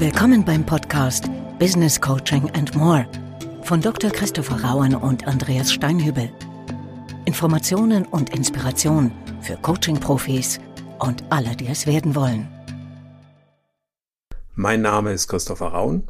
Willkommen 0.00 0.44
beim 0.44 0.64
Podcast 0.64 1.28
Business 1.58 2.00
Coaching 2.00 2.48
and 2.54 2.72
More 2.76 3.04
von 3.62 3.80
Dr. 3.80 4.12
Christopher 4.12 4.62
Rauen 4.62 4.94
und 4.94 5.26
Andreas 5.26 5.72
Steinhübel. 5.72 6.30
Informationen 7.24 8.06
und 8.06 8.32
Inspiration 8.32 9.10
für 9.40 9.56
Coaching-Profis 9.56 10.60
und 11.00 11.24
alle, 11.30 11.56
die 11.56 11.66
es 11.66 11.88
werden 11.88 12.14
wollen. 12.14 12.46
Mein 14.54 14.82
Name 14.82 15.10
ist 15.10 15.26
Christopher 15.26 15.70
Rauen 15.70 16.08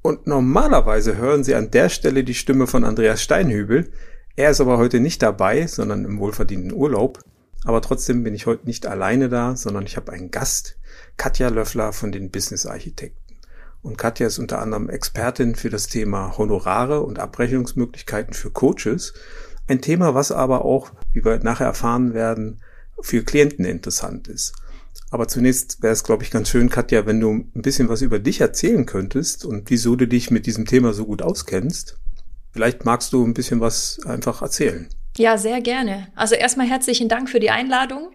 und 0.00 0.26
normalerweise 0.26 1.18
hören 1.18 1.44
Sie 1.44 1.54
an 1.54 1.70
der 1.70 1.90
Stelle 1.90 2.24
die 2.24 2.32
Stimme 2.32 2.66
von 2.66 2.84
Andreas 2.84 3.22
Steinhübel. 3.22 3.92
Er 4.34 4.52
ist 4.52 4.62
aber 4.62 4.78
heute 4.78 4.98
nicht 4.98 5.20
dabei, 5.20 5.66
sondern 5.66 6.06
im 6.06 6.20
wohlverdienten 6.20 6.72
Urlaub. 6.72 7.18
Aber 7.66 7.82
trotzdem 7.82 8.24
bin 8.24 8.34
ich 8.34 8.46
heute 8.46 8.64
nicht 8.64 8.86
alleine 8.86 9.28
da, 9.28 9.56
sondern 9.56 9.84
ich 9.84 9.98
habe 9.98 10.10
einen 10.10 10.30
Gast, 10.30 10.78
Katja 11.20 11.50
Löffler 11.50 11.92
von 11.92 12.12
den 12.12 12.30
Business 12.30 12.64
Architekten. 12.64 13.36
Und 13.82 13.98
Katja 13.98 14.28
ist 14.28 14.38
unter 14.38 14.58
anderem 14.58 14.88
Expertin 14.88 15.54
für 15.54 15.68
das 15.68 15.86
Thema 15.86 16.38
Honorare 16.38 17.02
und 17.02 17.18
Abrechnungsmöglichkeiten 17.18 18.32
für 18.32 18.50
Coaches. 18.50 19.12
Ein 19.68 19.82
Thema, 19.82 20.14
was 20.14 20.32
aber 20.32 20.64
auch, 20.64 20.92
wie 21.12 21.22
wir 21.22 21.38
nachher 21.40 21.66
erfahren 21.66 22.14
werden, 22.14 22.62
für 23.02 23.22
Klienten 23.22 23.66
interessant 23.66 24.28
ist. 24.28 24.54
Aber 25.10 25.28
zunächst 25.28 25.82
wäre 25.82 25.92
es, 25.92 26.04
glaube 26.04 26.22
ich, 26.24 26.30
ganz 26.30 26.48
schön, 26.48 26.70
Katja, 26.70 27.04
wenn 27.04 27.20
du 27.20 27.32
ein 27.32 27.50
bisschen 27.52 27.90
was 27.90 28.00
über 28.00 28.18
dich 28.18 28.40
erzählen 28.40 28.86
könntest 28.86 29.44
und 29.44 29.68
wieso 29.68 29.96
du 29.96 30.08
dich 30.08 30.30
mit 30.30 30.46
diesem 30.46 30.64
Thema 30.64 30.94
so 30.94 31.04
gut 31.04 31.20
auskennst. 31.20 31.98
Vielleicht 32.50 32.86
magst 32.86 33.12
du 33.12 33.26
ein 33.26 33.34
bisschen 33.34 33.60
was 33.60 34.00
einfach 34.06 34.40
erzählen. 34.40 34.88
Ja, 35.18 35.36
sehr 35.36 35.60
gerne. 35.60 36.08
Also 36.14 36.34
erstmal 36.34 36.66
herzlichen 36.66 37.10
Dank 37.10 37.28
für 37.28 37.40
die 37.40 37.50
Einladung. 37.50 38.10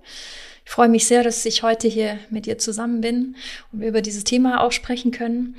Ich 0.65 0.71
freue 0.71 0.89
mich 0.89 1.05
sehr, 1.07 1.23
dass 1.23 1.45
ich 1.45 1.63
heute 1.63 1.87
hier 1.87 2.19
mit 2.29 2.47
dir 2.47 2.57
zusammen 2.57 2.99
bin 2.99 3.35
und 3.71 3.81
wir 3.81 3.87
über 3.87 4.01
dieses 4.01 4.23
Thema 4.23 4.61
auch 4.61 4.71
sprechen 4.71 5.11
können. 5.11 5.55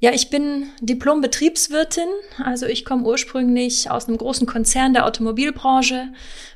Ja, 0.00 0.12
ich 0.12 0.28
bin 0.28 0.66
Diplom-Betriebswirtin. 0.82 2.08
Also 2.44 2.66
ich 2.66 2.84
komme 2.84 3.04
ursprünglich 3.04 3.90
aus 3.90 4.06
einem 4.06 4.18
großen 4.18 4.46
Konzern 4.46 4.92
der 4.92 5.06
Automobilbranche, 5.06 6.12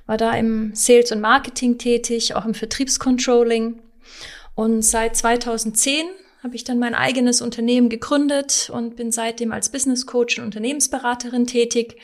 war 0.07 0.19
da 0.19 0.33
im 0.35 0.75
Sales 0.75 1.13
und 1.13 1.23
Marketing 1.23 1.79
tätig, 1.79 2.35
auch 2.35 2.45
im 2.45 2.55
Vertriebscontrolling. 2.55 3.81
Und 4.55 4.83
seit 4.83 5.17
2010 5.17 6.07
habe 6.43 6.57
ich 6.57 6.65
dann 6.65 6.79
mein 6.79 6.95
eigenes 6.95 7.41
Unternehmen 7.41 7.89
gegründet 7.89 8.71
und 8.73 8.97
bin 8.97 9.13
seitdem 9.13 9.51
als 9.51 9.71
Business 9.71 10.05
Coach 10.05 10.39
und 10.39 10.45
Unternehmensberaterin 10.45 11.47
tätig 11.47 11.97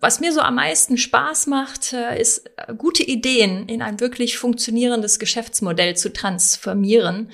was 0.00 0.20
mir 0.20 0.32
so 0.32 0.40
am 0.40 0.56
meisten 0.56 0.98
Spaß 0.98 1.46
macht, 1.46 1.92
äh, 1.92 2.20
ist 2.20 2.50
äh, 2.56 2.74
gute 2.74 3.02
Ideen 3.02 3.68
in 3.68 3.82
ein 3.82 4.00
wirklich 4.00 4.38
funktionierendes 4.38 5.18
Geschäftsmodell 5.18 5.96
zu 5.96 6.12
transformieren 6.12 7.30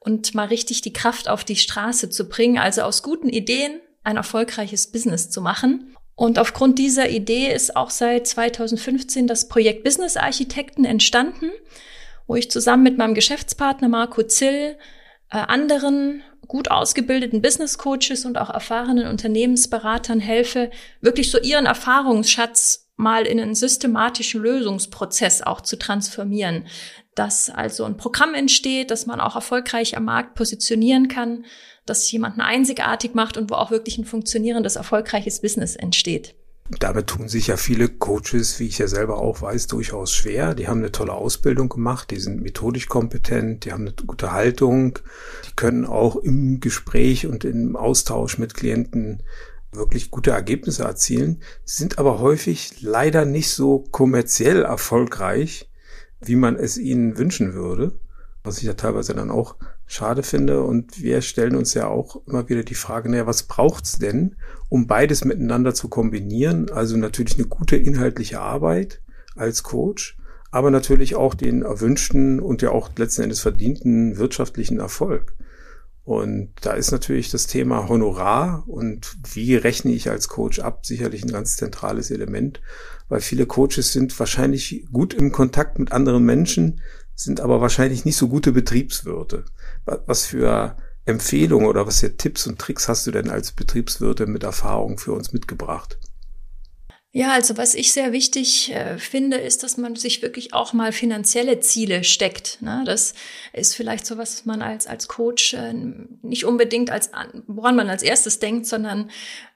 und 0.00 0.34
mal 0.34 0.46
richtig 0.46 0.82
die 0.82 0.92
Kraft 0.92 1.28
auf 1.28 1.44
die 1.44 1.56
Straße 1.56 2.10
zu 2.10 2.28
bringen, 2.28 2.58
also 2.58 2.82
aus 2.82 3.02
guten 3.02 3.28
Ideen 3.28 3.80
ein 4.04 4.16
erfolgreiches 4.16 4.88
Business 4.88 5.30
zu 5.30 5.40
machen. 5.40 5.96
Und 6.14 6.38
aufgrund 6.38 6.78
dieser 6.78 7.08
Idee 7.08 7.52
ist 7.52 7.76
auch 7.76 7.90
seit 7.90 8.26
2015 8.26 9.26
das 9.26 9.48
Projekt 9.48 9.84
Business 9.84 10.16
Architekten 10.16 10.84
entstanden, 10.84 11.50
wo 12.26 12.34
ich 12.34 12.50
zusammen 12.50 12.82
mit 12.82 12.98
meinem 12.98 13.14
Geschäftspartner 13.14 13.88
Marco 13.88 14.22
Zill 14.22 14.76
äh, 15.30 15.38
anderen 15.38 16.22
gut 16.48 16.70
ausgebildeten 16.70 17.42
Business 17.42 17.78
Coaches 17.78 18.24
und 18.24 18.38
auch 18.38 18.50
erfahrenen 18.50 19.06
Unternehmensberatern 19.06 20.20
helfe, 20.20 20.70
wirklich 21.00 21.30
so 21.30 21.38
ihren 21.38 21.66
Erfahrungsschatz 21.66 22.90
mal 22.96 23.26
in 23.26 23.40
einen 23.40 23.54
systematischen 23.54 24.42
Lösungsprozess 24.42 25.42
auch 25.42 25.60
zu 25.60 25.78
transformieren. 25.78 26.66
Dass 27.14 27.50
also 27.50 27.84
ein 27.84 27.96
Programm 27.96 28.34
entsteht, 28.34 28.90
dass 28.90 29.06
man 29.06 29.20
auch 29.20 29.34
erfolgreich 29.34 29.96
am 29.96 30.04
Markt 30.04 30.34
positionieren 30.34 31.08
kann, 31.08 31.44
dass 31.84 32.10
jemanden 32.10 32.40
einzigartig 32.40 33.14
macht 33.14 33.36
und 33.36 33.50
wo 33.50 33.54
auch 33.54 33.70
wirklich 33.70 33.98
ein 33.98 34.04
funktionierendes, 34.04 34.76
erfolgreiches 34.76 35.40
Business 35.40 35.76
entsteht. 35.76 36.34
Damit 36.78 37.08
tun 37.08 37.28
sich 37.28 37.48
ja 37.48 37.56
viele 37.56 37.88
Coaches, 37.88 38.58
wie 38.58 38.66
ich 38.66 38.78
ja 38.78 38.88
selber 38.88 39.18
auch 39.18 39.42
weiß, 39.42 39.66
durchaus 39.66 40.12
schwer. 40.12 40.54
Die 40.54 40.68
haben 40.68 40.78
eine 40.78 40.92
tolle 40.92 41.12
Ausbildung 41.12 41.68
gemacht, 41.68 42.10
die 42.10 42.18
sind 42.18 42.42
methodisch 42.42 42.88
kompetent, 42.88 43.64
die 43.64 43.72
haben 43.72 43.82
eine 43.82 43.94
gute 44.06 44.32
Haltung, 44.32 44.98
die 45.46 45.54
können 45.54 45.84
auch 45.84 46.16
im 46.16 46.60
Gespräch 46.60 47.26
und 47.26 47.44
im 47.44 47.76
Austausch 47.76 48.38
mit 48.38 48.54
Klienten 48.54 49.22
wirklich 49.72 50.10
gute 50.10 50.30
Ergebnisse 50.30 50.84
erzielen, 50.84 51.42
sind 51.64 51.98
aber 51.98 52.20
häufig 52.20 52.82
leider 52.82 53.24
nicht 53.24 53.50
so 53.50 53.84
kommerziell 53.90 54.62
erfolgreich, 54.62 55.70
wie 56.20 56.36
man 56.36 56.56
es 56.56 56.78
ihnen 56.78 57.18
wünschen 57.18 57.54
würde, 57.54 57.98
was 58.44 58.58
ich 58.58 58.64
ja 58.64 58.74
teilweise 58.74 59.14
dann 59.14 59.30
auch 59.30 59.56
schade 59.86 60.22
finde. 60.22 60.62
Und 60.62 61.02
wir 61.02 61.22
stellen 61.22 61.56
uns 61.56 61.74
ja 61.74 61.88
auch 61.88 62.26
immer 62.26 62.48
wieder 62.48 62.64
die 62.64 62.74
Frage, 62.74 63.10
naja, 63.10 63.26
was 63.26 63.44
braucht's 63.44 63.98
denn, 63.98 64.36
um 64.72 64.86
beides 64.86 65.26
miteinander 65.26 65.74
zu 65.74 65.88
kombinieren? 65.88 66.70
Also 66.70 66.96
natürlich 66.96 67.34
eine 67.34 67.46
gute 67.46 67.76
inhaltliche 67.76 68.40
Arbeit 68.40 69.02
als 69.36 69.62
Coach, 69.62 70.16
aber 70.50 70.70
natürlich 70.70 71.14
auch 71.14 71.34
den 71.34 71.60
erwünschten 71.60 72.40
und 72.40 72.62
ja 72.62 72.70
auch 72.70 72.88
letzten 72.96 73.20
Endes 73.20 73.40
verdienten 73.40 74.16
wirtschaftlichen 74.16 74.80
Erfolg. 74.80 75.36
Und 76.04 76.52
da 76.62 76.72
ist 76.72 76.90
natürlich 76.90 77.30
das 77.30 77.46
Thema 77.46 77.86
Honorar 77.90 78.64
und 78.66 79.14
wie 79.34 79.56
rechne 79.56 79.92
ich 79.92 80.08
als 80.08 80.28
Coach 80.28 80.58
ab 80.60 80.86
sicherlich 80.86 81.22
ein 81.22 81.32
ganz 81.32 81.56
zentrales 81.56 82.10
Element, 82.10 82.62
weil 83.10 83.20
viele 83.20 83.44
Coaches 83.44 83.92
sind 83.92 84.18
wahrscheinlich 84.18 84.86
gut 84.90 85.12
im 85.12 85.32
Kontakt 85.32 85.78
mit 85.78 85.92
anderen 85.92 86.24
Menschen, 86.24 86.80
sind 87.14 87.42
aber 87.42 87.60
wahrscheinlich 87.60 88.06
nicht 88.06 88.16
so 88.16 88.26
gute 88.26 88.52
Betriebswirte. 88.52 89.44
Was 89.84 90.24
für 90.24 90.76
Empfehlungen 91.04 91.66
oder 91.66 91.86
was 91.86 92.00
für 92.00 92.16
Tipps 92.16 92.46
und 92.46 92.58
Tricks 92.58 92.88
hast 92.88 93.06
du 93.06 93.10
denn 93.10 93.30
als 93.30 93.52
Betriebswirte 93.52 94.26
mit 94.26 94.44
Erfahrung 94.44 94.98
für 94.98 95.12
uns 95.12 95.32
mitgebracht? 95.32 95.98
Ja, 97.14 97.32
also 97.32 97.58
was 97.58 97.74
ich 97.74 97.92
sehr 97.92 98.12
wichtig 98.12 98.72
äh, 98.72 98.96
finde, 98.96 99.36
ist, 99.36 99.62
dass 99.62 99.76
man 99.76 99.96
sich 99.96 100.22
wirklich 100.22 100.54
auch 100.54 100.72
mal 100.72 100.92
finanzielle 100.92 101.60
Ziele 101.60 102.04
steckt. 102.04 102.62
Ne? 102.62 102.84
Das 102.86 103.12
ist 103.52 103.76
vielleicht 103.76 104.06
so 104.06 104.16
was, 104.16 104.46
man 104.46 104.62
als, 104.62 104.86
als 104.86 105.08
Coach 105.08 105.52
äh, 105.52 105.74
nicht 106.22 106.46
unbedingt 106.46 106.88
als, 106.88 107.10
woran 107.46 107.76
man 107.76 107.90
als 107.90 108.02
erstes 108.02 108.38
denkt, 108.38 108.64
sondern 108.64 109.10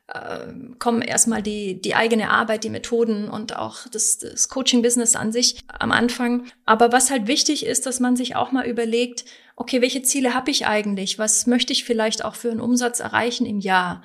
äh, 0.09 0.53
kommen 0.78 1.01
erstmal 1.01 1.43
die, 1.43 1.81
die 1.81 1.95
eigene 1.95 2.28
Arbeit, 2.28 2.63
die 2.63 2.69
Methoden 2.69 3.31
und 3.31 3.57
auch 3.57 3.89
das, 3.89 4.19
das 4.19 4.51
Coaching-Business 4.51 5.17
an 5.17 5.33
sich 5.33 5.59
am 5.67 5.93
Anfang. 5.93 6.45
Aber 6.67 6.93
was 6.93 7.11
halt 7.11 7.27
wichtig 7.27 7.65
ist, 7.65 7.87
dass 7.87 8.01
man 8.01 8.17
sich 8.17 8.37
auch 8.37 8.53
mal 8.53 8.67
überlegt, 8.67 9.25
okay, 9.56 9.81
welche 9.81 10.03
Ziele 10.03 10.34
habe 10.34 10.50
ich 10.50 10.67
eigentlich? 10.67 11.19
Was 11.19 11.47
möchte 11.47 11.72
ich 11.72 11.84
vielleicht 11.84 12.25
auch 12.25 12.34
für 12.34 12.50
einen 12.50 12.61
Umsatz 12.61 13.00
erreichen 13.00 13.47
im 13.47 13.59
Jahr? 13.59 14.03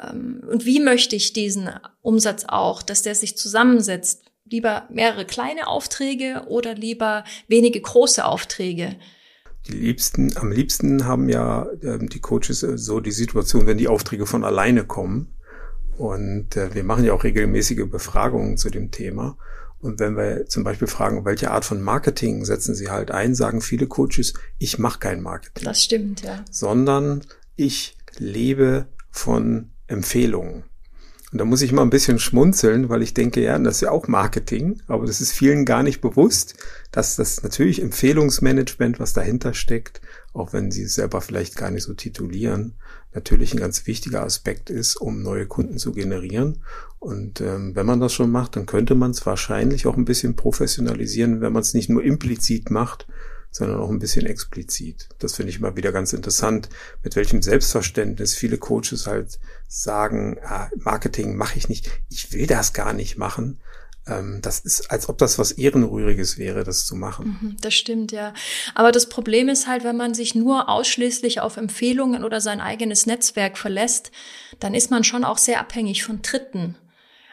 Ähm, 0.00 0.42
und 0.48 0.64
wie 0.66 0.80
möchte 0.80 1.16
ich 1.16 1.32
diesen 1.32 1.70
Umsatz 2.02 2.44
auch, 2.46 2.82
dass 2.82 3.02
der 3.02 3.14
sich 3.14 3.36
zusammensetzt? 3.36 4.30
Lieber 4.44 4.86
mehrere 4.90 5.24
kleine 5.24 5.68
Aufträge 5.68 6.44
oder 6.48 6.74
lieber 6.74 7.24
wenige 7.48 7.80
große 7.80 8.24
Aufträge? 8.24 8.96
Die 9.66 9.72
liebsten, 9.72 10.36
am 10.36 10.52
liebsten 10.52 11.06
haben 11.06 11.30
ja 11.30 11.66
äh, 11.80 11.98
die 11.98 12.20
Coaches 12.20 12.62
äh, 12.62 12.76
so 12.76 13.00
die 13.00 13.10
Situation, 13.10 13.66
wenn 13.66 13.78
die 13.78 13.88
Aufträge 13.88 14.26
von 14.26 14.44
alleine 14.44 14.84
kommen. 14.84 15.34
Und 15.96 16.56
äh, 16.56 16.74
wir 16.74 16.84
machen 16.84 17.04
ja 17.04 17.14
auch 17.14 17.24
regelmäßige 17.24 17.88
Befragungen 17.90 18.58
zu 18.58 18.68
dem 18.68 18.90
Thema. 18.90 19.38
Und 19.84 20.00
wenn 20.00 20.16
wir 20.16 20.46
zum 20.46 20.64
Beispiel 20.64 20.88
fragen, 20.88 21.26
welche 21.26 21.50
Art 21.50 21.66
von 21.66 21.82
Marketing 21.82 22.46
setzen 22.46 22.74
Sie 22.74 22.88
halt 22.88 23.10
ein, 23.10 23.34
sagen 23.34 23.60
viele 23.60 23.86
Coaches, 23.86 24.32
ich 24.58 24.78
mache 24.78 24.98
kein 24.98 25.20
Marketing. 25.20 25.62
Das 25.62 25.84
stimmt, 25.84 26.22
ja. 26.22 26.42
Sondern 26.50 27.20
ich 27.54 27.98
lebe 28.16 28.86
von 29.10 29.72
Empfehlungen. 29.86 30.64
Und 31.32 31.38
da 31.38 31.44
muss 31.44 31.60
ich 31.60 31.72
mal 31.72 31.82
ein 31.82 31.90
bisschen 31.90 32.18
schmunzeln, 32.18 32.88
weil 32.88 33.02
ich 33.02 33.12
denke, 33.12 33.42
ja, 33.42 33.58
das 33.58 33.74
ist 33.74 33.80
ja 33.82 33.90
auch 33.90 34.08
Marketing, 34.08 34.80
aber 34.86 35.04
das 35.04 35.20
ist 35.20 35.32
vielen 35.32 35.66
gar 35.66 35.82
nicht 35.82 36.00
bewusst, 36.00 36.54
dass 36.90 37.16
das 37.16 37.42
natürlich 37.42 37.82
Empfehlungsmanagement, 37.82 38.98
was 38.98 39.12
dahinter 39.12 39.52
steckt, 39.52 40.00
auch 40.34 40.52
wenn 40.52 40.70
sie 40.70 40.82
es 40.82 40.94
selber 40.94 41.20
vielleicht 41.20 41.56
gar 41.56 41.70
nicht 41.70 41.84
so 41.84 41.94
titulieren, 41.94 42.74
natürlich 43.12 43.54
ein 43.54 43.60
ganz 43.60 43.86
wichtiger 43.86 44.24
Aspekt 44.24 44.68
ist, 44.68 44.96
um 44.96 45.22
neue 45.22 45.46
Kunden 45.46 45.78
zu 45.78 45.92
generieren. 45.92 46.62
Und 46.98 47.40
ähm, 47.40 47.74
wenn 47.76 47.86
man 47.86 48.00
das 48.00 48.12
schon 48.12 48.30
macht, 48.30 48.56
dann 48.56 48.66
könnte 48.66 48.96
man 48.96 49.12
es 49.12 49.24
wahrscheinlich 49.24 49.86
auch 49.86 49.96
ein 49.96 50.04
bisschen 50.04 50.34
professionalisieren, 50.34 51.40
wenn 51.40 51.52
man 51.52 51.62
es 51.62 51.72
nicht 51.72 51.88
nur 51.88 52.02
implizit 52.02 52.70
macht, 52.70 53.06
sondern 53.52 53.78
auch 53.78 53.90
ein 53.90 54.00
bisschen 54.00 54.26
explizit. 54.26 55.08
Das 55.20 55.34
finde 55.34 55.50
ich 55.50 55.58
immer 55.60 55.76
wieder 55.76 55.92
ganz 55.92 56.12
interessant, 56.12 56.68
mit 57.04 57.14
welchem 57.14 57.40
Selbstverständnis 57.40 58.34
viele 58.34 58.58
Coaches 58.58 59.06
halt 59.06 59.38
sagen, 59.68 60.38
ah, 60.42 60.68
Marketing 60.76 61.36
mache 61.36 61.56
ich 61.56 61.68
nicht, 61.68 61.88
ich 62.10 62.32
will 62.32 62.48
das 62.48 62.72
gar 62.72 62.92
nicht 62.92 63.16
machen. 63.16 63.60
Ähm, 64.06 64.40
das 64.42 64.60
ist, 64.60 64.90
als 64.90 65.08
ob 65.08 65.18
das 65.18 65.38
was 65.38 65.52
Ehrenrühriges 65.52 66.36
wäre, 66.38 66.64
das 66.64 66.86
zu 66.86 66.94
machen. 66.94 67.38
Mhm, 67.40 67.56
das 67.60 67.74
stimmt, 67.74 68.12
ja. 68.12 68.34
Aber 68.74 68.92
das 68.92 69.08
Problem 69.08 69.48
ist 69.48 69.66
halt, 69.66 69.84
wenn 69.84 69.96
man 69.96 70.14
sich 70.14 70.34
nur 70.34 70.68
ausschließlich 70.68 71.40
auf 71.40 71.56
Empfehlungen 71.56 72.24
oder 72.24 72.40
sein 72.40 72.60
eigenes 72.60 73.06
Netzwerk 73.06 73.56
verlässt, 73.56 74.10
dann 74.60 74.74
ist 74.74 74.90
man 74.90 75.04
schon 75.04 75.24
auch 75.24 75.38
sehr 75.38 75.60
abhängig 75.60 76.04
von 76.04 76.22
Dritten. 76.22 76.76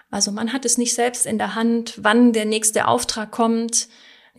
Also 0.09 0.31
man 0.31 0.53
hat 0.53 0.65
es 0.65 0.77
nicht 0.77 0.93
selbst 0.93 1.25
in 1.25 1.37
der 1.37 1.55
Hand, 1.55 1.95
wann 1.97 2.33
der 2.33 2.45
nächste 2.45 2.87
Auftrag 2.87 3.31
kommt, 3.31 3.87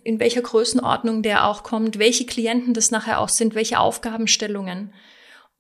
in 0.05 0.19
welcher 0.19 0.43
Größenordnung 0.43 1.23
der 1.23 1.47
auch 1.47 1.63
kommt, 1.63 1.99
welche 1.99 2.27
Klienten 2.27 2.75
das 2.75 2.91
nachher 2.91 3.21
auch 3.21 3.29
sind, 3.29 3.55
welche 3.55 3.79
Aufgabenstellungen. 3.79 4.93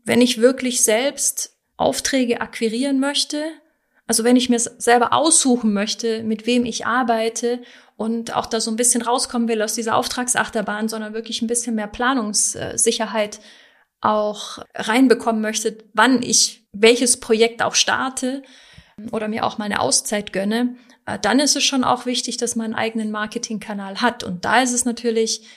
wenn 0.04 0.20
ich 0.20 0.40
wirklich 0.40 0.82
selbst 0.82 1.56
Aufträge 1.76 2.40
akquirieren 2.40 3.00
möchte, 3.00 3.44
also 4.12 4.24
wenn 4.24 4.36
ich 4.36 4.50
mir 4.50 4.58
selber 4.58 5.14
aussuchen 5.14 5.72
möchte, 5.72 6.22
mit 6.22 6.44
wem 6.44 6.66
ich 6.66 6.84
arbeite 6.84 7.62
und 7.96 8.36
auch 8.36 8.44
da 8.44 8.60
so 8.60 8.70
ein 8.70 8.76
bisschen 8.76 9.00
rauskommen 9.00 9.48
will 9.48 9.62
aus 9.62 9.72
dieser 9.72 9.96
Auftragsachterbahn, 9.96 10.90
sondern 10.90 11.14
wirklich 11.14 11.40
ein 11.40 11.46
bisschen 11.46 11.76
mehr 11.76 11.86
Planungssicherheit 11.86 13.40
auch 14.02 14.58
reinbekommen 14.74 15.40
möchte, 15.40 15.78
wann 15.94 16.22
ich 16.22 16.66
welches 16.74 17.20
Projekt 17.20 17.62
auch 17.62 17.74
starte 17.74 18.42
oder 19.12 19.28
mir 19.28 19.46
auch 19.46 19.56
meine 19.56 19.80
Auszeit 19.80 20.34
gönne, 20.34 20.76
äh, 21.06 21.18
dann 21.18 21.40
ist 21.40 21.56
es 21.56 21.64
schon 21.64 21.82
auch 21.82 22.04
wichtig, 22.04 22.36
dass 22.36 22.54
man 22.54 22.66
einen 22.66 22.74
eigenen 22.74 23.12
Marketingkanal 23.12 24.02
hat. 24.02 24.24
Und 24.24 24.44
da 24.44 24.60
ist 24.60 24.74
es 24.74 24.84
natürlich 24.84 25.48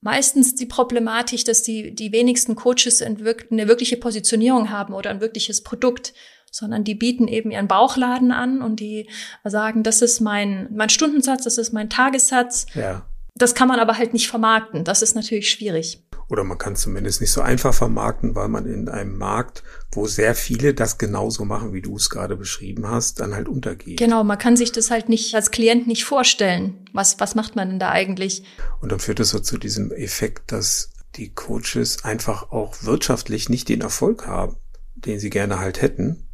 meistens 0.00 0.54
die 0.54 0.66
Problematik, 0.66 1.44
dass 1.44 1.64
die, 1.64 1.92
die 1.92 2.12
wenigsten 2.12 2.54
Coaches 2.54 3.02
eine 3.02 3.24
wirkliche 3.66 3.96
Positionierung 3.96 4.70
haben 4.70 4.94
oder 4.94 5.10
ein 5.10 5.20
wirkliches 5.20 5.64
Produkt, 5.64 6.14
sondern 6.56 6.84
die 6.84 6.94
bieten 6.94 7.28
eben 7.28 7.50
ihren 7.50 7.68
Bauchladen 7.68 8.32
an 8.32 8.62
und 8.62 8.80
die 8.80 9.08
sagen, 9.44 9.82
das 9.82 10.02
ist 10.02 10.20
mein, 10.20 10.68
mein 10.74 10.88
Stundensatz, 10.88 11.44
das 11.44 11.58
ist 11.58 11.72
mein 11.72 11.90
Tagessatz. 11.90 12.66
Ja. 12.74 13.06
Das 13.34 13.54
kann 13.54 13.68
man 13.68 13.80
aber 13.80 13.98
halt 13.98 14.14
nicht 14.14 14.28
vermarkten. 14.28 14.84
Das 14.84 15.02
ist 15.02 15.14
natürlich 15.14 15.50
schwierig. 15.50 16.02
Oder 16.28 16.42
man 16.42 16.58
kann 16.58 16.74
zumindest 16.74 17.20
nicht 17.20 17.30
so 17.30 17.40
einfach 17.40 17.72
vermarkten, 17.72 18.34
weil 18.34 18.48
man 18.48 18.66
in 18.66 18.88
einem 18.88 19.16
Markt, 19.16 19.62
wo 19.92 20.06
sehr 20.06 20.34
viele 20.34 20.74
das 20.74 20.98
genauso 20.98 21.44
machen, 21.44 21.72
wie 21.72 21.82
du 21.82 21.96
es 21.96 22.10
gerade 22.10 22.36
beschrieben 22.36 22.88
hast, 22.88 23.20
dann 23.20 23.34
halt 23.34 23.46
untergeht. 23.46 23.98
Genau, 23.98 24.24
man 24.24 24.38
kann 24.38 24.56
sich 24.56 24.72
das 24.72 24.90
halt 24.90 25.08
nicht 25.08 25.34
als 25.34 25.52
Klient 25.52 25.86
nicht 25.86 26.04
vorstellen. 26.04 26.84
Was, 26.92 27.20
was 27.20 27.36
macht 27.36 27.54
man 27.54 27.68
denn 27.68 27.78
da 27.78 27.90
eigentlich? 27.90 28.42
Und 28.80 28.90
dann 28.90 28.98
führt 28.98 29.20
es 29.20 29.30
so 29.30 29.38
zu 29.38 29.56
diesem 29.56 29.92
Effekt, 29.92 30.50
dass 30.50 30.90
die 31.14 31.32
Coaches 31.32 32.04
einfach 32.04 32.50
auch 32.50 32.74
wirtschaftlich 32.82 33.48
nicht 33.48 33.68
den 33.68 33.80
Erfolg 33.80 34.26
haben, 34.26 34.56
den 34.96 35.20
sie 35.20 35.30
gerne 35.30 35.60
halt 35.60 35.80
hätten. 35.80 36.25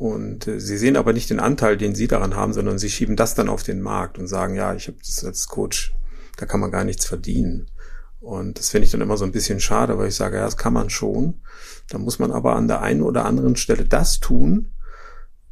Und 0.00 0.48
äh, 0.48 0.58
sie 0.60 0.78
sehen 0.78 0.96
aber 0.96 1.12
nicht 1.12 1.28
den 1.28 1.40
Anteil, 1.40 1.76
den 1.76 1.94
sie 1.94 2.08
daran 2.08 2.34
haben, 2.34 2.54
sondern 2.54 2.78
sie 2.78 2.88
schieben 2.88 3.16
das 3.16 3.34
dann 3.34 3.50
auf 3.50 3.62
den 3.62 3.82
Markt 3.82 4.18
und 4.18 4.28
sagen, 4.28 4.54
ja, 4.54 4.72
ich 4.72 4.88
habe 4.88 4.96
das 4.98 5.22
als 5.22 5.46
Coach, 5.46 5.94
da 6.38 6.46
kann 6.46 6.58
man 6.58 6.70
gar 6.70 6.84
nichts 6.84 7.04
verdienen. 7.04 7.70
Und 8.18 8.58
das 8.58 8.70
finde 8.70 8.86
ich 8.86 8.92
dann 8.92 9.02
immer 9.02 9.18
so 9.18 9.26
ein 9.26 9.32
bisschen 9.32 9.60
schade, 9.60 9.98
weil 9.98 10.08
ich 10.08 10.14
sage, 10.14 10.38
ja, 10.38 10.44
das 10.44 10.56
kann 10.56 10.72
man 10.72 10.88
schon. 10.88 11.42
Da 11.90 11.98
muss 11.98 12.18
man 12.18 12.32
aber 12.32 12.56
an 12.56 12.66
der 12.66 12.80
einen 12.80 13.02
oder 13.02 13.26
anderen 13.26 13.56
Stelle 13.56 13.84
das 13.84 14.20
tun, 14.20 14.72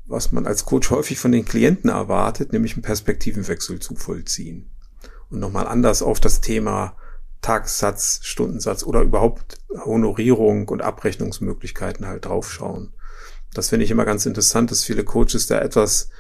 was 0.06 0.33
man 0.33 0.47
als 0.47 0.65
Coach 0.65 0.89
häufig 0.89 1.19
von 1.19 1.33
den 1.33 1.45
Klienten 1.45 1.91
erwartet, 1.91 2.55
nämlich 2.55 2.73
einen 2.73 2.83
Perspektivenwechsel 2.83 3.81
zu 3.81 3.97
vollziehen. 3.97 4.71
Und 5.29 5.41
nochmal 5.41 5.67
anders 5.67 6.00
auf 6.00 6.21
das 6.21 6.41
Thema 6.41 6.97
Tagessatz, 7.43 8.21
Stundensatz 8.23 8.83
oder 8.83 9.03
überhaupt 9.03 9.59
Honorierung 9.85 10.69
und 10.71 10.81
Abrechnungsmöglichkeiten 10.81 12.06
halt 12.06 12.25
draufschauen. 12.25 12.95
Das 13.55 13.71
finde 13.71 13.85
ich 13.85 13.91
immer 13.91 14.05
ganz 14.05 14.27
interessant, 14.27 14.71
dass 14.71 14.85
viele 14.85 15.05
Coaches 15.05 15.47
da 15.47 15.61
etwas 15.61 16.11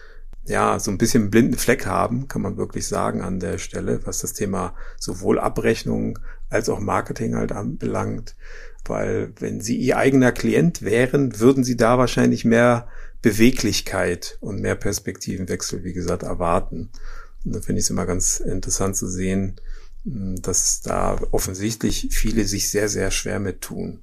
ja, 0.48 0.78
so 0.80 0.90
ein 0.90 0.98
bisschen 0.98 1.30
blinden 1.30 1.58
Fleck 1.58 1.86
haben, 1.86 2.26
kann 2.26 2.40
man 2.40 2.56
wirklich 2.56 2.86
sagen 2.86 3.20
an 3.20 3.38
der 3.38 3.58
Stelle, 3.58 4.00
was 4.06 4.20
das 4.20 4.32
Thema 4.32 4.74
sowohl 4.98 5.38
Abrechnung 5.38 6.18
als 6.48 6.70
auch 6.70 6.80
Marketing 6.80 7.36
halt 7.36 7.52
anbelangt. 7.52 8.34
Weil 8.84 9.32
wenn 9.38 9.60
Sie 9.60 9.76
Ihr 9.76 9.98
eigener 9.98 10.32
Klient 10.32 10.82
wären, 10.82 11.38
würden 11.38 11.64
Sie 11.64 11.76
da 11.76 11.98
wahrscheinlich 11.98 12.46
mehr 12.46 12.88
Beweglichkeit 13.20 14.38
und 14.40 14.60
mehr 14.60 14.74
Perspektivenwechsel, 14.74 15.84
wie 15.84 15.92
gesagt, 15.92 16.22
erwarten. 16.22 16.90
Und 17.44 17.54
da 17.54 17.60
finde 17.60 17.80
ich 17.80 17.84
es 17.84 17.90
immer 17.90 18.06
ganz 18.06 18.40
interessant 18.40 18.96
zu 18.96 19.06
sehen, 19.06 19.60
hm, 20.04 20.40
dass 20.40 20.80
da 20.80 21.20
offensichtlich 21.30 22.08
viele 22.12 22.44
sich 22.44 22.70
sehr, 22.70 22.88
sehr 22.88 23.10
schwer 23.10 23.38
mit 23.38 23.60
tun. 23.60 24.02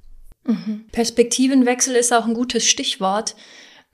Perspektivenwechsel 0.92 1.95
ist 1.95 2.13
auch 2.13 2.25
ein 2.25 2.33
gutes 2.33 2.68
Stichwort. 2.68 3.36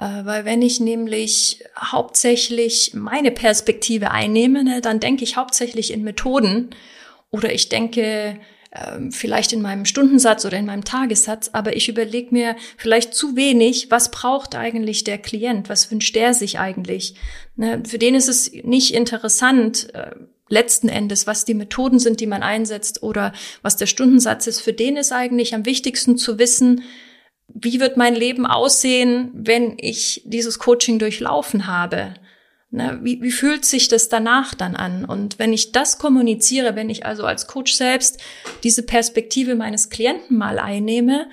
Äh, 0.02 0.26
weil 0.26 0.46
wenn 0.46 0.62
ich 0.62 0.80
nämlich 0.80 1.64
hauptsächlich 1.78 2.94
meine 2.94 3.32
Perspektive 3.32 4.12
einnehme, 4.12 4.64
ne, 4.64 4.82
dann 4.82 5.00
denke 5.00 5.24
ich 5.24 5.38
hauptsächlich 5.38 5.94
in 5.94 6.04
Methoden 6.04 6.72
oder 7.30 7.54
ich 7.54 7.70
denke 7.70 8.40
ähm, 8.74 9.12
vielleicht 9.12 9.54
in 9.54 9.62
meinem 9.62 9.86
Stundensatz 9.86 10.44
oder 10.44 10.58
in 10.58 10.66
meinem 10.66 10.84
Tagessatz, 10.84 11.52
aber 11.54 11.76
ich 11.76 11.88
überlege 11.88 12.30
mir 12.32 12.56
vielleicht 12.78 13.14
zu 13.14 13.36
wenig, 13.36 13.92
was 13.92 14.10
braucht 14.10 14.56
eigentlich 14.56 15.04
der 15.04 15.20
Klient, 15.20 15.70
was 15.70 15.92
wünscht 15.92 16.16
der 16.16 16.34
sich 16.34 16.58
eigentlich. 16.58 17.16
Ne, 17.56 17.84
für 17.86 18.00
den 18.00 18.16
ist 18.16 18.28
es 18.28 18.52
nicht 18.64 18.94
interessant, 18.96 19.94
äh, 19.94 20.16
letzten 20.52 20.90
Endes, 20.90 21.26
was 21.26 21.46
die 21.46 21.54
Methoden 21.54 21.98
sind, 21.98 22.20
die 22.20 22.28
man 22.28 22.44
einsetzt 22.44 23.02
oder 23.02 23.34
was 23.62 23.78
der 23.78 23.88
Stundensatz 23.88 24.46
ist. 24.48 24.62
Für 24.62 24.74
den 24.74 24.98
ist 24.98 25.12
eigentlich 25.12 25.56
am 25.56 25.66
wichtigsten 25.66 26.18
zu 26.18 26.38
wissen, 26.38 26.84
wie 27.54 27.80
wird 27.80 27.98
mein 27.98 28.16
Leben 28.16 28.46
aussehen, 28.46 29.32
wenn 29.34 29.76
ich 29.78 30.22
dieses 30.26 30.60
Coaching 30.60 31.00
durchlaufen 31.00 31.68
habe? 31.68 32.14
Ne, 32.74 33.00
wie, 33.04 33.22
wie 33.22 33.32
fühlt 33.32 33.66
sich 33.66 33.90
das 33.90 34.08
danach 34.08 34.54
dann 34.54 34.78
an? 34.78 35.04
Und 35.04 35.40
wenn 35.40 35.52
ich 35.52 35.74
das 35.74 35.98
kommuniziere, 35.98 36.76
wenn 36.76 36.90
ich 36.90 37.06
also 37.06 37.26
als 37.26 37.48
Coach 37.48 37.74
selbst 37.74 38.22
diese 38.64 38.84
Perspektive 38.84 39.56
meines 39.56 39.90
Klienten 39.90 40.38
mal 40.38 40.58
einnehme, 40.58 41.30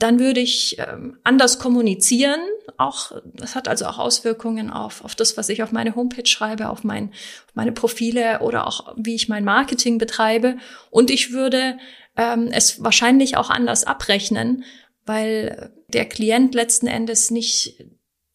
dann 0.00 0.18
würde 0.18 0.40
ich 0.40 0.78
ähm, 0.78 1.18
anders 1.24 1.58
kommunizieren. 1.58 2.40
Auch 2.78 3.12
das 3.34 3.54
hat 3.54 3.68
also 3.68 3.84
auch 3.84 3.98
Auswirkungen 3.98 4.70
auf, 4.70 5.04
auf 5.04 5.14
das, 5.14 5.36
was 5.36 5.48
ich 5.50 5.62
auf 5.62 5.72
meine 5.72 5.94
Homepage 5.94 6.26
schreibe, 6.26 6.70
auf, 6.70 6.84
mein, 6.84 7.10
auf 7.46 7.54
meine 7.54 7.72
Profile 7.72 8.40
oder 8.40 8.66
auch 8.66 8.94
wie 8.96 9.14
ich 9.14 9.28
mein 9.28 9.44
Marketing 9.44 9.98
betreibe. 9.98 10.56
Und 10.90 11.10
ich 11.10 11.32
würde 11.32 11.78
ähm, 12.16 12.48
es 12.50 12.82
wahrscheinlich 12.82 13.36
auch 13.36 13.50
anders 13.50 13.84
abrechnen, 13.84 14.64
weil 15.04 15.70
der 15.88 16.06
Klient 16.06 16.54
letzten 16.54 16.86
Endes 16.86 17.30
nicht 17.30 17.84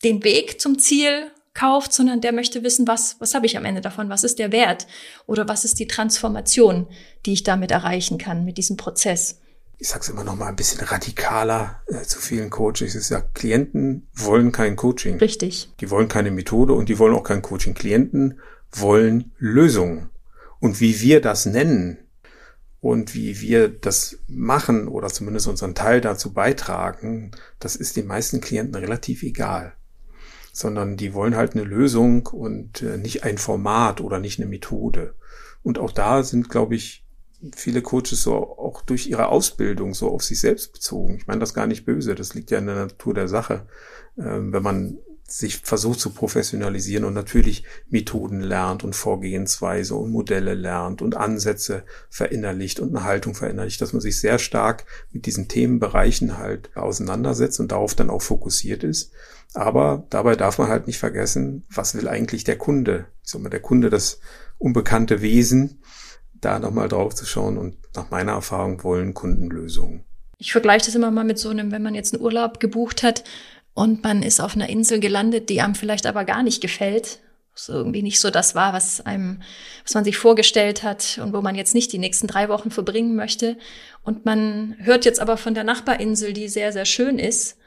den 0.04 0.24
Weg 0.24 0.62
zum 0.62 0.78
Ziel 0.78 1.32
kauft, 1.56 1.94
sondern 1.94 2.22
der 2.22 2.32
möchte 2.32 2.64
wissen, 2.64 2.88
was, 2.88 3.16
was 3.20 3.34
habe 3.34 3.48
ich 3.48 3.58
am 3.58 3.66
Ende 3.66 3.82
davon, 3.82 4.10
was 4.10 4.24
ist 4.24 4.38
der 4.38 4.52
Wert 4.52 4.86
oder 5.26 5.48
was 5.48 5.66
ist 5.66 5.80
die 5.80 5.88
Transformation, 5.88 6.88
die 7.26 7.34
ich 7.34 7.44
damit 7.44 7.72
erreichen 7.72 8.20
kann 8.20 8.46
mit 8.46 8.58
diesem 8.58 8.78
Prozess. 8.78 9.42
Ich 9.78 9.90
sage 9.90 10.02
es 10.02 10.10
immer 10.10 10.24
noch 10.24 10.36
mal 10.36 10.48
ein 10.48 10.56
bisschen 10.56 10.82
radikaler 10.86 11.82
äh, 11.88 12.02
zu 12.04 12.20
vielen 12.20 12.50
Coaches. 12.50 12.96
Ich 12.96 13.06
sage, 13.06 13.30
Klienten 13.34 14.08
wollen 14.14 14.52
kein 14.52 14.76
Coaching. 14.76 15.18
Richtig. 15.18 15.74
Die 15.80 15.90
wollen 15.90 16.08
keine 16.08 16.32
Methode 16.32 16.74
und 16.74 16.90
die 16.90 16.98
wollen 16.98 17.14
auch 17.14 17.24
kein 17.24 17.42
Coaching. 17.42 17.74
Klienten 17.74 18.40
wollen 18.72 19.34
Lösungen. 19.38 20.10
Und 20.60 20.80
wie 20.80 21.02
wir 21.02 21.22
das 21.22 21.46
nennen, 21.46 22.06
und 22.86 23.16
wie 23.16 23.42
wir 23.42 23.68
das 23.68 24.20
machen 24.28 24.88
oder 24.88 25.08
zumindest 25.08 25.48
unseren 25.48 25.74
Teil 25.74 26.02
dazu 26.02 26.34
beitragen, 26.34 27.32
das 27.58 27.76
ist 27.76 27.98
den 27.98 28.06
meisten 28.06 28.42
Klienten 28.42 28.76
relativ 28.76 29.24
egal. 29.24 29.74
Sondern 30.54 30.96
die 30.96 31.16
wollen 31.16 31.36
halt 31.36 31.56
eine 31.56 31.64
Lösung 31.64 32.28
und 32.28 32.84
äh, 32.84 32.98
nicht 32.98 33.24
ein 33.24 33.40
Format 33.40 34.02
oder 34.02 34.20
nicht 34.20 34.40
eine 34.40 34.48
Methode. 34.48 35.16
Und 35.64 35.80
auch 35.80 35.90
da 35.90 36.22
sind, 36.22 36.48
glaube 36.48 36.76
ich, 36.76 37.04
viele 37.56 37.82
Coaches 37.82 38.22
so 38.24 38.36
auch 38.36 38.82
durch 38.82 39.08
ihre 39.08 39.28
Ausbildung 39.28 39.94
so 39.94 40.10
auf 40.10 40.24
sich 40.24 40.40
selbst 40.40 40.74
bezogen. 40.74 41.18
Ich 41.18 41.28
meine 41.28 41.40
das 41.40 41.54
gar 41.54 41.68
nicht 41.68 41.86
böse, 41.86 42.16
das 42.16 42.34
liegt 42.34 42.52
ja 42.52 42.60
in 42.60 42.68
der 42.68 42.76
Natur 42.76 43.14
der 43.14 43.28
Sache. 43.28 43.68
Ähm, 44.18 44.54
wenn 44.54 44.64
man 44.64 44.98
sich 45.28 45.58
versucht 45.58 46.00
zu 46.00 46.12
professionalisieren 46.12 47.04
und 47.04 47.16
natürlich 47.16 47.64
Methoden 47.90 48.42
lernt 48.42 48.84
und 48.84 48.96
Vorgehensweise 48.96 49.96
und 49.96 50.12
Modelle 50.12 50.54
lernt 50.54 51.02
und 51.02 51.18
Ansätze 51.18 51.84
verinnerlicht 52.10 52.80
und 52.80 52.96
eine 52.96 53.04
Haltung 53.04 53.34
verinnerlicht, 53.34 53.82
dass 53.82 53.92
man 53.92 54.02
sich 54.02 54.20
sehr 54.20 54.38
stark 54.38 54.86
mit 55.12 55.26
diesen 55.26 55.48
Themenbereichen 55.48 56.38
halt 56.38 56.70
auseinandersetzt 56.78 57.60
und 57.60 57.72
darauf 57.72 57.96
dann 57.96 58.12
auch 58.12 58.22
fokussiert 58.22 58.84
ist. 58.84 59.14
Aber 59.56 60.06
dabei 60.12 60.36
darf 60.36 60.60
man 60.60 60.68
halt 60.68 60.86
nicht 60.86 61.00
vergessen, 61.00 61.64
was 61.74 61.96
will 61.96 62.08
eigentlich 62.08 62.44
der 62.44 62.58
Kunde? 62.58 63.08
Ich 63.24 63.32
sag 63.32 63.42
mal, 63.42 63.50
der 63.50 63.62
Kunde, 63.62 63.90
das 63.90 64.20
unbekannte 64.60 65.22
Wesen, 65.22 65.80
da 66.42 66.60
nochmal 66.60 66.88
drauf 66.88 67.16
zu 67.16 67.26
schauen 67.26 67.58
und 67.58 67.78
nach 67.96 68.10
meiner 68.10 68.34
Erfahrung 68.34 68.84
wollen 68.84 69.14
Kunden 69.14 69.50
Lösungen. 69.50 70.04
Ich 70.38 70.52
vergleiche 70.52 70.86
das 70.86 70.96
immer 70.96 71.12
mal 71.12 71.24
mit 71.24 71.40
so 71.40 71.50
einem, 71.50 71.72
wenn 71.72 71.84
man 71.84 71.96
jetzt 71.96 72.14
einen 72.14 72.24
Urlaub 72.24 72.60
gebucht 72.60 73.04
hat 73.04 73.24
und 73.74 74.04
man 74.04 74.24
ist 74.24 74.40
auf 74.40 74.56
einer 74.56 74.70
Insel 74.70 75.00
gelandet, 75.00 75.50
die 75.50 75.62
einem 75.62 75.76
vielleicht 75.76 76.06
aber 76.06 76.26
gar 76.26 76.44
nicht 76.44 76.62
gefällt. 76.62 77.20
So 77.58 77.72
irgendwie 77.72 78.02
nicht 78.02 78.20
so 78.20 78.32
das 78.32 78.54
war, 78.54 78.74
was 78.74 79.06
einem, 79.06 79.42
was 79.84 79.94
man 79.94 80.04
sich 80.04 80.18
vorgestellt 80.18 80.84
hat 80.84 81.20
und 81.24 81.34
wo 81.34 81.42
man 81.42 81.56
jetzt 81.56 81.74
nicht 81.74 81.94
die 81.94 82.00
nächsten 82.00 82.28
drei 82.28 82.50
Wochen 82.50 82.70
verbringen 82.70 83.16
möchte. 83.16 83.58
Und 84.04 84.26
man 84.26 84.76
hört 84.80 85.06
jetzt 85.06 85.22
aber 85.22 85.38
von 85.38 85.54
der 85.54 85.64
Nachbarinsel, 85.64 86.34
die 86.34 86.50
sehr, 86.50 86.74
sehr 86.74 86.84
schön 86.84 87.18
ist, 87.18 87.58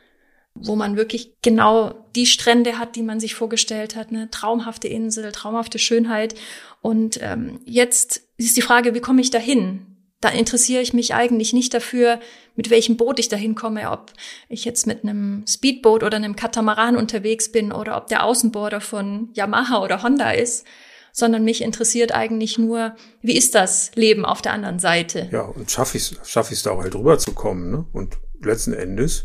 wo 0.55 0.77
man 0.77 0.97
wirklich 0.97 1.33
genau 1.43 1.95
die 2.17 2.27
Strände 2.27 2.79
hat, 2.79 2.97
die 2.97 3.03
man 3.03 3.21
sich 3.21 3.35
vorgestellt 3.35 3.97
hat, 3.97 4.09
eine 4.09 4.31
traumhafte 4.31 4.89
Insel, 4.89 5.33
traumhafte 5.33 5.79
Schönheit. 5.79 6.35
Und 6.81 7.19
ähm, 7.23 7.61
jetzt 7.65 8.23
ist 8.37 8.57
die 8.57 8.63
Frage, 8.63 8.95
wie 8.95 9.01
komme 9.01 9.21
ich 9.21 9.31
dahin? 9.31 9.89
da 10.21 10.31
interessiere 10.31 10.83
ich 10.83 10.93
mich 10.93 11.15
eigentlich 11.15 11.53
nicht 11.53 11.73
dafür, 11.73 12.19
mit 12.57 12.71
welchem 12.71 12.97
Boot 12.97 13.21
ich 13.21 13.29
dahin 13.29 13.55
komme, 13.55 13.91
ob 13.91 14.13
ich 14.49 14.65
jetzt 14.65 14.87
mit 14.87 15.05
einem 15.05 15.45
Speedboot 15.47 16.03
oder 16.03 16.17
einem 16.17 16.35
Katamaran 16.35 16.97
unterwegs 16.97 17.53
bin 17.53 17.71
oder 17.71 17.97
ob 17.97 18.09
der 18.09 18.25
Außenborder 18.25 18.81
von 18.81 19.29
Yamaha 19.35 19.81
oder 19.81 20.03
Honda 20.03 20.33
ist, 20.33 20.67
sondern 21.13 21.45
mich 21.45 21.63
interessiert 21.63 22.13
eigentlich 22.13 22.59
nur, 22.59 22.97
wie 23.23 23.37
ist 23.37 23.55
das 23.55 23.93
Leben 23.95 24.25
auf 24.25 24.43
der 24.43 24.53
anderen 24.53 24.81
Seite? 24.81 25.29
Ja, 25.31 25.43
und 25.43 25.71
schaffe 25.71 25.97
ich 25.97 26.11
es 26.11 26.29
schaffe 26.29 26.53
ich 26.53 26.63
da 26.63 26.73
auch 26.73 26.83
halt 26.83 26.95
rüberzukommen, 26.95 27.71
ne? 27.71 27.87
Und 27.93 28.19
letzten 28.41 28.73
Endes 28.73 29.25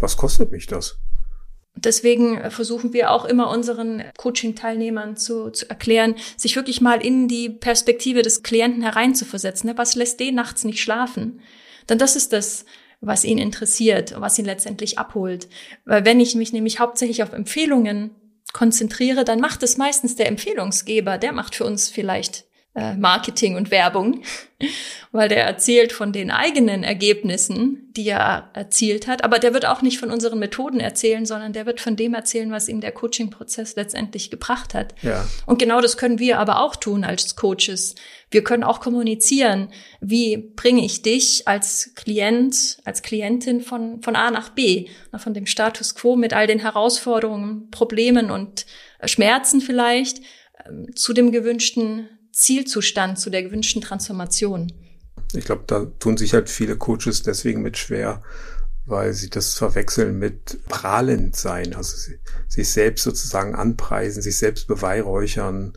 was 0.00 0.16
kostet 0.16 0.50
mich 0.50 0.66
das? 0.66 0.98
Deswegen 1.76 2.50
versuchen 2.50 2.92
wir 2.92 3.10
auch 3.10 3.24
immer 3.24 3.50
unseren 3.50 4.04
Coaching-Teilnehmern 4.16 5.16
zu, 5.16 5.50
zu 5.50 5.68
erklären, 5.68 6.14
sich 6.36 6.56
wirklich 6.56 6.80
mal 6.80 7.04
in 7.04 7.26
die 7.28 7.50
Perspektive 7.50 8.22
des 8.22 8.42
Klienten 8.42 8.82
hereinzuversetzen. 8.82 9.70
Ne? 9.70 9.78
Was 9.78 9.96
lässt 9.96 10.20
den 10.20 10.36
nachts 10.36 10.64
nicht 10.64 10.80
schlafen? 10.80 11.40
Denn 11.88 11.98
das 11.98 12.16
ist 12.16 12.32
das, 12.32 12.64
was 13.00 13.24
ihn 13.24 13.38
interessiert, 13.38 14.14
was 14.18 14.38
ihn 14.38 14.44
letztendlich 14.44 14.98
abholt. 14.98 15.48
Weil 15.84 16.04
wenn 16.04 16.20
ich 16.20 16.34
mich 16.34 16.52
nämlich 16.52 16.78
hauptsächlich 16.78 17.22
auf 17.22 17.32
Empfehlungen 17.32 18.10
konzentriere, 18.52 19.24
dann 19.24 19.40
macht 19.40 19.62
es 19.62 19.76
meistens 19.76 20.14
der 20.14 20.28
Empfehlungsgeber, 20.28 21.18
der 21.18 21.32
macht 21.32 21.56
für 21.56 21.64
uns 21.64 21.88
vielleicht 21.88 22.40
äh, 22.40 22.43
Marketing 22.74 23.54
und 23.54 23.70
Werbung, 23.70 24.22
weil 25.12 25.28
der 25.28 25.44
erzählt 25.44 25.92
von 25.92 26.12
den 26.12 26.32
eigenen 26.32 26.82
Ergebnissen, 26.82 27.92
die 27.96 28.08
er 28.08 28.50
erzielt 28.52 29.06
hat. 29.06 29.22
Aber 29.22 29.38
der 29.38 29.54
wird 29.54 29.64
auch 29.64 29.80
nicht 29.80 30.00
von 30.00 30.10
unseren 30.10 30.40
Methoden 30.40 30.80
erzählen, 30.80 31.24
sondern 31.24 31.52
der 31.52 31.66
wird 31.66 31.80
von 31.80 31.94
dem 31.94 32.14
erzählen, 32.14 32.50
was 32.50 32.68
ihm 32.68 32.80
der 32.80 32.90
Coaching-Prozess 32.90 33.76
letztendlich 33.76 34.28
gebracht 34.28 34.74
hat. 34.74 34.96
Ja. 35.02 35.24
Und 35.46 35.60
genau 35.60 35.80
das 35.80 35.96
können 35.96 36.18
wir 36.18 36.40
aber 36.40 36.60
auch 36.60 36.74
tun 36.74 37.04
als 37.04 37.36
Coaches. 37.36 37.94
Wir 38.32 38.42
können 38.42 38.64
auch 38.64 38.80
kommunizieren, 38.80 39.68
wie 40.00 40.36
bringe 40.36 40.84
ich 40.84 41.02
dich 41.02 41.46
als 41.46 41.92
Klient, 41.94 42.78
als 42.84 43.02
Klientin 43.02 43.60
von, 43.60 44.02
von 44.02 44.16
A 44.16 44.32
nach 44.32 44.48
B, 44.48 44.88
von 45.16 45.32
dem 45.32 45.46
Status 45.46 45.94
quo 45.94 46.16
mit 46.16 46.32
all 46.32 46.48
den 46.48 46.58
Herausforderungen, 46.58 47.70
Problemen 47.70 48.32
und 48.32 48.66
Schmerzen 49.04 49.60
vielleicht, 49.60 50.22
ähm, 50.66 50.88
zu 50.96 51.12
dem 51.12 51.30
gewünschten 51.30 52.08
Zielzustand, 52.34 53.18
zu 53.18 53.30
der 53.30 53.42
gewünschten 53.42 53.82
Transformation. 53.82 54.72
Ich 55.32 55.44
glaube, 55.44 55.64
da 55.66 55.86
tun 55.98 56.16
sich 56.16 56.34
halt 56.34 56.48
viele 56.48 56.76
Coaches 56.76 57.22
deswegen 57.22 57.62
mit 57.62 57.78
schwer, 57.78 58.22
weil 58.86 59.14
sie 59.14 59.30
das 59.30 59.54
verwechseln 59.54 60.18
mit 60.18 60.58
prahlend 60.68 61.36
sein, 61.36 61.74
also 61.74 61.96
sie, 61.96 62.18
sich 62.48 62.70
selbst 62.70 63.04
sozusagen 63.04 63.54
anpreisen, 63.54 64.22
sich 64.22 64.36
selbst 64.36 64.66
beweihräuchern, 64.66 65.72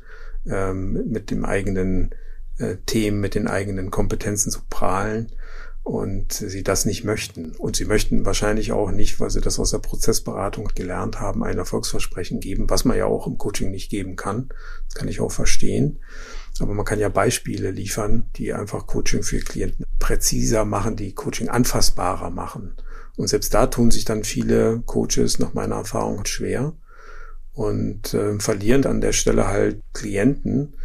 ähm, 0.46 1.10
mit 1.10 1.32
dem 1.32 1.46
eigenen 1.46 2.14
äh, 2.58 2.78
Themen, 2.86 3.20
mit 3.20 3.36
den 3.36 3.48
eigenen 3.48 3.92
Kompetenzen 3.92 4.52
zu 4.52 4.62
prahlen 4.70 5.32
und 5.84 6.34
sie 6.34 6.64
das 6.64 6.86
nicht 6.86 7.06
möchten. 7.06 7.52
Und 7.56 7.78
sie 7.78 7.86
möchten 7.86 8.26
wahrscheinlich 8.26 8.74
auch 8.74 8.92
nicht, 8.92 9.22
weil 9.22 9.30
sie 9.30 9.40
das 9.40 9.58
aus 9.58 9.72
der 9.72 9.80
Prozessberatung 9.80 10.70
gelernt 10.76 11.22
haben, 11.22 11.44
ein 11.44 11.58
Erfolgsversprechen 11.58 12.42
geben, 12.42 12.70
was 12.70 12.84
man 12.84 12.98
ja 12.98 13.06
auch 13.06 13.26
im 13.26 13.38
Coaching 13.38 13.72
nicht 13.72 13.90
geben 13.90 14.18
kann. 14.18 14.50
Das 14.88 14.96
kann 14.96 15.08
ich 15.08 15.22
auch 15.22 15.32
verstehen. 15.32 16.02
Aber 16.62 16.74
man 16.74 16.86
kann 16.86 17.00
ja 17.00 17.10
Beispiele 17.10 17.72
liefern, 17.72 18.30
die 18.36 18.54
einfach 18.54 18.88
Coaching 18.88 19.24
für 19.24 19.40
Klienten 19.40 19.86
präziser 20.00 20.66
machen, 20.66 20.96
die 20.96 21.14
Coaching 21.14 21.50
anfassbarer 21.50 22.30
machen. 22.30 22.76
Und 23.16 23.28
selbst 23.28 23.54
da 23.54 23.68
tun 23.68 23.92
sich 23.92 24.06
dann 24.06 24.24
viele 24.24 24.82
Coaches 24.86 25.40
nach 25.40 25.54
meiner 25.54 25.76
Erfahrung 25.76 26.26
schwer 26.26 26.74
und 27.54 28.14
äh, 28.14 28.40
verlieren 28.40 28.86
an 28.86 29.02
der 29.02 29.14
Stelle 29.14 29.48
halt 29.48 29.82
Klienten, 29.94 30.76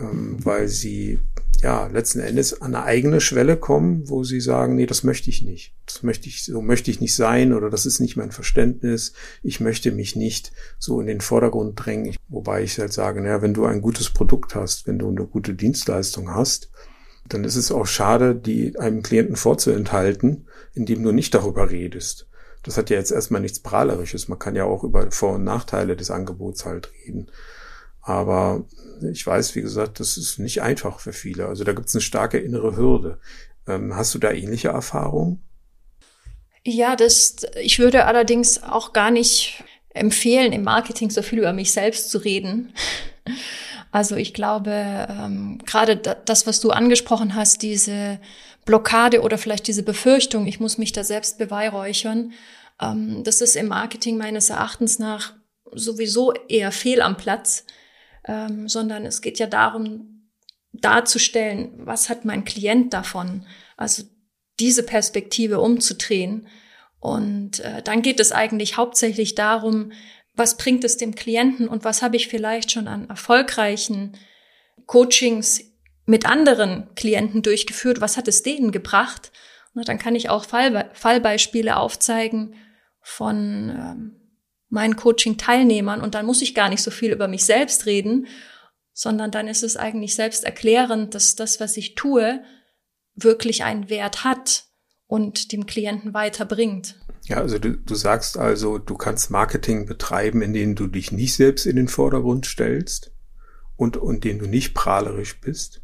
ähm, 0.00 0.44
weil 0.44 0.68
sie 0.68 1.20
ja, 1.62 1.86
letzten 1.86 2.20
Endes 2.20 2.60
an 2.60 2.74
eine 2.74 2.84
eigene 2.84 3.20
Schwelle 3.20 3.56
kommen, 3.56 4.08
wo 4.08 4.24
sie 4.24 4.40
sagen, 4.40 4.74
nee, 4.74 4.86
das 4.86 5.04
möchte 5.04 5.30
ich 5.30 5.42
nicht. 5.42 5.74
Das 5.88 6.02
möchte 6.02 6.28
ich, 6.28 6.44
so 6.44 6.60
möchte 6.60 6.90
ich 6.90 7.00
nicht 7.00 7.16
sein 7.16 7.54
oder 7.54 7.70
das 7.70 7.86
ist 7.86 7.98
nicht 7.98 8.16
mein 8.16 8.30
Verständnis. 8.30 9.14
Ich 9.42 9.58
möchte 9.58 9.90
mich 9.90 10.16
nicht 10.16 10.52
so 10.78 11.00
in 11.00 11.06
den 11.06 11.22
Vordergrund 11.22 11.82
drängen. 11.82 12.14
Wobei 12.28 12.62
ich 12.62 12.78
halt 12.78 12.92
sage, 12.92 13.22
naja, 13.22 13.40
wenn 13.40 13.54
du 13.54 13.64
ein 13.64 13.80
gutes 13.80 14.10
Produkt 14.10 14.54
hast, 14.54 14.86
wenn 14.86 14.98
du 14.98 15.08
eine 15.08 15.26
gute 15.26 15.54
Dienstleistung 15.54 16.34
hast, 16.34 16.70
dann 17.26 17.44
ist 17.44 17.56
es 17.56 17.72
auch 17.72 17.86
schade, 17.86 18.34
die 18.34 18.78
einem 18.78 19.02
Klienten 19.02 19.36
vorzuenthalten, 19.36 20.46
indem 20.74 21.02
du 21.02 21.12
nicht 21.12 21.34
darüber 21.34 21.70
redest. 21.70 22.28
Das 22.62 22.76
hat 22.76 22.90
ja 22.90 22.98
jetzt 22.98 23.12
erstmal 23.12 23.40
nichts 23.40 23.60
Prahlerisches. 23.60 24.28
Man 24.28 24.38
kann 24.38 24.56
ja 24.56 24.64
auch 24.64 24.84
über 24.84 25.10
Vor- 25.10 25.36
und 25.36 25.44
Nachteile 25.44 25.96
des 25.96 26.10
Angebots 26.10 26.66
halt 26.66 26.92
reden. 26.92 27.30
Aber 28.02 28.66
ich 29.10 29.26
weiß, 29.26 29.54
wie 29.54 29.62
gesagt, 29.62 30.00
das 30.00 30.18
ist 30.18 30.38
nicht 30.38 30.60
einfach 30.60 31.00
für 31.00 31.12
viele. 31.14 31.46
Also 31.46 31.64
da 31.64 31.72
gibt 31.72 31.88
es 31.88 31.94
eine 31.94 32.02
starke 32.02 32.38
innere 32.38 32.76
Hürde. 32.76 33.18
Ähm, 33.66 33.94
hast 33.94 34.14
du 34.14 34.18
da 34.18 34.32
ähnliche 34.32 34.68
Erfahrungen? 34.68 35.42
Ja, 36.64 36.96
das, 36.96 37.36
ich 37.60 37.78
würde 37.78 38.04
allerdings 38.04 38.62
auch 38.62 38.92
gar 38.92 39.10
nicht 39.10 39.64
empfehlen, 39.90 40.52
im 40.52 40.64
Marketing 40.64 41.10
so 41.10 41.22
viel 41.22 41.38
über 41.38 41.52
mich 41.52 41.72
selbst 41.72 42.10
zu 42.10 42.18
reden. 42.18 42.72
Also 43.90 44.16
ich 44.16 44.34
glaube, 44.34 44.70
ähm, 45.08 45.58
gerade 45.64 45.96
das, 45.96 46.46
was 46.46 46.60
du 46.60 46.70
angesprochen 46.70 47.34
hast, 47.34 47.62
diese 47.62 48.20
Blockade 48.66 49.22
oder 49.22 49.38
vielleicht 49.38 49.66
diese 49.66 49.82
Befürchtung, 49.82 50.46
ich 50.46 50.60
muss 50.60 50.76
mich 50.76 50.92
da 50.92 51.04
selbst 51.04 51.38
beweihräuchern, 51.38 52.32
ähm, 52.82 53.24
das 53.24 53.40
ist 53.40 53.56
im 53.56 53.68
Marketing 53.68 54.18
meines 54.18 54.50
Erachtens 54.50 54.98
nach 54.98 55.32
sowieso 55.72 56.32
eher 56.48 56.70
fehl 56.70 57.00
am 57.00 57.16
Platz 57.16 57.64
ähm, 58.28 58.68
sondern 58.68 59.06
es 59.06 59.22
geht 59.22 59.38
ja 59.38 59.46
darum, 59.46 60.28
darzustellen, 60.72 61.72
was 61.78 62.10
hat 62.10 62.24
mein 62.24 62.44
Klient 62.44 62.92
davon? 62.92 63.46
Also 63.76 64.04
diese 64.60 64.82
Perspektive 64.82 65.60
umzudrehen. 65.60 66.48
Und 67.00 67.60
äh, 67.60 67.82
dann 67.82 68.02
geht 68.02 68.20
es 68.20 68.32
eigentlich 68.32 68.76
hauptsächlich 68.76 69.34
darum, 69.34 69.92
was 70.34 70.56
bringt 70.56 70.84
es 70.84 70.96
dem 70.96 71.14
Klienten 71.14 71.68
und 71.68 71.84
was 71.84 72.02
habe 72.02 72.16
ich 72.16 72.28
vielleicht 72.28 72.70
schon 72.70 72.88
an 72.88 73.08
erfolgreichen 73.08 74.16
Coachings 74.86 75.62
mit 76.06 76.26
anderen 76.26 76.88
Klienten 76.94 77.42
durchgeführt, 77.42 78.00
was 78.00 78.16
hat 78.16 78.28
es 78.28 78.42
denen 78.42 78.72
gebracht? 78.72 79.32
Und 79.74 79.88
dann 79.88 79.98
kann 79.98 80.14
ich 80.14 80.30
auch 80.30 80.44
Fallbe 80.44 80.90
Fallbeispiele 80.94 81.76
aufzeigen 81.76 82.54
von 83.00 83.68
ähm, 83.70 84.16
meinen 84.70 84.96
Coaching-Teilnehmern 84.96 86.00
und 86.00 86.14
dann 86.14 86.26
muss 86.26 86.42
ich 86.42 86.54
gar 86.54 86.68
nicht 86.68 86.82
so 86.82 86.90
viel 86.90 87.12
über 87.12 87.28
mich 87.28 87.44
selbst 87.44 87.86
reden, 87.86 88.26
sondern 88.92 89.30
dann 89.30 89.48
ist 89.48 89.62
es 89.62 89.76
eigentlich 89.76 90.14
selbst 90.14 90.44
erklärend, 90.44 91.14
dass 91.14 91.36
das, 91.36 91.60
was 91.60 91.76
ich 91.76 91.94
tue, 91.94 92.42
wirklich 93.22 93.64
einen 93.64 93.88
Wert 93.88 94.24
hat 94.24 94.64
und 95.06 95.52
dem 95.52 95.66
Klienten 95.66 96.14
weiterbringt. 96.14 96.96
Ja, 97.24 97.38
also 97.38 97.58
du, 97.58 97.76
du 97.76 97.94
sagst 97.94 98.38
also, 98.38 98.78
du 98.78 98.96
kannst 98.96 99.30
Marketing 99.30 99.86
betreiben, 99.86 100.40
in 100.42 100.54
dem 100.54 100.74
du 100.74 100.86
dich 100.86 101.12
nicht 101.12 101.34
selbst 101.34 101.66
in 101.66 101.76
den 101.76 101.88
Vordergrund 101.88 102.46
stellst 102.46 103.12
und, 103.76 103.96
und 103.96 104.24
den 104.24 104.38
du 104.38 104.46
nicht 104.46 104.74
prahlerisch 104.74 105.40
bist, 105.40 105.82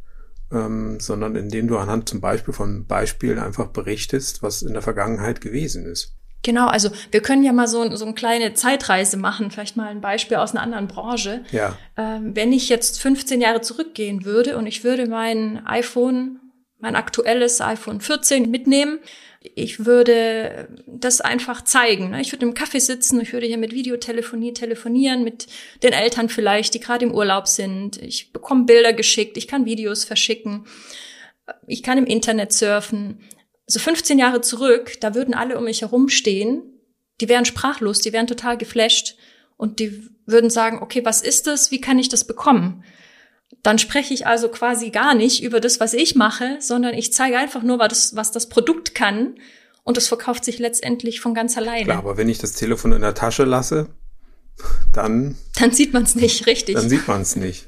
ähm, 0.53 1.01
sondern 1.01 1.37
indem 1.37 1.69
du 1.69 1.77
anhand 1.77 2.09
zum 2.09 2.21
Beispiel 2.21 2.55
von 2.55 2.87
Beispielen 2.87 3.39
einfach 3.39 3.69
berichtest, 3.69 4.43
was 4.43 4.63
in 4.63 4.73
der 4.73 4.83
Vergangenheit 4.83 5.41
gewesen 5.41 5.85
ist. 5.85 6.15
Genau, 6.43 6.67
also 6.67 6.91
wir 7.11 7.23
können 7.23 7.43
ja 7.43 7.53
mal 7.53 7.67
so, 7.67 7.97
so 7.97 8.05
eine 8.05 8.15
kleine 8.15 8.53
Zeitreise 8.53 9.17
machen, 9.17 9.51
vielleicht 9.51 9.79
mal 9.79 9.89
ein 9.89 10.03
Beispiel 10.03 10.37
aus 10.37 10.53
einer 10.53 10.63
anderen 10.63 10.89
Branche. 10.89 11.43
Ja. 11.51 11.77
Ähm, 11.97 12.37
wenn 12.37 12.53
ich 12.53 12.69
jetzt 12.69 13.01
15 13.01 13.41
Jahre 13.41 13.63
zurückgehen 13.63 14.27
würde 14.27 14.59
und 14.59 14.67
ich 14.67 14.85
würde 14.85 15.07
mein 15.07 15.67
iPhone, 15.67 16.41
mein 16.85 16.97
aktuelles 16.97 17.63
iPhone 17.63 18.03
14 18.03 18.51
mitnehmen, 18.51 18.99
ich 19.41 19.87
würde 19.87 20.69
das 20.87 21.23
einfach 21.23 21.65
zeigen. 21.65 22.11
Ne? 22.11 22.21
Ich 22.21 22.31
würde 22.31 22.45
im 22.45 22.53
Kaffee 22.53 22.79
sitzen, 22.79 23.21
ich 23.21 23.33
würde 23.33 23.47
hier 23.47 23.59
mit 23.59 23.73
Videotelefonie 23.73 24.53
telefonieren, 24.53 25.25
mit 25.25 25.47
den 25.83 25.95
Eltern 25.95 26.29
vielleicht, 26.29 26.75
die 26.75 26.81
gerade 26.81 27.07
im 27.07 27.15
Urlaub 27.15 27.49
sind. 27.49 28.01
Ich 28.03 28.33
bekomme 28.33 28.65
Bilder 28.65 28.93
geschickt, 28.93 29.39
ich 29.39 29.49
kann 29.49 29.65
Videos 29.65 30.05
verschicken, 30.05 30.67
ich 31.67 31.83
kann 31.83 31.99
im 31.99 32.07
Internet 32.07 32.53
surfen 32.53 33.21
so 33.67 33.79
15 33.79 34.19
Jahre 34.19 34.43
zurück, 34.43 35.01
da 35.01 35.15
würden 35.15 35.33
alle 35.33 35.57
um 35.57 35.65
mich 35.65 35.81
herum 35.81 36.11
stehen, 36.11 36.63
die 37.23 37.31
wären 37.31 37.47
sprachlos, 37.47 38.01
die 38.01 38.13
wären 38.13 38.27
total 38.27 38.59
geflasht 38.59 39.17
und 39.57 39.81
die 39.81 40.11
würden 40.27 40.51
sagen, 40.51 40.83
okay, 40.83 41.03
was 41.03 41.23
ist 41.23 41.47
das? 41.47 41.71
Wie 41.71 41.81
kann 41.81 41.99
ich 41.99 42.11
das 42.11 42.27
bekommen? 42.27 42.85
Dann 43.63 43.79
spreche 43.79 44.13
ich 44.13 44.27
also 44.27 44.49
quasi 44.49 44.91
gar 44.91 45.15
nicht 45.15 45.43
über 45.43 45.61
das, 45.61 45.81
was 45.81 45.95
ich 45.95 46.15
mache, 46.15 46.57
sondern 46.61 46.95
ich 46.95 47.13
zeige 47.13 47.39
einfach 47.39 47.63
nur, 47.63 47.79
was 47.79 47.89
das, 47.89 48.17
was 48.17 48.33
das 48.33 48.49
Produkt 48.49 48.95
kann 48.95 49.37
und 49.85 49.97
es 49.97 50.09
verkauft 50.09 50.45
sich 50.45 50.59
letztendlich 50.59 51.21
von 51.21 51.35
ganz 51.35 51.57
alleine. 51.57 51.85
Klar, 51.85 51.99
aber 51.99 52.17
wenn 52.17 52.29
ich 52.29 52.39
das 52.39 52.53
Telefon 52.53 52.93
in 52.93 53.03
der 53.03 53.15
Tasche 53.15 53.45
lasse, 53.45 53.89
dann 54.93 55.37
dann 55.59 55.73
sieht 55.73 55.93
man 55.93 56.05
es 56.05 56.15
nicht 56.15 56.47
richtig. 56.47 56.75
Dann 56.75 56.89
sieht 56.89 57.09
man 57.09 57.23
es 57.23 57.37
nicht. 57.37 57.67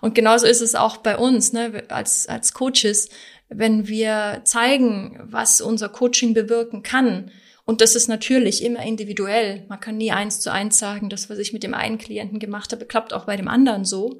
Und 0.00 0.14
genauso 0.14 0.46
ist 0.46 0.62
es 0.62 0.74
auch 0.74 0.98
bei 0.98 1.18
uns, 1.18 1.52
ne, 1.52 1.84
als 1.88 2.26
als 2.26 2.54
Coaches 2.54 3.08
wenn 3.50 3.88
wir 3.88 4.42
zeigen, 4.44 5.18
was 5.24 5.60
unser 5.60 5.88
Coaching 5.88 6.32
bewirken 6.34 6.82
kann. 6.82 7.30
Und 7.70 7.80
das 7.80 7.94
ist 7.94 8.08
natürlich 8.08 8.64
immer 8.64 8.82
individuell. 8.82 9.64
Man 9.68 9.78
kann 9.78 9.96
nie 9.96 10.10
eins 10.10 10.40
zu 10.40 10.50
eins 10.50 10.80
sagen, 10.80 11.08
das, 11.08 11.30
was 11.30 11.38
ich 11.38 11.52
mit 11.52 11.62
dem 11.62 11.72
einen 11.72 11.98
Klienten 11.98 12.40
gemacht 12.40 12.72
habe, 12.72 12.84
klappt 12.84 13.12
auch 13.12 13.26
bei 13.26 13.36
dem 13.36 13.46
anderen 13.46 13.84
so. 13.84 14.18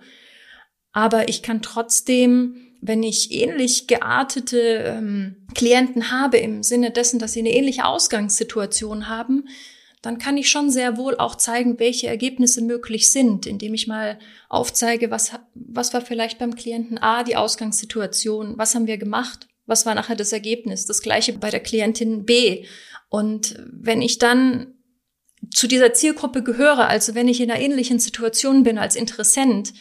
Aber 0.92 1.28
ich 1.28 1.42
kann 1.42 1.60
trotzdem, 1.60 2.76
wenn 2.80 3.02
ich 3.02 3.32
ähnlich 3.32 3.88
geartete 3.88 4.84
ähm, 4.86 5.48
Klienten 5.52 6.12
habe, 6.12 6.36
im 6.36 6.62
Sinne 6.62 6.92
dessen, 6.92 7.18
dass 7.18 7.32
sie 7.32 7.40
eine 7.40 7.52
ähnliche 7.52 7.86
Ausgangssituation 7.86 9.08
haben, 9.08 9.48
dann 10.00 10.18
kann 10.18 10.36
ich 10.36 10.48
schon 10.48 10.70
sehr 10.70 10.96
wohl 10.96 11.16
auch 11.16 11.34
zeigen, 11.34 11.80
welche 11.80 12.06
Ergebnisse 12.06 12.62
möglich 12.62 13.10
sind, 13.10 13.46
indem 13.46 13.74
ich 13.74 13.88
mal 13.88 14.20
aufzeige, 14.48 15.10
was, 15.10 15.32
was 15.54 15.92
war 15.92 16.02
vielleicht 16.02 16.38
beim 16.38 16.54
Klienten 16.54 16.98
A 16.98 17.24
die 17.24 17.34
Ausgangssituation, 17.34 18.56
was 18.58 18.76
haben 18.76 18.86
wir 18.86 18.96
gemacht, 18.96 19.48
was 19.66 19.86
war 19.86 19.96
nachher 19.96 20.14
das 20.14 20.32
Ergebnis. 20.32 20.86
Das 20.86 21.02
gleiche 21.02 21.32
bei 21.32 21.50
der 21.50 21.60
Klientin 21.60 22.24
B. 22.24 22.64
Und 23.10 23.56
wenn 23.70 24.00
ich 24.00 24.16
dann 24.18 24.74
zu 25.52 25.66
dieser 25.66 25.92
Zielgruppe 25.92 26.42
gehöre, 26.42 26.88
also 26.88 27.14
wenn 27.14 27.28
ich 27.28 27.40
in 27.40 27.50
einer 27.50 27.60
ähnlichen 27.60 27.98
Situation 27.98 28.62
bin 28.62 28.78
als 28.78 28.96
Interessent 28.96 29.74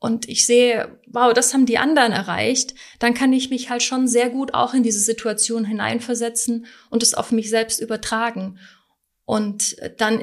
und 0.00 0.28
ich 0.28 0.44
sehe, 0.44 0.98
wow, 1.06 1.32
das 1.32 1.54
haben 1.54 1.66
die 1.66 1.78
anderen 1.78 2.12
erreicht, 2.12 2.74
dann 2.98 3.14
kann 3.14 3.32
ich 3.32 3.48
mich 3.48 3.70
halt 3.70 3.82
schon 3.82 4.08
sehr 4.08 4.28
gut 4.28 4.54
auch 4.54 4.74
in 4.74 4.82
diese 4.82 4.98
Situation 4.98 5.64
hineinversetzen 5.64 6.66
und 6.90 7.02
es 7.02 7.14
auf 7.14 7.32
mich 7.32 7.48
selbst 7.48 7.80
übertragen. 7.80 8.58
Und 9.24 9.76
dann 9.96 10.22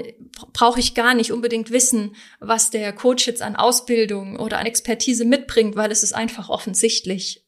brauche 0.53 0.79
ich 0.79 0.93
gar 0.93 1.15
nicht 1.15 1.31
unbedingt 1.31 1.71
wissen, 1.71 2.15
was 2.39 2.69
der 2.69 2.93
Coach 2.93 3.25
jetzt 3.27 3.41
an 3.41 3.55
Ausbildung 3.55 4.37
oder 4.37 4.59
an 4.59 4.67
Expertise 4.67 5.25
mitbringt, 5.25 5.75
weil 5.75 5.91
es 5.91 6.03
ist 6.03 6.13
einfach 6.13 6.49
offensichtlich. 6.49 7.47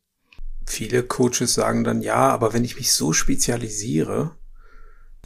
Viele 0.65 1.03
Coaches 1.03 1.53
sagen 1.53 1.83
dann, 1.83 2.01
ja, 2.01 2.29
aber 2.29 2.53
wenn 2.53 2.63
ich 2.63 2.77
mich 2.77 2.93
so 2.93 3.11
spezialisiere, 3.11 4.37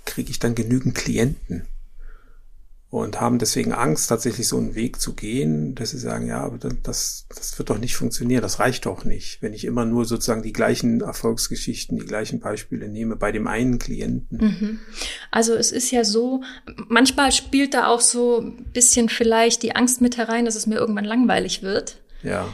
kriege 0.08 0.32
ich 0.32 0.40
dann 0.40 0.56
genügend 0.56 0.96
Klienten 0.96 1.68
und 2.90 3.20
haben 3.20 3.38
deswegen 3.38 3.74
Angst, 3.74 4.08
tatsächlich 4.08 4.48
so 4.48 4.58
einen 4.58 4.74
Weg 4.74 5.02
zu 5.02 5.14
gehen, 5.14 5.76
dass 5.76 5.90
sie 5.90 5.98
sagen, 5.98 6.28
ja, 6.28 6.40
aber 6.40 6.58
das, 6.58 7.26
das 7.36 7.58
wird 7.60 7.70
doch 7.70 7.80
nicht 7.80 7.98
funktionieren, 7.98 8.42
das 8.42 8.60
reicht 8.60 8.86
doch 8.86 9.04
nicht, 9.04 9.42
wenn 9.42 9.54
ich 9.54 9.66
immer 9.66 9.84
nur 9.86 10.06
sozusagen 10.06 10.42
die 10.42 10.54
gleichen 10.54 11.02
Erfolgsgeschichten, 11.02 11.98
die 11.98 12.06
gleichen 12.06 12.40
Beispiele 12.40 12.88
nehme 12.88 13.18
bei 13.18 13.34
dem 13.34 13.48
einen 13.48 13.78
Klienten. 13.78 14.38
Mhm. 14.38 14.80
Also 15.32 15.54
es 15.54 15.74
ist 15.74 15.92
ja 15.92 16.06
so, 16.06 16.42
manchmal 16.88 17.34
spielt 17.34 17.74
da 17.74 17.88
auch 17.88 18.02
so 18.02 18.40
ein 18.40 18.72
bisschen 18.72 19.10
vielleicht 19.10 19.64
die 19.64 19.76
Angst 19.76 20.00
mit 20.00 20.16
herein, 20.16 20.46
dass 20.46 20.56
es 20.56 20.66
mir 20.66 20.76
irgendwann 20.76 21.06
langweilig 21.06 21.64
wird. 21.64 22.02
Ja. 22.24 22.48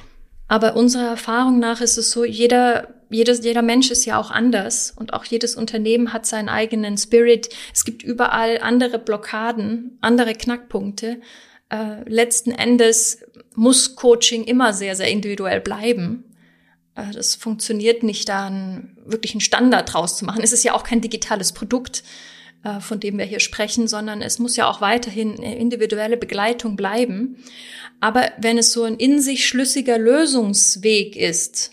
Aber 0.47 0.75
unserer 0.75 1.07
Erfahrung 1.07 1.59
nach 1.59 1.81
ist 1.81 1.97
es 1.97 2.11
so, 2.11 2.23
jeder 2.23 2.87
jedes, 3.13 3.43
jeder 3.43 3.61
Mensch 3.61 3.91
ist 3.91 4.05
ja 4.05 4.19
auch 4.19 4.31
anders 4.31 4.91
und 4.95 5.13
auch 5.13 5.23
jedes 5.23 5.55
Unternehmen 5.55 6.13
hat 6.13 6.25
seinen 6.25 6.49
eigenen 6.49 6.97
Spirit. 6.97 7.49
Es 7.73 7.85
gibt 7.85 8.03
überall 8.03 8.59
andere 8.59 8.99
Blockaden, 8.99 9.97
andere 10.01 10.33
Knackpunkte. 10.33 11.21
Äh, 11.69 12.09
letzten 12.09 12.51
Endes 12.51 13.23
muss 13.55 13.95
Coaching 13.95 14.43
immer 14.43 14.73
sehr, 14.73 14.95
sehr 14.95 15.09
individuell 15.09 15.61
bleiben. 15.61 16.23
Äh, 16.95 17.11
das 17.13 17.35
funktioniert 17.35 18.03
nicht, 18.03 18.27
da 18.29 18.47
einen 18.47 18.97
wirklichen 19.05 19.41
Standard 19.41 19.93
draus 19.93 20.17
zu 20.17 20.25
machen. 20.25 20.41
Es 20.43 20.51
ist 20.51 20.63
ja 20.63 20.73
auch 20.73 20.83
kein 20.83 21.01
digitales 21.01 21.51
Produkt, 21.51 22.03
von 22.79 22.99
dem 22.99 23.17
wir 23.17 23.25
hier 23.25 23.41
sprechen, 23.41 23.87
sondern 23.87 24.21
es 24.21 24.39
muss 24.39 24.55
ja 24.55 24.69
auch 24.69 24.79
weiterhin 24.79 25.33
individuelle 25.33 26.15
Begleitung 26.15 26.75
bleiben. 26.75 27.43
Aber 27.99 28.31
wenn 28.37 28.57
es 28.57 28.71
so 28.71 28.83
ein 28.83 28.95
in 28.95 29.21
sich 29.21 29.45
schlüssiger 29.47 29.97
Lösungsweg 29.97 31.15
ist, 31.15 31.71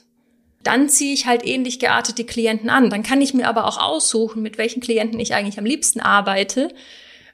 dann 0.62 0.88
ziehe 0.88 1.14
ich 1.14 1.26
halt 1.26 1.46
ähnlich 1.46 1.78
geartete 1.78 2.24
Klienten 2.24 2.68
an. 2.68 2.90
Dann 2.90 3.02
kann 3.02 3.20
ich 3.20 3.34
mir 3.34 3.48
aber 3.48 3.66
auch 3.66 3.78
aussuchen, 3.78 4.42
mit 4.42 4.58
welchen 4.58 4.80
Klienten 4.80 5.18
ich 5.18 5.34
eigentlich 5.34 5.58
am 5.58 5.64
liebsten 5.64 6.00
arbeite. 6.00 6.68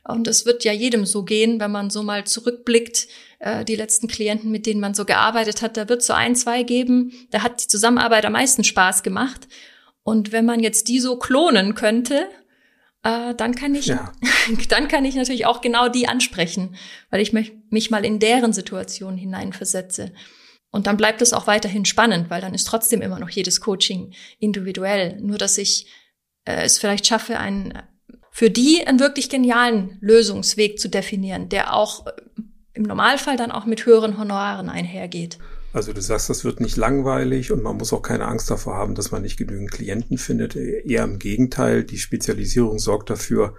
Und 0.05 0.29
es 0.29 0.47
wird 0.47 0.63
ja 0.65 0.73
jedem 0.73 1.05
so 1.05 1.25
gehen, 1.25 1.59
wenn 1.59 1.73
man 1.73 1.91
so 1.91 2.03
mal 2.03 2.25
zurückblickt, 2.25 3.09
äh, 3.41 3.65
die 3.65 3.75
letzten 3.75 4.07
Klienten, 4.07 4.51
mit 4.51 4.67
denen 4.67 4.81
man 4.81 4.95
so 4.95 5.05
gearbeitet 5.05 5.63
hat, 5.63 5.77
da 5.77 5.89
wird 5.89 6.03
so 6.03 6.13
ein, 6.13 6.37
zwei 6.37 6.63
geben, 6.63 7.13
da 7.31 7.43
hat 7.43 7.65
die 7.65 7.69
Zusammenarbeit 7.69 8.25
am 8.25 8.33
meisten 8.33 8.63
Spaß 8.63 9.03
gemacht. 9.03 9.49
Und 10.05 10.31
wenn 10.31 10.45
man 10.45 10.61
jetzt 10.61 10.87
die 10.87 11.01
so 11.01 11.17
klonen 11.17 11.75
könnte, 11.75 12.29
äh, 13.07 13.35
dann 13.35 13.55
kann 13.55 13.75
ich, 13.75 13.87
ja. 13.87 14.13
dann 14.69 14.89
kann 14.89 15.05
ich 15.05 15.15
natürlich 15.15 15.47
auch 15.47 15.61
genau 15.61 15.89
die 15.89 16.09
ansprechen, 16.09 16.77
weil 17.11 17.21
ich 17.21 17.33
mich, 17.33 17.53
mich 17.71 17.91
mal 17.91 18.05
in 18.05 18.19
deren 18.19 18.53
Situation 18.53 19.17
hineinversetze. 19.17 20.13
Und 20.71 20.87
dann 20.87 20.97
bleibt 20.97 21.23
es 21.23 21.33
auch 21.33 21.47
weiterhin 21.47 21.85
spannend, 21.85 22.31
weil 22.31 22.41
dann 22.41 22.53
ist 22.53 22.67
trotzdem 22.67 23.03
immer 23.03 23.21
noch 23.21 23.31
jedes 23.31 23.61
Coaching 23.61 24.13
individuell. 24.41 25.19
Nur 25.21 25.39
dass 25.39 25.57
ich 25.57 25.87
äh, 26.45 26.65
es 26.65 26.79
vielleicht 26.79 27.07
schaffe, 27.07 27.39
einen 27.39 27.79
für 28.33 28.51
die 28.51 28.87
einen 28.87 29.01
wirklich 29.01 29.31
genialen 29.31 29.97
Lösungsweg 30.01 30.79
zu 30.79 30.89
definieren, 30.89 31.49
der 31.49 31.75
auch 31.75 32.07
äh, 32.07 32.13
im 32.75 32.83
Normalfall 32.83 33.37
dann 33.37 33.53
auch 33.53 33.65
mit 33.65 33.87
höheren 33.87 34.19
Honoraren 34.19 34.69
einhergeht. 34.69 35.39
Also 35.77 35.93
du 35.93 36.01
sagst, 36.01 36.31
das 36.31 36.43
wird 36.43 36.61
nicht 36.61 36.79
langweilig 36.79 37.53
und 37.53 37.63
man 37.63 37.77
muss 37.77 37.93
auch 37.93 38.01
keine 38.01 38.25
Angst 38.25 38.51
davor 38.51 38.77
haben, 38.77 38.95
dass 38.95 39.11
man 39.11 39.21
nicht 39.21 39.37
genügend 39.37 39.71
Klienten 39.71 40.17
findet. 40.17 40.57
Eher 40.57 41.05
im 41.05 41.19
Gegenteil, 41.19 41.85
die 41.85 41.99
Spezialisierung 41.99 42.79
sorgt 42.79 43.11
dafür, 43.11 43.55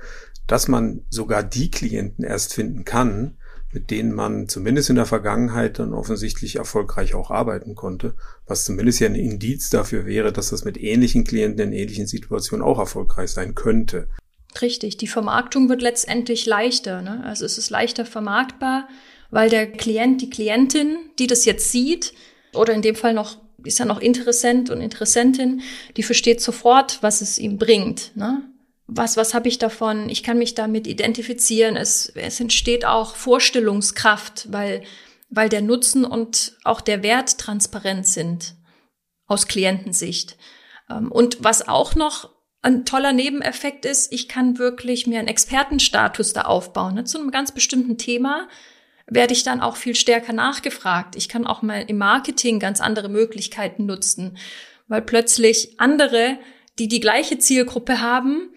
dass 0.47 0.67
man 0.67 1.01
sogar 1.12 1.43
die 1.43 1.69
Klienten 1.69 2.25
erst 2.25 2.56
finden 2.56 2.86
kann, 2.86 3.38
mit 3.71 3.91
denen 3.91 4.15
man 4.15 4.49
zumindest 4.49 4.89
in 4.89 4.95
der 4.95 5.06
Vergangenheit 5.06 5.77
dann 5.77 5.93
offensichtlich 5.93 6.56
erfolgreich 6.56 7.13
auch 7.13 7.30
arbeiten 7.30 7.75
konnte, 7.75 8.15
was 8.47 8.65
zumindest 8.65 8.99
ja 8.99 9.10
ein 9.10 9.13
Indiz 9.13 9.69
dafür 9.69 10.08
wäre, 10.08 10.34
dass 10.34 10.49
das 10.49 10.65
mit 10.65 10.82
ähnlichen 10.82 11.23
Klienten 11.23 11.67
in 11.67 11.71
ähnlichen 11.71 12.08
Situationen 12.08 12.65
auch 12.65 12.80
erfolgreich 12.80 13.30
sein 13.30 13.53
könnte. 13.53 14.08
Richtig, 14.60 14.97
die 14.97 15.06
Vermarktung 15.06 15.69
wird 15.69 15.84
letztendlich 15.84 16.47
leichter. 16.47 17.03
Ne? 17.03 17.23
Also 17.25 17.45
es 17.45 17.60
ist 17.60 17.69
leichter 17.69 18.08
vermarktbar, 18.08 18.88
weil 19.32 19.50
der 19.50 19.72
Klient, 19.72 20.22
die 20.22 20.30
Klientin, 20.30 20.98
die 21.20 21.28
das 21.28 21.46
jetzt 21.46 21.72
sieht, 21.72 22.13
oder 22.54 22.74
in 22.74 22.82
dem 22.82 22.96
Fall 22.96 23.13
noch 23.13 23.38
ist 23.63 23.80
ja 23.80 23.86
noch 23.86 24.00
Interessent 24.00 24.70
und 24.70 24.80
Interessentin, 24.80 25.62
die 25.98 26.04
versteht 26.04 26.42
sofort, 26.42 27.00
was 27.02 27.22
es 27.22 27.38
ihm 27.38 27.58
bringt. 27.58 28.16
Ne? 28.16 28.44
was, 28.88 29.18
was 29.18 29.34
habe 29.34 29.50
ich 29.50 29.60
davon? 29.60 30.10
Ich 30.10 30.24
kann 30.24 30.38
mich 30.38 30.56
damit 30.56 30.88
identifizieren. 30.88 31.76
Es, 31.76 32.12
es 32.16 32.40
entsteht 32.40 32.86
auch 32.86 33.16
Vorstellungskraft, 33.16 34.52
weil, 34.52 34.82
weil 35.30 35.50
der 35.50 35.62
Nutzen 35.62 36.06
und 36.06 36.58
auch 36.63 36.80
der 36.80 37.04
Wert 37.04 37.38
transparent 37.38 38.08
sind 38.08 38.56
aus 39.28 39.48
Klientensicht. 39.48 40.38
Ähm, 40.90 41.12
und 41.12 41.44
was 41.44 41.68
auch 41.68 41.96
noch 41.96 42.30
ein 42.62 42.86
toller 42.86 43.12
Nebeneffekt 43.12 43.86
ist, 43.86 44.12
ich 44.12 44.30
kann 44.30 44.58
wirklich 44.58 45.06
mir 45.06 45.20
einen 45.20 45.28
Expertenstatus 45.28 46.34
da 46.34 46.44
aufbauen. 46.44 46.96
Ne? 46.96 47.04
Zu 47.04 47.20
einem 47.20 47.32
ganz 47.32 47.52
bestimmten 47.52 47.98
Thema 47.98 48.48
werde 49.08 49.34
ich 49.34 49.43
dann 49.43 49.62
auch 49.62 49.78
viel 49.78 49.96
stärker 49.96 50.34
nachgefragt. 50.34 51.15
Ich 51.15 51.30
kann 51.30 51.48
auch 51.48 51.62
mal 51.62 51.86
im 51.88 51.98
Marketing 51.98 52.60
ganz 52.60 52.82
andere 52.82 53.10
Möglichkeiten 53.10 53.86
nutzen, 53.86 54.38
weil 54.88 55.02
plötzlich 55.02 55.80
andere, 55.80 56.38
die 56.78 56.88
die 56.88 57.00
gleiche 57.00 57.39
Zielgruppe 57.39 58.02
haben, 58.02 58.50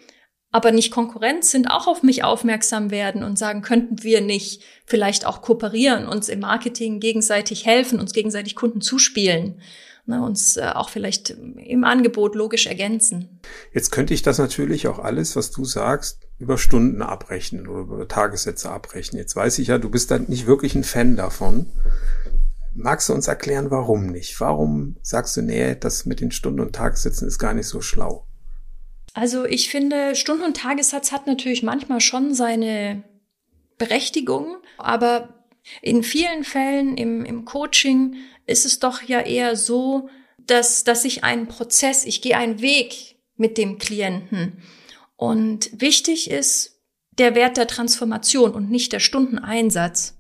aber 0.53 0.73
nicht 0.73 0.91
Konkurrenz 0.91 1.51
sind, 1.51 1.71
auch 1.71 1.87
auf 1.87 2.03
mich 2.03 2.25
aufmerksam 2.25 2.91
werden 2.91 3.23
und 3.23 3.39
sagen, 3.39 3.63
könnten 3.63 4.03
wir 4.03 4.21
nicht 4.21 4.63
vielleicht 4.85 5.25
auch 5.27 5.43
kooperieren, 5.43 6.07
uns 6.07 6.29
im 6.29 6.41
Marketing 6.41 6.99
gegenseitig 6.99 7.67
helfen, 7.67 8.01
uns 8.01 8.13
gegenseitig 8.13 8.57
Kunden 8.57 8.81
zuspielen, 8.81 9.61
ne, 10.07 10.23
uns 10.23 10.57
äh, 10.57 10.73
auch 10.75 10.91
vielleicht 10.91 11.31
im 11.31 11.85
Angebot 11.85 12.35
logisch 12.35 12.67
ergänzen. 12.67 13.41
Jetzt 13.73 13.93
könnte 13.93 14.13
ich 14.13 14.23
das 14.23 14.39
natürlich 14.39 14.89
auch 14.89 14.99
alles, 14.99 15.37
was 15.37 15.53
du 15.53 15.65
sagst, 15.65 16.27
über 16.39 16.59
Stunden 16.59 17.03
abrechnen 17.03 17.69
oder 17.69 17.83
über 17.83 18.09
Tagessätze 18.09 18.71
abrechnen. 18.71 19.21
Jetzt 19.21 19.37
weiß 19.37 19.59
ich 19.61 19.69
ja, 19.69 19.79
du 19.79 19.89
bist 19.89 20.11
da 20.11 20.19
nicht 20.19 20.47
wirklich 20.47 20.75
ein 20.75 20.85
Fan 20.85 21.15
davon. 21.15 21.67
Magst 22.75 23.09
du 23.09 23.15
uns 23.15 23.29
erklären, 23.29 23.71
warum 23.71 24.07
nicht? 24.07 24.41
Warum 24.41 24.97
sagst 25.03 25.37
du, 25.37 25.43
nee, 25.43 25.77
das 25.79 26.07
mit 26.07 26.21
den 26.21 26.31
Stunden 26.31 26.61
und 26.61 26.75
Tagessätzen 26.75 27.29
ist 27.29 27.39
gar 27.39 27.53
nicht 27.53 27.67
so 27.67 27.81
schlau? 27.81 28.27
Also 29.13 29.45
ich 29.45 29.69
finde, 29.69 30.15
Stunden- 30.15 30.45
und 30.45 30.57
Tagessatz 30.57 31.13
hat 31.13 31.27
natürlich 31.27 31.63
manchmal 31.63 32.01
schon 32.01 32.35
seine 32.35 33.03
Berechtigung, 33.79 34.57
aber 34.79 35.47
in 35.83 36.03
vielen 36.03 36.45
Fällen 36.45 36.97
im, 36.97 37.25
im 37.25 37.45
Coaching 37.45 38.17
ist 38.47 38.65
es 38.65 38.79
doch 38.79 39.03
ja 39.03 39.21
eher 39.21 39.57
so, 39.57 40.09
dass, 40.39 40.85
dass 40.85 41.05
ich 41.05 41.25
einen 41.25 41.49
Prozess, 41.49 42.05
ich 42.05 42.23
gehe 42.23 42.37
einen 42.37 42.61
Weg 42.61 43.17
mit 43.37 43.59
dem 43.59 43.79
Klienten. 43.79 44.63
Und 45.17 45.71
wichtig 45.81 46.31
ist 46.31 46.81
der 47.19 47.35
Wert 47.35 47.57
der 47.57 47.67
Transformation 47.67 48.53
und 48.53 48.71
nicht 48.71 48.93
der 48.93 49.01
Stundeneinsatz. 49.01 50.15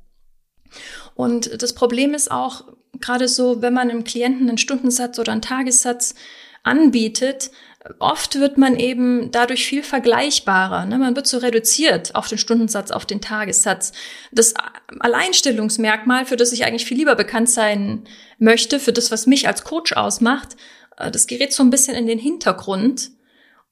Und 1.14 1.62
das 1.62 1.74
Problem 1.74 2.14
ist 2.14 2.31
auch 2.31 2.64
gerade 3.00 3.29
so, 3.29 3.62
wenn 3.62 3.72
man 3.72 3.90
einem 3.90 4.05
Klienten 4.05 4.48
einen 4.48 4.59
Stundensatz 4.59 5.18
oder 5.18 5.33
einen 5.33 5.42
Tagessatz 5.42 6.14
anbietet, 6.62 7.50
oft 7.99 8.38
wird 8.38 8.59
man 8.59 8.77
eben 8.77 9.31
dadurch 9.31 9.66
viel 9.66 9.83
vergleichbarer. 9.83 10.85
Ne? 10.85 10.99
Man 10.99 11.16
wird 11.16 11.27
so 11.27 11.38
reduziert 11.38 12.14
auf 12.14 12.29
den 12.29 12.38
Stundensatz, 12.38 12.90
auf 12.90 13.07
den 13.07 13.21
Tagessatz. 13.21 13.93
Das 14.33 14.55
Alleinstellungsmerkmal, 15.01 16.27
für 16.27 16.37
das 16.37 16.53
ich 16.53 16.64
eigentlich 16.64 16.85
viel 16.85 16.99
lieber 16.99 17.14
bekannt 17.14 17.49
sein 17.49 18.05
möchte, 18.38 18.81
für 18.81 18.93
das, 18.93 19.11
was 19.11 19.27
mich 19.27 19.49
als 19.49 19.64
Coach 19.64 19.95
ausmacht, 19.95 20.57
äh, 20.99 21.11
das 21.11 21.27
gerät 21.27 21.53
so 21.53 21.62
ein 21.62 21.71
bisschen 21.71 21.97
in 21.97 22.07
den 22.07 22.19
Hintergrund. 22.19 23.11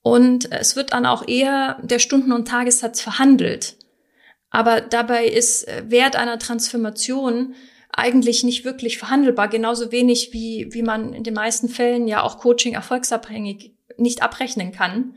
Und 0.01 0.51
es 0.53 0.75
wird 0.75 0.92
dann 0.92 1.05
auch 1.05 1.27
eher 1.27 1.79
der 1.83 1.99
Stunden- 1.99 2.33
und 2.33 2.49
Tagessatz 2.49 3.01
verhandelt. 3.01 3.77
Aber 4.51 4.81
dabei 4.81 5.27
ist 5.27 5.68
äh, 5.68 5.83
Wert 5.90 6.16
einer 6.16 6.38
Transformation 6.38 7.55
eigentlich 7.92 8.42
nicht 8.42 8.64
wirklich 8.64 8.97
verhandelbar, 8.97 9.49
genauso 9.49 9.92
wenig 9.92 10.33
wie, 10.33 10.68
wie 10.71 10.83
man 10.83 11.12
in 11.12 11.25
den 11.25 11.35
meisten 11.35 11.68
Fällen 11.68 12.07
ja 12.07 12.23
auch 12.23 12.38
Coaching 12.38 12.75
erfolgsabhängig 12.75 13.73
nicht 13.99 14.23
abrechnen 14.23 14.73
kann. 14.73 15.15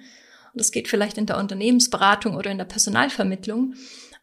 Und 0.53 0.59
das 0.59 0.71
geht 0.71 0.87
vielleicht 0.87 1.17
in 1.17 1.25
der 1.25 1.37
Unternehmensberatung 1.37 2.35
oder 2.35 2.51
in 2.51 2.57
der 2.57 2.65
Personalvermittlung. 2.65 3.75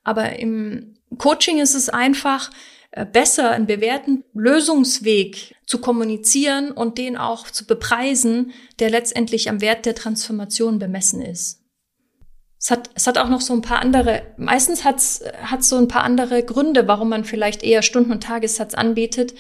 Aber 0.05 0.39
im 0.39 0.95
Coaching 1.17 1.59
ist 1.59 1.75
es 1.75 1.89
einfach 1.89 2.51
äh, 2.91 3.07
besser, 3.07 3.51
einen 3.51 3.67
bewährten 3.67 4.25
Lösungsweg 4.35 5.55
zu 5.67 5.81
kommunizieren 5.81 6.71
und 6.71 6.99
den 6.99 7.17
auch 7.17 7.51
zu 7.51 7.67
bepreisen, 7.67 8.53
der 8.79 8.91
letztendlich 8.91 9.49
am 9.49 9.61
Wert 9.61 9.87
der 9.87 9.95
Transformation 9.95 10.79
bemessen 10.79 11.23
ist. 11.23 11.63
Es 12.61 12.71
hat, 12.71 12.91
es 12.95 13.07
hat 13.07 13.19
auch 13.19 13.29
noch 13.29 13.41
so 13.41 13.55
ein 13.55 13.63
paar 13.63 13.81
andere, 13.81 14.23
meistens 14.37 14.85
hat 14.85 14.97
es 14.97 15.23
so 15.61 15.77
ein 15.77 15.87
paar 15.87 16.03
andere 16.03 16.43
Gründe, 16.43 16.89
warum 16.89 17.09
man 17.09 17.25
vielleicht 17.25 17.63
eher 17.63 17.83
Stunden- 17.83 18.11
und 18.11 18.25
Tagessatz 18.25 18.75
anbietet, 18.75 19.35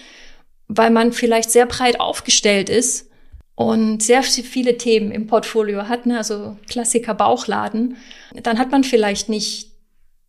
weil 0.68 0.90
man 0.90 1.12
vielleicht 1.12 1.50
sehr 1.50 1.66
breit 1.66 1.98
aufgestellt 1.98 2.68
ist 2.68 3.08
und 3.58 4.04
sehr 4.04 4.22
viele 4.22 4.78
Themen 4.78 5.10
im 5.10 5.26
Portfolio 5.26 5.88
hat, 5.88 6.06
ne? 6.06 6.16
also 6.16 6.56
Klassiker 6.68 7.12
Bauchladen, 7.12 7.96
dann 8.44 8.56
hat 8.56 8.70
man 8.70 8.84
vielleicht 8.84 9.28
nicht 9.28 9.72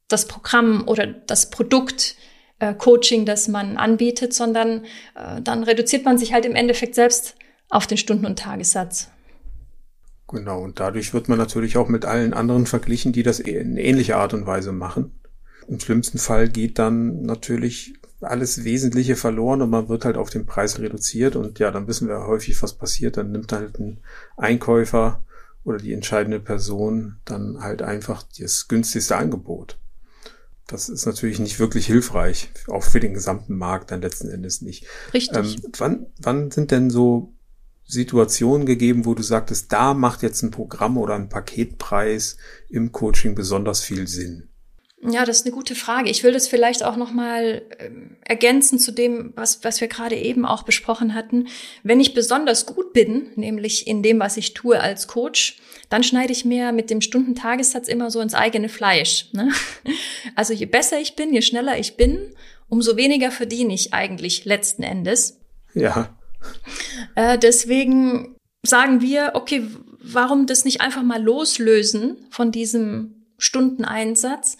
das 0.07 0.27
Programm 0.27 0.87
oder 0.87 1.05
das 1.05 1.51
Produkt 1.51 2.15
äh, 2.57 2.73
Coaching, 2.73 3.27
das 3.27 3.47
man 3.47 3.77
anbietet, 3.77 4.33
sondern 4.33 4.83
äh, 5.13 5.43
dann 5.43 5.63
reduziert 5.63 6.05
man 6.05 6.17
sich 6.17 6.33
halt 6.33 6.43
im 6.43 6.55
Endeffekt 6.55 6.95
selbst 6.95 7.35
auf 7.69 7.85
den 7.85 7.99
Stunden- 7.99 8.25
und 8.25 8.39
Tagessatz. 8.39 9.11
Genau, 10.27 10.63
und 10.63 10.79
dadurch 10.79 11.13
wird 11.13 11.29
man 11.29 11.37
natürlich 11.37 11.77
auch 11.77 11.87
mit 11.87 12.05
allen 12.05 12.33
anderen 12.33 12.65
verglichen, 12.65 13.11
die 13.11 13.21
das 13.21 13.39
in 13.39 13.77
ähnlicher 13.77 14.17
Art 14.17 14.33
und 14.33 14.47
Weise 14.47 14.71
machen. 14.71 15.19
Im 15.67 15.79
schlimmsten 15.79 16.17
Fall 16.17 16.49
geht 16.49 16.79
dann 16.79 17.21
natürlich 17.21 17.93
alles 18.21 18.63
Wesentliche 18.63 19.15
verloren 19.15 19.61
und 19.61 19.69
man 19.69 19.89
wird 19.89 20.05
halt 20.05 20.17
auf 20.17 20.29
den 20.29 20.45
Preis 20.45 20.79
reduziert 20.79 21.35
und 21.35 21.59
ja, 21.59 21.71
dann 21.71 21.87
wissen 21.87 22.07
wir 22.07 22.27
häufig, 22.27 22.61
was 22.61 22.73
passiert. 22.73 23.17
Dann 23.17 23.31
nimmt 23.31 23.51
halt 23.51 23.79
ein 23.79 23.99
Einkäufer 24.37 25.23
oder 25.63 25.77
die 25.77 25.93
entscheidende 25.93 26.39
Person 26.39 27.17
dann 27.25 27.61
halt 27.61 27.81
einfach 27.81 28.23
das 28.37 28.67
günstigste 28.67 29.15
Angebot. 29.15 29.77
Das 30.67 30.87
ist 30.87 31.05
natürlich 31.05 31.39
nicht 31.39 31.59
wirklich 31.59 31.87
hilfreich, 31.87 32.51
auch 32.67 32.83
für 32.83 32.99
den 32.99 33.13
gesamten 33.13 33.57
Markt 33.57 33.89
dann 33.91 34.01
letzten 34.01 34.29
Endes 34.29 34.61
nicht. 34.61 34.85
Richtig. 35.13 35.35
Ähm, 35.37 35.71
wann, 35.77 36.05
wann 36.19 36.51
sind 36.51 36.71
denn 36.71 36.91
so 36.91 37.33
Situationen 37.85 38.67
gegeben, 38.67 39.05
wo 39.05 39.15
du 39.15 39.23
sagtest, 39.23 39.71
da 39.71 39.95
macht 39.95 40.21
jetzt 40.21 40.43
ein 40.43 40.51
Programm 40.51 40.97
oder 40.97 41.15
ein 41.15 41.29
Paketpreis 41.29 42.37
im 42.69 42.91
Coaching 42.91 43.33
besonders 43.33 43.81
viel 43.81 44.07
Sinn? 44.07 44.48
Ja, 45.01 45.23
das 45.23 45.39
ist 45.39 45.45
eine 45.45 45.55
gute 45.55 45.75
Frage. 45.75 46.09
Ich 46.09 46.23
will 46.23 46.33
das 46.33 46.49
vielleicht 46.49 46.83
auch 46.83 46.97
noch 46.97 47.11
mal 47.11 47.61
äh, 47.77 47.89
ergänzen 48.25 48.79
zu 48.79 48.91
dem, 48.91 49.31
was, 49.35 49.63
was 49.63 49.79
wir 49.79 49.87
gerade 49.87 50.17
eben 50.17 50.45
auch 50.45 50.63
besprochen 50.63 51.13
hatten. 51.13 51.47
Wenn 51.83 52.01
ich 52.01 52.13
besonders 52.13 52.65
gut 52.65 52.91
bin, 52.91 53.31
nämlich 53.35 53.87
in 53.87 54.03
dem, 54.03 54.19
was 54.19 54.35
ich 54.35 54.53
tue 54.53 54.79
als 54.79 55.07
Coach, 55.07 55.57
dann 55.87 56.03
schneide 56.03 56.33
ich 56.33 56.43
mir 56.43 56.73
mit 56.73 56.89
dem 56.89 56.99
Stundentagessatz 56.99 57.87
immer 57.87 58.11
so 58.11 58.19
ins 58.19 58.33
eigene 58.33 58.69
Fleisch. 58.69 59.29
Ne? 59.31 59.51
Also 60.35 60.53
je 60.53 60.65
besser 60.65 60.99
ich 60.99 61.15
bin, 61.15 61.33
je 61.33 61.41
schneller 61.41 61.79
ich 61.79 61.95
bin, 61.95 62.33
umso 62.67 62.97
weniger 62.97 63.31
verdiene 63.31 63.73
ich 63.73 63.93
eigentlich 63.93 64.45
letzten 64.45 64.83
Endes. 64.83 65.39
Ja. 65.73 66.17
Äh, 67.15 67.37
deswegen 67.37 68.35
sagen 68.63 69.01
wir, 69.01 69.31
okay, 69.33 69.63
warum 70.01 70.45
das 70.45 70.65
nicht 70.65 70.81
einfach 70.81 71.03
mal 71.03 71.21
loslösen 71.21 72.17
von 72.29 72.51
diesem 72.51 73.25
Stundeneinsatz? 73.37 74.57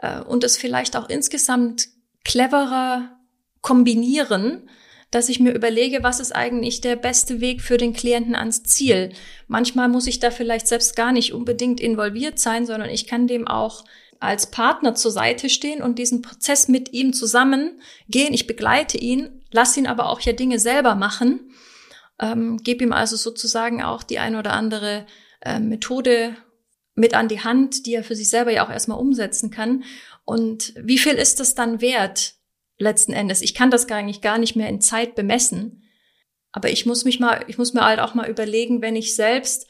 Äh, 0.00 0.20
und 0.20 0.44
es 0.44 0.56
vielleicht 0.56 0.96
auch 0.96 1.08
insgesamt 1.08 1.88
cleverer 2.24 3.16
kombinieren, 3.60 4.68
dass 5.10 5.28
ich 5.28 5.40
mir 5.40 5.52
überlege, 5.52 6.02
was 6.02 6.20
ist 6.20 6.34
eigentlich 6.34 6.80
der 6.80 6.96
beste 6.96 7.40
Weg 7.40 7.62
für 7.62 7.76
den 7.76 7.92
Klienten 7.92 8.34
ans 8.34 8.62
Ziel. 8.62 9.12
Manchmal 9.48 9.88
muss 9.88 10.06
ich 10.06 10.20
da 10.20 10.30
vielleicht 10.30 10.68
selbst 10.68 10.94
gar 10.94 11.12
nicht 11.12 11.32
unbedingt 11.32 11.80
involviert 11.80 12.38
sein, 12.38 12.64
sondern 12.64 12.90
ich 12.90 13.06
kann 13.06 13.26
dem 13.26 13.48
auch 13.48 13.84
als 14.20 14.50
Partner 14.50 14.94
zur 14.94 15.10
Seite 15.10 15.48
stehen 15.48 15.82
und 15.82 15.98
diesen 15.98 16.22
Prozess 16.22 16.68
mit 16.68 16.92
ihm 16.92 17.12
zusammen 17.12 17.80
gehen. 18.08 18.34
Ich 18.34 18.46
begleite 18.46 18.98
ihn, 18.98 19.42
lasse 19.50 19.80
ihn 19.80 19.86
aber 19.86 20.10
auch 20.10 20.20
ja 20.20 20.32
Dinge 20.32 20.58
selber 20.58 20.94
machen, 20.94 21.50
ähm, 22.20 22.58
gebe 22.58 22.84
ihm 22.84 22.92
also 22.92 23.16
sozusagen 23.16 23.82
auch 23.82 24.02
die 24.02 24.18
ein 24.18 24.36
oder 24.36 24.52
andere 24.52 25.06
äh, 25.40 25.58
Methode 25.58 26.36
mit 26.94 27.14
an 27.14 27.28
die 27.28 27.40
Hand, 27.40 27.86
die 27.86 27.94
er 27.94 28.04
für 28.04 28.14
sich 28.14 28.28
selber 28.28 28.52
ja 28.52 28.66
auch 28.66 28.70
erstmal 28.70 28.98
umsetzen 28.98 29.50
kann. 29.50 29.84
Und 30.24 30.74
wie 30.76 30.98
viel 30.98 31.14
ist 31.14 31.40
das 31.40 31.54
dann 31.54 31.80
wert 31.80 32.34
letzten 32.78 33.12
Endes? 33.12 33.42
Ich 33.42 33.54
kann 33.54 33.70
das 33.70 33.86
gar 33.86 34.02
nicht, 34.02 34.22
gar 34.22 34.38
nicht 34.38 34.56
mehr 34.56 34.68
in 34.68 34.80
Zeit 34.80 35.14
bemessen. 35.14 35.82
Aber 36.52 36.70
ich 36.70 36.86
muss 36.86 37.04
mich 37.04 37.20
mal, 37.20 37.44
ich 37.46 37.58
muss 37.58 37.72
mir 37.74 37.84
halt 37.84 38.00
auch 38.00 38.14
mal 38.14 38.28
überlegen, 38.28 38.82
wenn 38.82 38.96
ich 38.96 39.14
selbst 39.14 39.66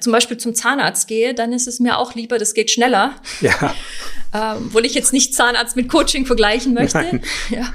zum 0.00 0.12
Beispiel 0.12 0.36
zum 0.36 0.54
Zahnarzt 0.54 1.08
gehe, 1.08 1.34
dann 1.34 1.52
ist 1.52 1.66
es 1.66 1.80
mir 1.80 1.98
auch 1.98 2.14
lieber, 2.14 2.38
das 2.38 2.54
geht 2.54 2.70
schneller. 2.70 3.16
Ja. 3.40 3.74
ähm, 4.34 4.68
wo 4.72 4.78
ich 4.80 4.94
jetzt 4.94 5.12
nicht 5.12 5.34
Zahnarzt 5.34 5.74
mit 5.76 5.88
Coaching 5.88 6.26
vergleichen 6.26 6.74
möchte. 6.74 6.98
Nein. 6.98 7.24
Ja. 7.48 7.72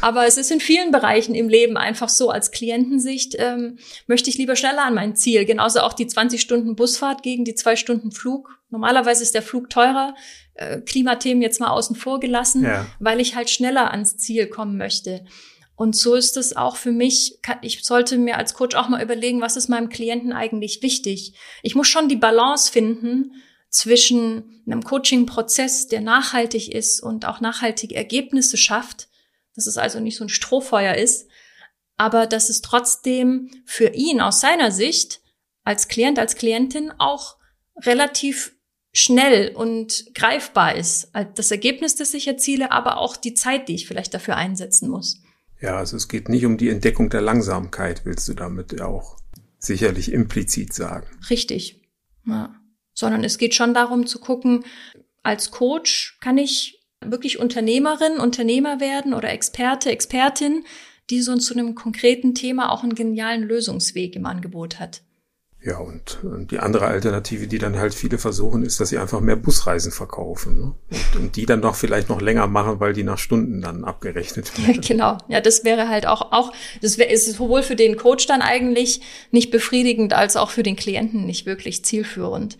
Aber 0.00 0.26
es 0.26 0.36
ist 0.36 0.50
in 0.50 0.60
vielen 0.60 0.90
Bereichen 0.90 1.34
im 1.34 1.48
Leben 1.48 1.76
einfach 1.76 2.08
so, 2.08 2.30
als 2.30 2.50
Klientensicht 2.50 3.36
ähm, 3.38 3.78
möchte 4.06 4.30
ich 4.30 4.38
lieber 4.38 4.56
schneller 4.56 4.84
an 4.84 4.94
mein 4.94 5.16
Ziel. 5.16 5.44
Genauso 5.44 5.80
auch 5.80 5.92
die 5.92 6.06
20 6.06 6.40
Stunden 6.40 6.76
Busfahrt 6.76 7.22
gegen 7.22 7.44
die 7.44 7.54
zwei 7.54 7.76
Stunden 7.76 8.12
Flug. 8.12 8.58
Normalerweise 8.70 9.22
ist 9.22 9.34
der 9.34 9.42
Flug 9.42 9.70
teurer, 9.70 10.14
äh, 10.54 10.80
Klimathemen 10.80 11.42
jetzt 11.42 11.60
mal 11.60 11.70
außen 11.70 11.96
vor 11.96 12.20
gelassen, 12.20 12.64
ja. 12.64 12.86
weil 12.98 13.20
ich 13.20 13.36
halt 13.36 13.50
schneller 13.50 13.90
ans 13.90 14.16
Ziel 14.16 14.46
kommen 14.46 14.76
möchte. 14.76 15.24
Und 15.74 15.96
so 15.96 16.14
ist 16.14 16.36
es 16.36 16.56
auch 16.56 16.76
für 16.76 16.92
mich, 16.92 17.38
ich 17.62 17.84
sollte 17.84 18.18
mir 18.18 18.36
als 18.36 18.54
Coach 18.54 18.76
auch 18.76 18.88
mal 18.88 19.02
überlegen, 19.02 19.40
was 19.40 19.56
ist 19.56 19.68
meinem 19.68 19.88
Klienten 19.88 20.32
eigentlich 20.32 20.82
wichtig. 20.82 21.34
Ich 21.62 21.74
muss 21.74 21.88
schon 21.88 22.08
die 22.08 22.16
Balance 22.16 22.70
finden 22.70 23.32
zwischen 23.68 24.62
einem 24.66 24.82
Coaching-Prozess, 24.82 25.88
der 25.88 26.02
nachhaltig 26.02 26.72
ist 26.72 27.00
und 27.02 27.26
auch 27.26 27.40
nachhaltige 27.40 27.96
Ergebnisse 27.96 28.56
schafft 28.56 29.08
dass 29.54 29.66
es 29.66 29.78
also 29.78 30.00
nicht 30.00 30.16
so 30.16 30.24
ein 30.24 30.28
Strohfeuer 30.28 30.94
ist, 30.94 31.28
aber 31.96 32.26
dass 32.26 32.48
es 32.48 32.62
trotzdem 32.62 33.50
für 33.64 33.88
ihn 33.88 34.20
aus 34.20 34.40
seiner 34.40 34.70
Sicht 34.72 35.20
als 35.64 35.88
Klient, 35.88 36.18
als 36.18 36.34
Klientin 36.36 36.92
auch 36.98 37.36
relativ 37.76 38.56
schnell 38.92 39.54
und 39.54 40.14
greifbar 40.14 40.74
ist. 40.74 41.10
Das 41.34 41.50
Ergebnis, 41.50 41.96
das 41.96 42.12
ich 42.14 42.26
erziele, 42.28 42.72
aber 42.72 42.98
auch 42.98 43.16
die 43.16 43.34
Zeit, 43.34 43.68
die 43.68 43.74
ich 43.74 43.86
vielleicht 43.86 44.12
dafür 44.12 44.36
einsetzen 44.36 44.88
muss. 44.88 45.22
Ja, 45.60 45.76
also 45.76 45.96
es 45.96 46.08
geht 46.08 46.28
nicht 46.28 46.44
um 46.44 46.58
die 46.58 46.68
Entdeckung 46.68 47.08
der 47.08 47.20
Langsamkeit, 47.20 48.04
willst 48.04 48.28
du 48.28 48.34
damit 48.34 48.80
auch 48.80 49.16
sicherlich 49.58 50.12
implizit 50.12 50.74
sagen. 50.74 51.06
Richtig. 51.30 51.80
Ja. 52.26 52.54
Sondern 52.94 53.22
es 53.24 53.38
geht 53.38 53.54
schon 53.54 53.72
darum 53.72 54.06
zu 54.06 54.18
gucken, 54.18 54.64
als 55.22 55.52
Coach 55.52 56.18
kann 56.20 56.36
ich 56.36 56.81
wirklich 57.10 57.38
Unternehmerin, 57.38 58.18
Unternehmer 58.18 58.80
werden 58.80 59.14
oder 59.14 59.30
Experte, 59.30 59.90
Expertin, 59.90 60.64
die 61.10 61.20
so 61.20 61.36
zu 61.36 61.54
einem 61.54 61.74
konkreten 61.74 62.34
Thema 62.34 62.70
auch 62.70 62.82
einen 62.82 62.94
genialen 62.94 63.42
Lösungsweg 63.42 64.16
im 64.16 64.26
Angebot 64.26 64.80
hat. 64.80 65.02
Ja, 65.64 65.78
und, 65.78 66.24
und 66.24 66.50
die 66.50 66.58
andere 66.58 66.86
Alternative, 66.86 67.46
die 67.46 67.58
dann 67.58 67.78
halt 67.78 67.94
viele 67.94 68.18
versuchen, 68.18 68.64
ist, 68.64 68.80
dass 68.80 68.88
sie 68.88 68.98
einfach 68.98 69.20
mehr 69.20 69.36
Busreisen 69.36 69.92
verkaufen. 69.92 70.58
Ne? 70.58 70.74
Und, 70.90 71.20
und 71.20 71.36
die 71.36 71.46
dann 71.46 71.60
noch 71.60 71.76
vielleicht 71.76 72.08
noch 72.08 72.20
länger 72.20 72.48
machen, 72.48 72.80
weil 72.80 72.94
die 72.94 73.04
nach 73.04 73.18
Stunden 73.18 73.60
dann 73.60 73.84
abgerechnet 73.84 74.58
werden. 74.58 74.74
Ja, 74.74 74.80
genau. 74.80 75.18
Ja, 75.28 75.40
das 75.40 75.64
wäre 75.64 75.88
halt 75.88 76.06
auch, 76.06 76.32
auch, 76.32 76.52
das 76.80 76.98
wäre, 76.98 77.12
ist 77.12 77.32
sowohl 77.32 77.62
für 77.62 77.76
den 77.76 77.96
Coach 77.96 78.26
dann 78.26 78.42
eigentlich 78.42 79.02
nicht 79.30 79.52
befriedigend, 79.52 80.14
als 80.14 80.36
auch 80.36 80.50
für 80.50 80.64
den 80.64 80.74
Klienten 80.74 81.26
nicht 81.26 81.46
wirklich 81.46 81.84
zielführend. 81.84 82.58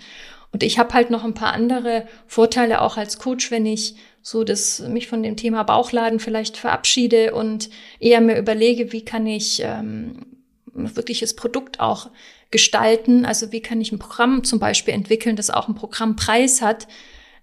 Und 0.53 0.63
ich 0.63 0.79
habe 0.79 0.95
halt 0.95 1.11
noch 1.11 1.25
ein 1.25 1.35
paar 1.35 1.53
andere 1.53 2.07
Vorteile 2.29 2.83
auch 2.83 2.99
als 2.99 3.19
Coach, 3.19 3.51
wenn 3.51 3.67
ich 3.67 3.97
so 4.23 4.45
dass 4.45 4.79
mich 4.81 5.09
von 5.09 5.23
dem 5.23 5.37
Thema 5.37 5.65
Bauchladen 5.65 6.21
vielleicht 6.21 6.57
verabschiede 6.57 7.35
und 7.35 7.69
eher 7.99 8.21
mir 8.21 8.39
überlege, 8.39 8.93
wie 8.93 9.05
kann 9.05 9.27
ich 9.27 9.61
ähm, 9.65 10.27
wirkliches 10.73 11.35
Produkt 11.35 11.81
auch 11.81 12.11
gestalten. 12.51 13.27
Also 13.27 13.51
wie 13.51 13.61
kann 13.61 13.81
ich 13.81 13.91
ein 13.93 13.99
Programm 13.99 14.45
zum 14.45 14.61
Beispiel 14.61 14.95
entwickeln, 14.95 15.37
das 15.37 15.51
auch 15.51 15.67
einen 15.67 15.75
Programmpreis 15.75 16.63
hat, 16.63 16.87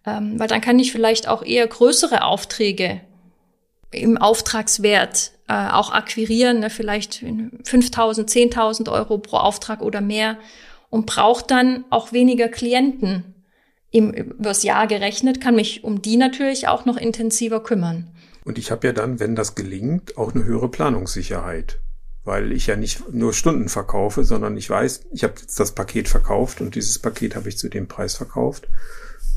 ähm, 0.05 0.39
weil 0.39 0.47
dann 0.47 0.61
kann 0.61 0.79
ich 0.79 0.91
vielleicht 0.91 1.27
auch 1.27 1.43
eher 1.43 1.67
größere 1.67 2.23
Aufträge 2.23 3.01
im 3.91 4.17
Auftragswert 4.17 5.31
äh, 5.47 5.69
auch 5.71 5.91
akquirieren, 5.91 6.59
ne, 6.59 6.69
vielleicht 6.69 7.15
5.000, 7.15 8.29
10.000 8.29 8.91
Euro 8.91 9.17
pro 9.17 9.37
Auftrag 9.37 9.81
oder 9.81 9.99
mehr 9.99 10.37
und 10.89 11.05
braucht 11.05 11.51
dann 11.51 11.85
auch 11.89 12.13
weniger 12.13 12.47
Klienten 12.47 13.38
im, 13.91 14.11
übers 14.11 14.63
Jahr 14.63 14.87
gerechnet, 14.87 15.41
kann 15.41 15.55
mich 15.55 15.83
um 15.83 16.01
die 16.01 16.17
natürlich 16.17 16.67
auch 16.67 16.85
noch 16.85 16.97
intensiver 16.97 17.61
kümmern. 17.63 18.07
Und 18.45 18.57
ich 18.57 18.71
habe 18.71 18.87
ja 18.87 18.93
dann, 18.93 19.19
wenn 19.19 19.35
das 19.35 19.55
gelingt, 19.55 20.17
auch 20.17 20.33
eine 20.33 20.43
höhere 20.43 20.69
Planungssicherheit. 20.69 21.79
Weil 22.23 22.51
ich 22.51 22.67
ja 22.67 22.75
nicht 22.75 23.13
nur 23.13 23.33
Stunden 23.33 23.69
verkaufe, 23.69 24.23
sondern 24.23 24.57
ich 24.57 24.69
weiß, 24.69 25.05
ich 25.13 25.23
habe 25.23 25.35
jetzt 25.39 25.59
das 25.59 25.73
Paket 25.73 26.07
verkauft 26.07 26.61
und 26.61 26.75
dieses 26.75 26.99
Paket 26.99 27.35
habe 27.35 27.49
ich 27.49 27.57
zu 27.57 27.69
dem 27.69 27.87
Preis 27.87 28.15
verkauft. 28.15 28.67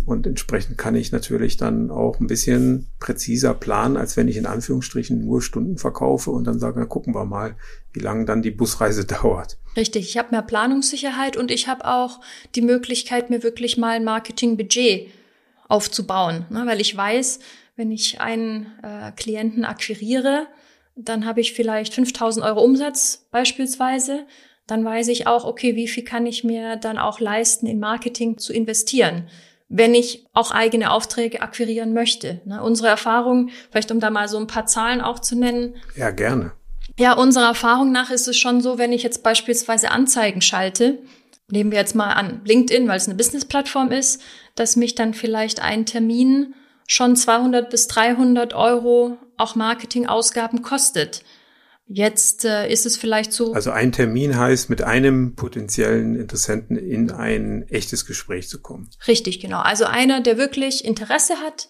Und 0.05 0.27
entsprechend 0.27 0.79
kann 0.79 0.95
ich 0.95 1.13
natürlich 1.13 1.57
dann 1.57 1.91
auch 1.91 2.21
ein 2.21 2.27
bisschen 2.27 2.89
präziser 2.99 3.55
planen, 3.55 3.97
als 3.97 4.17
wenn 4.17 4.29
ich 4.29 4.37
in 4.37 4.47
Anführungsstrichen 4.47 5.25
nur 5.25 5.43
Stunden 5.43 5.79
verkaufe 5.79 6.31
und 6.31 6.45
dann 6.45 6.59
sage, 6.59 6.81
na, 6.81 6.87
gucken 6.87 7.15
wir 7.15 7.25
mal, 7.25 7.57
wie 7.93 8.01
lange 8.01 8.25
dann 8.25 8.43
die 8.43 8.51
Busreise 8.51 9.05
dauert. 9.23 9.59
Richtig, 9.77 10.09
ich 10.09 10.19
habe 10.19 10.33
mehr 10.33 10.43
Planungssicherheit 10.43 11.37
und 11.37 11.51
ich 11.51 11.69
habe 11.69 11.87
auch 11.87 12.21
die 12.55 12.63
Möglichkeit, 12.63 13.31
mir 13.31 13.43
wirklich 13.43 13.77
mal 13.77 13.97
ein 13.97 14.05
Marketingbudget 14.05 15.09
aufzubauen, 15.69 16.45
ne, 16.51 16.65
weil 16.67 16.81
ich 16.81 16.95
weiß, 16.95 17.39
wenn 17.77 17.91
ich 17.91 18.21
einen 18.21 18.67
äh, 18.83 19.13
Klienten 19.13 19.65
akquiriere, 19.65 20.47
dann 20.95 21.25
habe 21.25 21.41
ich 21.41 21.55
vielleicht 21.55 21.95
5000 21.95 22.45
Euro 22.45 22.63
Umsatz 22.63 23.27
beispielsweise. 23.31 24.27
dann 24.67 24.85
weiß 24.85 25.09
ich 25.09 25.27
auch, 25.27 25.45
okay, 25.45 25.75
wie 25.75 25.89
viel 25.89 26.05
kann 26.05 26.25
ich 26.25 26.45
mir 26.45 26.77
dann 26.77 26.97
auch 26.97 27.19
leisten, 27.19 27.67
in 27.67 27.81
Marketing 27.81 28.39
zu 28.39 28.53
investieren, 28.53 29.29
wenn 29.75 29.95
ich 29.95 30.27
auch 30.35 30.51
eigene 30.51 30.91
Aufträge 30.91 31.41
akquirieren 31.41 31.95
möchte. 31.95 32.43
Ne, 32.45 32.63
unsere 32.63 32.89
Erfahrung, 32.89 33.49
vielleicht 33.71 33.91
um 33.91 34.01
da 34.01 34.11
mal 34.11 34.29
so 34.29 34.37
ein 34.37 34.47
paar 34.47 34.67
Zahlen 34.67 35.01
auch 35.01 35.19
zu 35.19 35.35
nennen. 35.35 35.77
Ja, 35.97 36.11
gerne. 36.11 36.53
Ja, 36.99 37.15
unserer 37.15 37.47
Erfahrung 37.47 37.91
nach 37.91 38.11
ist 38.11 38.29
es 38.29 38.37
schon 38.37 38.61
so, 38.61 38.77
wenn 38.77 38.93
ich 38.93 39.03
jetzt 39.03 39.23
beispielsweise 39.23 39.91
Anzeigen 39.91 40.43
schalte, 40.43 40.99
nehmen 41.51 41.71
wir 41.71 41.79
jetzt 41.79 41.95
mal 41.95 42.13
an 42.13 42.43
LinkedIn, 42.45 42.87
weil 42.87 42.99
es 42.99 43.07
eine 43.07 43.17
Business-Plattform 43.17 43.91
ist, 43.93 44.21
dass 44.57 44.77
mich 44.77 44.95
dann 44.95 45.15
vielleicht 45.15 45.63
ein 45.63 45.87
Termin 45.87 46.55
schon 46.87 47.17
200 47.17 47.71
bis 47.71 47.87
300 47.89 48.53
Euro 48.53 49.17
auch 49.39 49.55
Marketingausgaben 49.55 50.61
kostet. 50.61 51.23
Jetzt 51.87 52.45
äh, 52.45 52.71
ist 52.71 52.87
es 52.87 52.97
vielleicht 52.97 53.33
so. 53.33 53.53
Also 53.53 53.71
ein 53.71 53.93
Termin 53.93 54.39
heißt, 54.39 54.71
mit 54.71 54.83
einem 54.83 55.35
potenziellen 55.35 56.17
Interessenten 56.17 56.77
in 56.77 57.11
ein 57.11 57.67
echtes 57.69 58.07
Gespräch 58.07 58.49
zu 58.49 58.63
kommen. 58.63 58.89
Richtig, 59.07 59.41
genau. 59.41 59.61
Also 59.61 59.85
einer, 59.85 60.21
der 60.21 60.39
wirklich 60.39 60.85
Interesse 60.85 61.37
hat, 61.39 61.69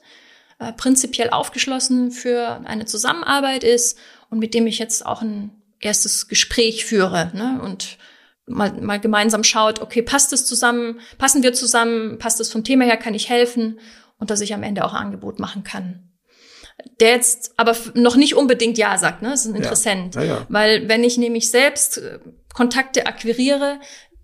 äh, 0.58 0.72
prinzipiell 0.72 1.30
aufgeschlossen 1.30 2.10
für 2.10 2.60
eine 2.64 2.84
Zusammenarbeit 2.84 3.64
ist 3.64 3.98
und 4.30 4.38
mit 4.38 4.54
dem 4.54 4.66
ich 4.66 4.78
jetzt 4.78 5.04
auch 5.04 5.22
ein 5.22 5.50
erstes 5.80 6.28
Gespräch 6.28 6.84
führe 6.84 7.32
ne? 7.34 7.60
und 7.62 7.98
mal, 8.46 8.72
mal 8.80 9.00
gemeinsam 9.00 9.42
schaut, 9.42 9.80
okay, 9.80 10.02
passt 10.02 10.32
es 10.32 10.46
zusammen, 10.46 11.00
passen 11.18 11.42
wir 11.42 11.52
zusammen, 11.54 12.18
passt 12.18 12.38
es 12.38 12.52
vom 12.52 12.62
Thema 12.62 12.84
her, 12.84 12.96
kann 12.96 13.14
ich 13.14 13.28
helfen 13.28 13.80
und 14.18 14.30
dass 14.30 14.40
ich 14.40 14.54
am 14.54 14.62
Ende 14.62 14.84
auch 14.84 14.92
ein 14.92 15.06
Angebot 15.06 15.40
machen 15.40 15.64
kann 15.64 16.11
der 17.00 17.10
jetzt 17.10 17.52
aber 17.56 17.76
noch 17.94 18.16
nicht 18.16 18.34
unbedingt 18.34 18.78
Ja 18.78 18.98
sagt, 18.98 19.22
ne? 19.22 19.30
Das 19.30 19.44
ist 19.44 19.52
ein 19.52 19.56
Interessent. 19.56 20.14
Ja. 20.14 20.22
Ja, 20.22 20.26
ja. 20.28 20.46
Weil 20.48 20.88
wenn 20.88 21.04
ich 21.04 21.18
nämlich 21.18 21.50
selbst 21.50 21.98
äh, 21.98 22.18
Kontakte 22.52 23.06
akquiriere, 23.06 23.80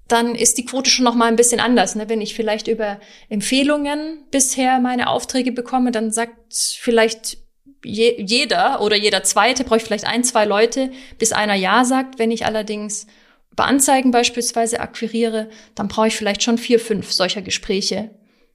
dann 0.09 0.35
ist 0.35 0.57
die 0.59 0.64
Quote 0.64 0.90
schon 0.90 1.05
noch 1.05 1.14
mal 1.14 1.27
ein 1.27 1.37
bisschen 1.37 1.61
anders. 1.61 1.94
Ne? 1.94 2.09
Wenn 2.09 2.23
ich 2.23 2.35
vielleicht 2.35 2.66
über 2.66 2.99
Empfehlungen 3.29 4.25
bisher 4.31 4.81
meine 4.81 5.09
Aufträge 5.09 5.53
bekomme, 5.53 5.92
dann 5.92 6.11
sagt 6.11 6.55
vielleicht 6.81 7.38
je, 7.85 8.14
jeder 8.18 8.81
oder 8.81 8.97
jeder 8.97 9.23
Zweite, 9.23 9.64
brauche 9.64 9.77
ich 9.77 9.85
vielleicht 9.85 10.07
ein, 10.07 10.25
zwei 10.25 10.47
Leute, 10.47 10.90
bis 11.18 11.33
einer 11.33 11.55
Ja 11.55 11.85
sagt. 11.85 12.18
Wenn 12.18 12.31
ich 12.31 12.47
allerdings 12.47 13.07
über 13.53 13.66
Anzeigen 13.66 14.11
beispielsweise 14.11 14.81
akquiriere, 14.81 15.51
dann 15.75 15.88
brauche 15.88 16.09
ich 16.09 16.16
vielleicht 16.16 16.42
schon 16.42 16.59
vier, 16.59 16.81
fünf 16.81 17.12
solcher 17.12 17.42
Gespräche, 17.42 18.11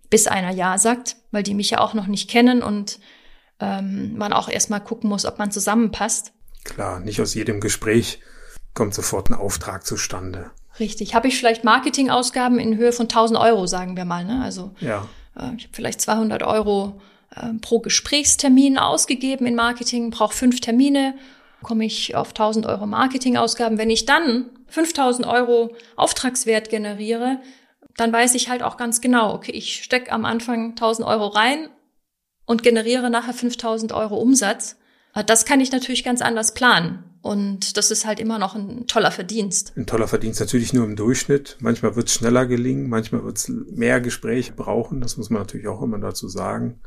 bis 0.09 0.27
einer 0.27 0.51
Ja 0.51 0.77
sagt, 0.79 1.17
weil 1.31 1.43
die 1.43 1.53
mich 1.53 1.69
ja 1.69 1.79
auch 1.79 1.93
noch 1.93 2.07
nicht 2.07 2.29
kennen 2.29 2.63
und 2.63 2.99
ähm, 3.63 4.17
man 4.17 4.33
auch 4.33 4.49
erstmal 4.49 4.81
gucken 4.81 5.09
muss, 5.09 5.25
ob 5.25 5.39
man 5.39 5.51
zusammenpasst. 5.51 6.33
Klar, 6.65 6.99
nicht 6.99 7.21
aus 7.21 7.33
jedem 7.33 7.61
Gespräch 7.61 8.19
kommt 8.73 8.93
sofort 8.93 9.29
ein 9.29 9.35
Auftrag 9.35 9.85
zustande. 9.85 10.51
Richtig. 10.79 11.15
Habe 11.15 11.27
ich 11.27 11.37
vielleicht 11.37 11.63
Marketingausgaben 11.63 12.59
in 12.59 12.77
Höhe 12.77 12.91
von 12.91 13.05
1000 13.05 13.39
Euro, 13.39 13.67
sagen 13.67 13.95
wir 13.95 14.05
mal. 14.05 14.25
Ne? 14.25 14.41
Also 14.43 14.71
ja. 14.79 15.07
äh, 15.37 15.51
ich 15.55 15.65
habe 15.65 15.73
vielleicht 15.73 16.01
200 16.01 16.43
Euro 16.43 16.99
äh, 17.35 17.53
pro 17.61 17.79
Gesprächstermin 17.79 18.77
ausgegeben 18.77 19.45
in 19.45 19.55
Marketing, 19.55 20.09
brauche 20.09 20.35
fünf 20.35 20.59
Termine, 20.59 21.15
komme 21.61 21.85
ich 21.85 22.15
auf 22.15 22.29
1000 22.29 22.65
Euro 22.65 22.87
Marketingausgaben. 22.87 23.77
Wenn 23.77 23.91
ich 23.91 24.05
dann 24.05 24.45
5000 24.67 25.27
Euro 25.27 25.75
Auftragswert 25.95 26.69
generiere, 26.69 27.39
dann 27.95 28.11
weiß 28.11 28.33
ich 28.33 28.49
halt 28.49 28.63
auch 28.63 28.75
ganz 28.75 29.01
genau, 29.01 29.33
okay, 29.35 29.51
ich 29.51 29.83
stecke 29.83 30.11
am 30.11 30.25
Anfang 30.25 30.71
1000 30.71 31.07
Euro 31.07 31.27
rein 31.27 31.69
und 32.45 32.63
generiere 32.63 33.09
nachher 33.09 33.33
5000 33.33 33.91
Euro 33.93 34.17
Umsatz. 34.17 34.77
Das 35.27 35.45
kann 35.45 35.61
ich 35.61 35.71
natürlich 35.71 36.03
ganz 36.03 36.21
anders 36.21 36.53
planen. 36.53 37.03
Und 37.21 37.77
das 37.77 37.89
ist 37.89 38.05
halt 38.05 38.19
immer 38.19 38.37
noch 38.37 38.53
ein 38.53 38.85
toller 38.85 39.11
Verdienst. 39.11 39.71
Ein 39.77 39.85
toller 39.85 40.09
Verdienst 40.09 40.41
natürlich 40.41 40.73
nur 40.73 40.83
im 40.83 40.97
Durchschnitt. 40.97 41.55
Manchmal 41.61 41.95
wird 41.95 42.09
es 42.09 42.15
schneller 42.15 42.45
gelingen, 42.45 42.89
manchmal 42.89 43.23
wird 43.23 43.37
es 43.37 43.47
mehr 43.47 44.01
Gespräche 44.01 44.51
brauchen. 44.51 44.99
Das 44.99 45.15
muss 45.15 45.29
man 45.29 45.41
natürlich 45.41 45.67
auch 45.67 45.81
immer 45.81 45.99
dazu 45.99 46.27
sagen. 46.27 46.81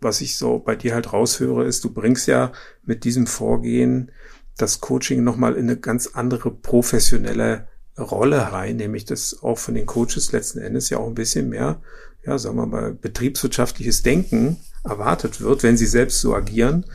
Was 0.00 0.22
ich 0.22 0.38
so 0.38 0.58
bei 0.58 0.76
dir 0.76 0.94
halt 0.94 1.12
raushöre, 1.12 1.64
ist, 1.64 1.84
du 1.84 1.92
bringst 1.92 2.26
ja 2.26 2.52
mit 2.84 3.04
diesem 3.04 3.26
Vorgehen 3.26 4.12
das 4.56 4.80
Coaching 4.80 5.24
nochmal 5.24 5.54
in 5.54 5.68
eine 5.68 5.76
ganz 5.76 6.06
andere 6.08 6.50
professionelle 6.50 7.68
Rolle 7.98 8.52
rein, 8.52 8.76
nämlich 8.76 9.04
das 9.04 9.42
auch 9.42 9.58
von 9.58 9.74
den 9.74 9.84
Coaches 9.84 10.32
letzten 10.32 10.60
Endes 10.60 10.88
ja 10.88 10.98
auch 10.98 11.06
ein 11.06 11.14
bisschen 11.14 11.50
mehr, 11.50 11.82
ja, 12.24 12.38
sagen 12.38 12.56
wir 12.56 12.66
mal, 12.66 12.94
betriebswirtschaftliches 12.94 14.02
Denken 14.02 14.56
erwartet 14.84 15.40
wird, 15.40 15.62
wenn 15.62 15.76
sie 15.76 15.86
selbst 15.86 16.20
so 16.20 16.34
agieren, 16.34 16.86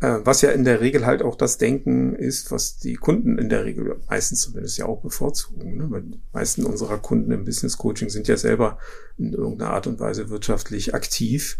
äh, 0.00 0.18
was 0.24 0.42
ja 0.42 0.50
in 0.50 0.64
der 0.64 0.80
Regel 0.80 1.06
halt 1.06 1.22
auch 1.22 1.36
das 1.36 1.58
Denken 1.58 2.14
ist, 2.14 2.50
was 2.50 2.78
die 2.78 2.94
Kunden 2.94 3.38
in 3.38 3.48
der 3.48 3.64
Regel 3.64 4.00
meistens 4.08 4.42
zumindest 4.42 4.78
ja 4.78 4.86
auch 4.86 5.02
bevorzugen. 5.02 5.76
Ne? 5.76 5.90
Weil 5.90 6.02
die 6.02 6.20
meisten 6.32 6.64
unserer 6.64 6.98
Kunden 6.98 7.30
im 7.32 7.44
Business 7.44 7.78
Coaching 7.78 8.10
sind 8.10 8.28
ja 8.28 8.36
selber 8.36 8.78
in 9.18 9.32
irgendeiner 9.32 9.72
Art 9.72 9.86
und 9.86 10.00
Weise 10.00 10.30
wirtschaftlich 10.30 10.94
aktiv. 10.94 11.58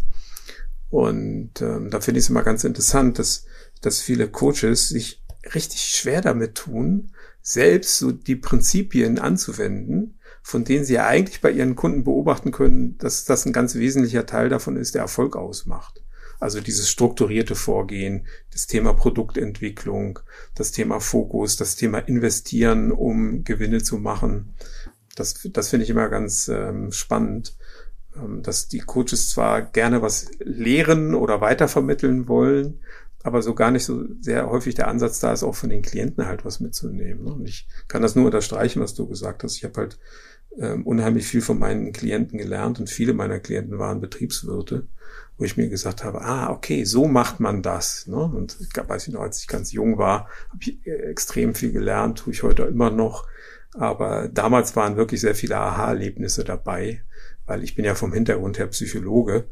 Und 0.89 1.61
ähm, 1.61 1.89
da 1.89 1.99
finde 1.99 2.19
ich 2.19 2.25
es 2.25 2.29
immer 2.29 2.43
ganz 2.43 2.63
interessant, 2.63 3.17
dass, 3.17 3.45
dass 3.81 3.99
viele 3.99 4.29
Coaches 4.29 4.89
sich 4.89 5.23
richtig 5.55 5.81
schwer 5.81 6.21
damit 6.21 6.55
tun, 6.55 7.11
selbst 7.43 7.99
so 7.99 8.11
die 8.11 8.37
Prinzipien 8.37 9.19
anzuwenden, 9.19 10.17
von 10.41 10.63
denen 10.63 10.85
sie 10.85 10.95
ja 10.95 11.05
eigentlich 11.05 11.41
bei 11.41 11.51
ihren 11.51 11.75
Kunden 11.75 12.03
beobachten 12.03 12.51
können, 12.51 12.97
dass 12.97 13.25
das 13.25 13.45
ein 13.45 13.53
ganz 13.53 13.75
wesentlicher 13.75 14.25
Teil 14.25 14.49
davon 14.49 14.77
ist, 14.77 14.95
der 14.95 15.01
Erfolg 15.01 15.35
ausmacht. 15.35 16.01
Also 16.39 16.61
dieses 16.61 16.89
strukturierte 16.89 17.55
Vorgehen, 17.55 18.25
das 18.51 18.67
Thema 18.67 18.93
Produktentwicklung, 18.93 20.19
das 20.55 20.71
Thema 20.71 20.99
Fokus, 20.99 21.57
das 21.57 21.75
Thema 21.75 21.99
Investieren, 21.99 22.91
um 22.91 23.43
Gewinne 23.43 23.83
zu 23.83 23.97
machen. 23.97 24.53
Das, 25.15 25.35
das 25.51 25.69
finde 25.69 25.83
ich 25.83 25.89
immer 25.89 26.09
ganz 26.09 26.47
ähm, 26.47 26.91
spannend, 26.91 27.55
ähm, 28.15 28.41
dass 28.41 28.67
die 28.67 28.79
Coaches 28.79 29.29
zwar 29.29 29.61
gerne 29.61 30.01
was 30.01 30.31
lehren 30.39 31.13
oder 31.13 31.39
weitervermitteln 31.41 32.27
wollen, 32.27 32.79
aber 33.23 33.41
so 33.41 33.55
gar 33.55 33.71
nicht 33.71 33.85
so 33.85 34.03
sehr 34.19 34.49
häufig 34.49 34.75
der 34.75 34.89
Ansatz 34.89 35.19
da 35.19 35.31
ist, 35.31 35.43
auch 35.43 35.55
von 35.55 35.69
den 35.69 35.81
Klienten 35.81 36.27
halt 36.27 36.43
was 36.43 36.59
mitzunehmen. 36.59 37.25
Und 37.25 37.47
ich 37.47 37.67
kann 37.87 38.01
das 38.01 38.15
nur 38.15 38.25
unterstreichen, 38.25 38.81
was 38.81 38.93
du 38.93 39.07
gesagt 39.07 39.43
hast. 39.43 39.55
Ich 39.55 39.63
habe 39.63 39.79
halt 39.79 39.97
ähm, 40.59 40.85
unheimlich 40.85 41.25
viel 41.25 41.41
von 41.41 41.57
meinen 41.57 41.93
Klienten 41.93 42.37
gelernt 42.37 42.79
und 42.79 42.89
viele 42.89 43.13
meiner 43.13 43.39
Klienten 43.39 43.79
waren 43.79 44.01
Betriebswirte, 44.01 44.87
wo 45.37 45.45
ich 45.45 45.55
mir 45.55 45.69
gesagt 45.69 46.03
habe, 46.03 46.21
ah, 46.21 46.51
okay, 46.51 46.83
so 46.83 47.07
macht 47.07 47.39
man 47.39 47.61
das. 47.61 48.07
Ne? 48.07 48.17
Und 48.17 48.57
ich 48.59 48.69
weiß 48.75 49.07
ich 49.07 49.13
noch, 49.13 49.21
als 49.21 49.39
ich 49.39 49.47
ganz 49.47 49.71
jung 49.71 49.97
war, 49.97 50.27
habe 50.49 50.59
ich 50.59 50.85
äh, 50.85 50.91
extrem 51.09 51.55
viel 51.55 51.71
gelernt, 51.71 52.19
tue 52.19 52.33
ich 52.33 52.43
heute 52.43 52.63
immer 52.63 52.91
noch. 52.91 53.25
Aber 53.73 54.27
damals 54.27 54.75
waren 54.75 54.97
wirklich 54.97 55.21
sehr 55.21 55.33
viele 55.33 55.57
Aha-Erlebnisse 55.57 56.43
dabei, 56.43 57.03
weil 57.45 57.63
ich 57.63 57.73
bin 57.73 57.85
ja 57.85 57.95
vom 57.95 58.13
Hintergrund 58.13 58.59
her 58.59 58.67
Psychologe. 58.67 59.45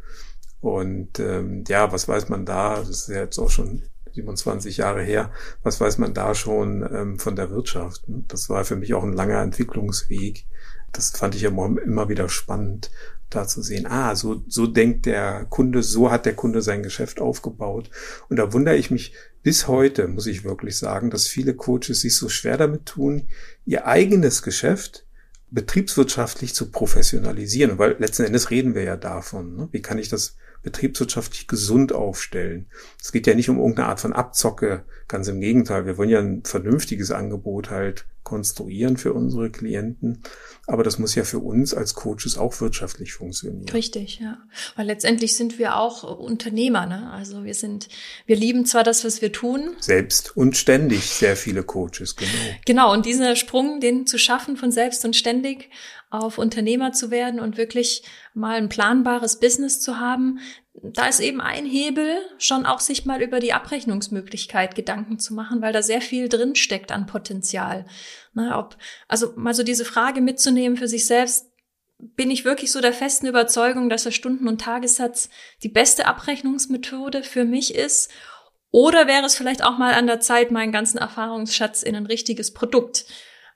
Und 0.61 1.19
ähm, 1.19 1.63
ja, 1.67 1.91
was 1.91 2.07
weiß 2.07 2.29
man 2.29 2.45
da? 2.45 2.77
Das 2.77 2.89
ist 2.89 3.09
ja 3.09 3.21
jetzt 3.21 3.39
auch 3.39 3.49
schon 3.49 3.83
27 4.13 4.77
Jahre 4.77 5.01
her. 5.03 5.31
Was 5.63 5.81
weiß 5.81 5.97
man 5.97 6.13
da 6.13 6.35
schon 6.35 6.87
ähm, 6.93 7.19
von 7.19 7.35
der 7.35 7.49
Wirtschaft? 7.49 8.07
Ne? 8.07 8.23
Das 8.27 8.49
war 8.49 8.63
für 8.63 8.75
mich 8.75 8.93
auch 8.93 9.03
ein 9.03 9.13
langer 9.13 9.41
Entwicklungsweg, 9.41 10.45
das 10.91 11.11
fand 11.11 11.35
ich 11.35 11.43
immer, 11.43 11.81
immer 11.81 12.09
wieder 12.09 12.29
spannend, 12.29 12.91
da 13.29 13.47
zu 13.47 13.61
sehen, 13.61 13.87
ah, 13.87 14.15
so, 14.15 14.43
so 14.47 14.67
denkt 14.67 15.05
der 15.05 15.45
Kunde, 15.45 15.83
so 15.83 16.11
hat 16.11 16.25
der 16.25 16.35
Kunde 16.35 16.61
sein 16.61 16.83
Geschäft 16.83 17.21
aufgebaut. 17.21 17.89
Und 18.27 18.37
da 18.37 18.51
wundere 18.51 18.75
ich 18.75 18.91
mich 18.91 19.13
bis 19.41 19.67
heute, 19.67 20.07
muss 20.07 20.27
ich 20.27 20.43
wirklich 20.43 20.77
sagen, 20.77 21.09
dass 21.09 21.27
viele 21.27 21.55
Coaches 21.55 22.01
sich 22.01 22.15
so 22.15 22.27
schwer 22.27 22.57
damit 22.57 22.85
tun, 22.85 23.29
ihr 23.65 23.87
eigenes 23.87 24.43
Geschäft 24.43 25.05
betriebswirtschaftlich 25.49 26.53
zu 26.53 26.71
professionalisieren, 26.71 27.77
weil 27.77 27.95
letzten 27.99 28.23
Endes 28.23 28.51
reden 28.51 28.75
wir 28.75 28.83
ja 28.83 28.97
davon. 28.97 29.55
Ne? 29.55 29.69
Wie 29.71 29.81
kann 29.81 29.97
ich 29.97 30.09
das 30.09 30.35
betriebswirtschaftlich 30.63 31.47
gesund 31.47 31.93
aufstellen? 31.93 32.67
Es 33.01 33.11
geht 33.11 33.27
ja 33.27 33.35
nicht 33.35 33.49
um 33.49 33.57
irgendeine 33.57 33.89
Art 33.89 33.99
von 33.99 34.13
Abzocke, 34.13 34.85
ganz 35.07 35.27
im 35.27 35.41
Gegenteil. 35.41 35.85
Wir 35.85 35.97
wollen 35.97 36.09
ja 36.09 36.19
ein 36.19 36.43
vernünftiges 36.43 37.11
Angebot 37.11 37.69
halt 37.69 38.05
konstruieren 38.23 38.97
für 38.97 39.13
unsere 39.13 39.49
Klienten. 39.49 40.23
Aber 40.67 40.83
das 40.83 40.99
muss 40.99 41.15
ja 41.15 41.23
für 41.23 41.39
uns 41.39 41.73
als 41.73 41.95
Coaches 41.95 42.37
auch 42.37 42.61
wirtschaftlich 42.61 43.13
funktionieren. 43.13 43.67
Richtig, 43.69 44.19
ja. 44.19 44.37
Weil 44.75 44.87
letztendlich 44.87 45.35
sind 45.35 45.59
wir 45.59 45.77
auch 45.77 46.19
Unternehmer, 46.19 46.85
ne? 46.85 47.11
Also 47.11 47.43
wir 47.43 47.55
sind, 47.55 47.89
wir 48.25 48.35
lieben 48.35 48.65
zwar 48.65 48.83
das, 48.83 49.03
was 49.03 49.21
wir 49.21 49.31
tun. 49.31 49.75
Selbst 49.79 50.35
und 50.37 50.55
ständig 50.55 51.09
sehr 51.09 51.35
viele 51.35 51.63
Coaches, 51.63 52.15
genau. 52.15 52.31
Genau. 52.65 52.93
Und 52.93 53.05
dieser 53.05 53.35
Sprung, 53.35 53.79
den 53.79 54.05
zu 54.05 54.17
schaffen 54.17 54.55
von 54.55 54.71
selbst 54.71 55.03
und 55.03 55.15
ständig 55.15 55.69
auf 56.11 56.37
Unternehmer 56.37 56.91
zu 56.91 57.09
werden 57.09 57.39
und 57.39 57.57
wirklich 57.57 58.03
mal 58.33 58.57
ein 58.57 58.69
planbares 58.69 59.39
Business 59.39 59.79
zu 59.79 59.99
haben, 59.99 60.39
da 60.73 61.07
ist 61.07 61.19
eben 61.19 61.41
ein 61.41 61.65
Hebel, 61.65 62.19
schon 62.37 62.65
auch 62.65 62.79
sich 62.79 63.05
mal 63.05 63.21
über 63.21 63.39
die 63.39 63.53
Abrechnungsmöglichkeit 63.53 64.73
Gedanken 64.73 65.19
zu 65.19 65.33
machen, 65.33 65.61
weil 65.61 65.73
da 65.73 65.81
sehr 65.81 66.01
viel 66.01 66.29
drinsteckt 66.29 66.91
an 66.91 67.05
Potenzial. 67.05 67.85
Ne, 68.33 68.55
ob, 68.57 68.77
also 69.07 69.33
mal 69.35 69.53
so 69.53 69.63
diese 69.63 69.85
Frage 69.85 70.21
mitzunehmen 70.21 70.77
für 70.77 70.87
sich 70.87 71.05
selbst, 71.05 71.47
bin 71.97 72.31
ich 72.31 72.45
wirklich 72.45 72.71
so 72.71 72.81
der 72.81 72.93
festen 72.93 73.27
Überzeugung, 73.27 73.89
dass 73.89 74.03
der 74.03 74.11
Stunden- 74.11 74.47
und 74.47 74.61
Tagessatz 74.61 75.29
die 75.61 75.69
beste 75.69 76.07
Abrechnungsmethode 76.07 77.21
für 77.21 77.45
mich 77.45 77.75
ist? 77.75 78.09
Oder 78.71 79.05
wäre 79.05 79.25
es 79.25 79.35
vielleicht 79.35 79.63
auch 79.63 79.77
mal 79.77 79.93
an 79.93 80.07
der 80.07 80.21
Zeit, 80.21 80.49
meinen 80.49 80.71
ganzen 80.71 80.97
Erfahrungsschatz 80.97 81.83
in 81.83 81.95
ein 81.95 82.05
richtiges 82.05 82.53
Produkt 82.53 83.05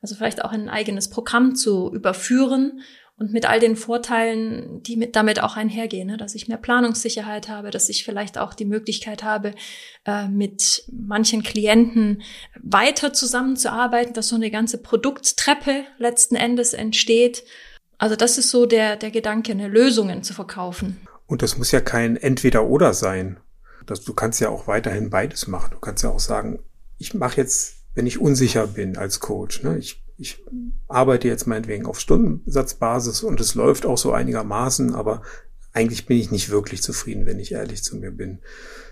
also 0.05 0.13
vielleicht 0.13 0.45
auch 0.45 0.51
ein 0.51 0.69
eigenes 0.69 1.09
Programm 1.09 1.55
zu 1.55 1.91
überführen 1.91 2.81
und 3.17 3.31
mit 3.31 3.47
all 3.47 3.59
den 3.59 3.77
Vorteilen, 3.77 4.83
die 4.83 4.97
mit, 4.97 5.15
damit 5.15 5.41
auch 5.41 5.55
einhergehen, 5.55 6.07
ne? 6.07 6.17
dass 6.17 6.35
ich 6.35 6.47
mehr 6.47 6.57
Planungssicherheit 6.57 7.47
habe, 7.47 7.71
dass 7.71 7.87
ich 7.87 8.03
vielleicht 8.03 8.37
auch 8.37 8.53
die 8.53 8.65
Möglichkeit 8.65 9.23
habe, 9.23 9.53
äh, 10.05 10.27
mit 10.27 10.83
manchen 10.91 11.41
Klienten 11.41 12.23
weiter 12.61 13.13
zusammenzuarbeiten, 13.13 14.13
dass 14.13 14.27
so 14.27 14.35
eine 14.35 14.51
ganze 14.51 14.77
Produkttreppe 14.79 15.85
letzten 15.97 16.35
Endes 16.35 16.73
entsteht. 16.73 17.45
Also 17.97 18.17
das 18.17 18.37
ist 18.37 18.49
so 18.49 18.65
der, 18.65 18.97
der 18.97 19.11
Gedanke, 19.11 19.53
eine 19.53 19.69
Lösungen 19.69 20.23
zu 20.23 20.33
verkaufen. 20.33 20.99
Und 21.25 21.41
das 21.41 21.57
muss 21.57 21.71
ja 21.71 21.79
kein 21.79 22.17
Entweder-Oder 22.17 22.93
sein. 22.93 23.39
Das, 23.85 24.03
du 24.03 24.13
kannst 24.13 24.41
ja 24.41 24.49
auch 24.49 24.67
weiterhin 24.67 25.09
beides 25.09 25.47
machen. 25.47 25.71
Du 25.71 25.79
kannst 25.79 26.03
ja 26.03 26.09
auch 26.09 26.19
sagen, 26.19 26.59
ich 26.97 27.13
mache 27.13 27.37
jetzt, 27.37 27.77
wenn 27.93 28.07
ich 28.07 28.19
unsicher 28.19 28.67
bin 28.67 28.97
als 28.97 29.21
Coach, 29.21 29.63
ne, 29.63 29.77
ich 29.77 30.04
ich 30.17 30.43
arbeite 30.87 31.27
jetzt 31.27 31.45
meinetwegen 31.45 31.85
auf 31.85 31.99
Stundensatzbasis 31.99 33.23
und 33.23 33.39
es 33.41 33.55
läuft 33.55 33.85
auch 33.85 33.97
so 33.97 34.11
einigermaßen, 34.11 34.95
aber 34.95 35.21
eigentlich 35.73 36.05
bin 36.05 36.17
ich 36.17 36.31
nicht 36.31 36.49
wirklich 36.49 36.81
zufrieden, 36.81 37.25
wenn 37.25 37.39
ich 37.39 37.51
ehrlich 37.51 37.83
zu 37.83 37.97
mir 37.97 38.11
bin. 38.11 38.39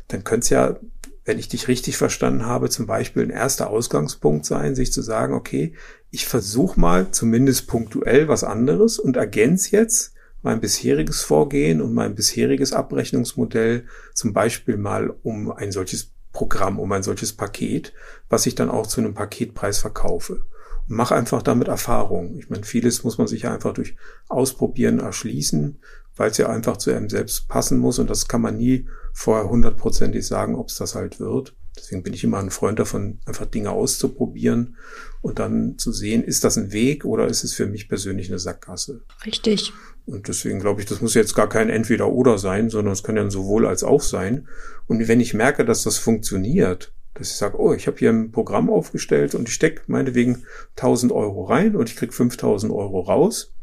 Dann 0.10 0.26
könnte 0.26 0.44
es 0.44 0.50
ja, 0.50 0.80
wenn 1.24 1.40
ich 1.40 1.48
dich 1.48 1.70
richtig 1.70 1.96
verstanden 1.96 2.46
habe, 2.46 2.70
zum 2.70 2.88
Beispiel 2.88 3.24
ein 3.24 3.30
erster 3.30 3.70
Ausgangspunkt 3.70 4.46
sein, 4.46 4.76
sich 4.76 4.92
zu 4.92 5.02
sagen, 5.02 5.34
okay, 5.34 5.74
ich 6.12 6.26
versuche 6.26 6.78
mal 6.78 7.12
zumindest 7.12 7.68
punktuell 7.68 8.28
was 8.28 8.44
anderes 8.44 9.00
und 9.00 9.16
ergänze 9.16 9.72
jetzt 9.72 10.14
mein 10.42 10.60
bisheriges 10.60 11.22
Vorgehen 11.22 11.82
und 11.82 11.94
mein 11.94 12.16
bisheriges 12.16 12.74
Abrechnungsmodell 12.74 13.86
zum 14.14 14.34
Beispiel 14.34 14.76
mal 14.76 15.10
um 15.24 15.54
ein 15.54 15.72
solches 15.72 16.12
Programm, 16.34 16.80
um 16.80 16.92
ein 16.92 17.04
solches 17.04 17.32
Paket, 17.32 17.94
was 18.28 18.46
ich 18.46 18.56
dann 18.56 18.70
auch 18.70 18.88
zu 18.88 19.00
einem 19.00 19.14
Paketpreis 19.14 19.78
verkaufe 19.78 20.44
mach 20.88 21.12
einfach 21.12 21.42
damit 21.42 21.68
Erfahrung. 21.68 22.38
Ich 22.38 22.50
meine, 22.50 22.64
vieles 22.64 23.04
muss 23.04 23.18
man 23.18 23.28
sich 23.28 23.44
ja 23.44 23.54
einfach 23.54 23.74
durch 23.74 23.96
Ausprobieren 24.28 25.00
erschließen, 25.00 25.80
weil 26.16 26.32
es 26.32 26.38
ja 26.38 26.50
einfach 26.50 26.78
zu 26.78 26.92
einem 26.92 27.10
selbst 27.10 27.48
passen 27.48 27.80
muss 27.80 28.00
und 28.00 28.10
das 28.10 28.28
kann 28.28 28.42
man 28.42 28.58
nie 28.58 28.88
vorher 29.14 29.50
hundertprozentig 29.50 30.26
sagen, 30.26 30.56
ob 30.56 30.70
es 30.70 30.76
das 30.76 30.96
halt 30.96 31.20
wird. 31.20 31.56
Deswegen 31.76 32.04
bin 32.04 32.14
ich 32.14 32.24
immer 32.24 32.38
ein 32.38 32.52
Freund 32.52 32.78
davon, 32.78 33.20
einfach 33.26 33.48
Dinge 33.48 33.72
auszuprobieren 33.72 34.78
und 35.22 35.40
dann 35.40 35.78
zu 35.80 35.92
sehen, 35.92 36.24
ist 36.24 36.44
das 36.44 36.58
ein 36.58 36.72
Weg 36.72 37.04
oder 37.04 37.28
ist 37.28 37.44
es 37.44 37.54
für 37.54 37.66
mich 37.66 37.90
persönlich 37.90 38.30
eine 38.30 38.38
Sackgasse? 38.38 39.02
Richtig. 39.26 39.74
Und 40.06 40.28
deswegen 40.28 40.60
glaube 40.60 40.82
ich, 40.82 40.88
das 40.88 41.02
muss 41.02 41.14
jetzt 41.16 41.34
gar 41.34 41.50
kein 41.50 41.70
Entweder-Oder 41.70 42.38
sein, 42.38 42.70
sondern 42.70 42.94
es 42.94 43.04
kann 43.04 43.16
ja 43.16 43.28
sowohl 43.30 43.66
als 43.66 43.84
auch 43.84 44.02
sein. 44.02 44.48
Und 44.88 45.08
wenn 45.08 45.20
ich 45.20 45.34
merke, 45.34 45.66
dass 45.66 45.84
das 45.84 45.98
funktioniert, 45.98 46.94
dass 47.14 47.30
ich 47.30 47.36
sage, 47.36 47.60
oh, 47.60 47.74
ich 47.74 47.88
habe 47.88 47.98
hier 47.98 48.10
ein 48.10 48.32
Programm 48.32 48.70
aufgestellt 48.70 49.36
und 49.36 49.48
ich 49.48 49.54
stecke 49.54 49.84
meinetwegen 49.88 50.46
1000 50.78 51.12
Euro 51.12 51.46
rein 51.46 51.76
und 51.76 51.90
ich 51.90 51.96
krieg 51.96 52.14
5000 52.14 52.72
Euro 52.72 53.02
raus. 53.02 53.54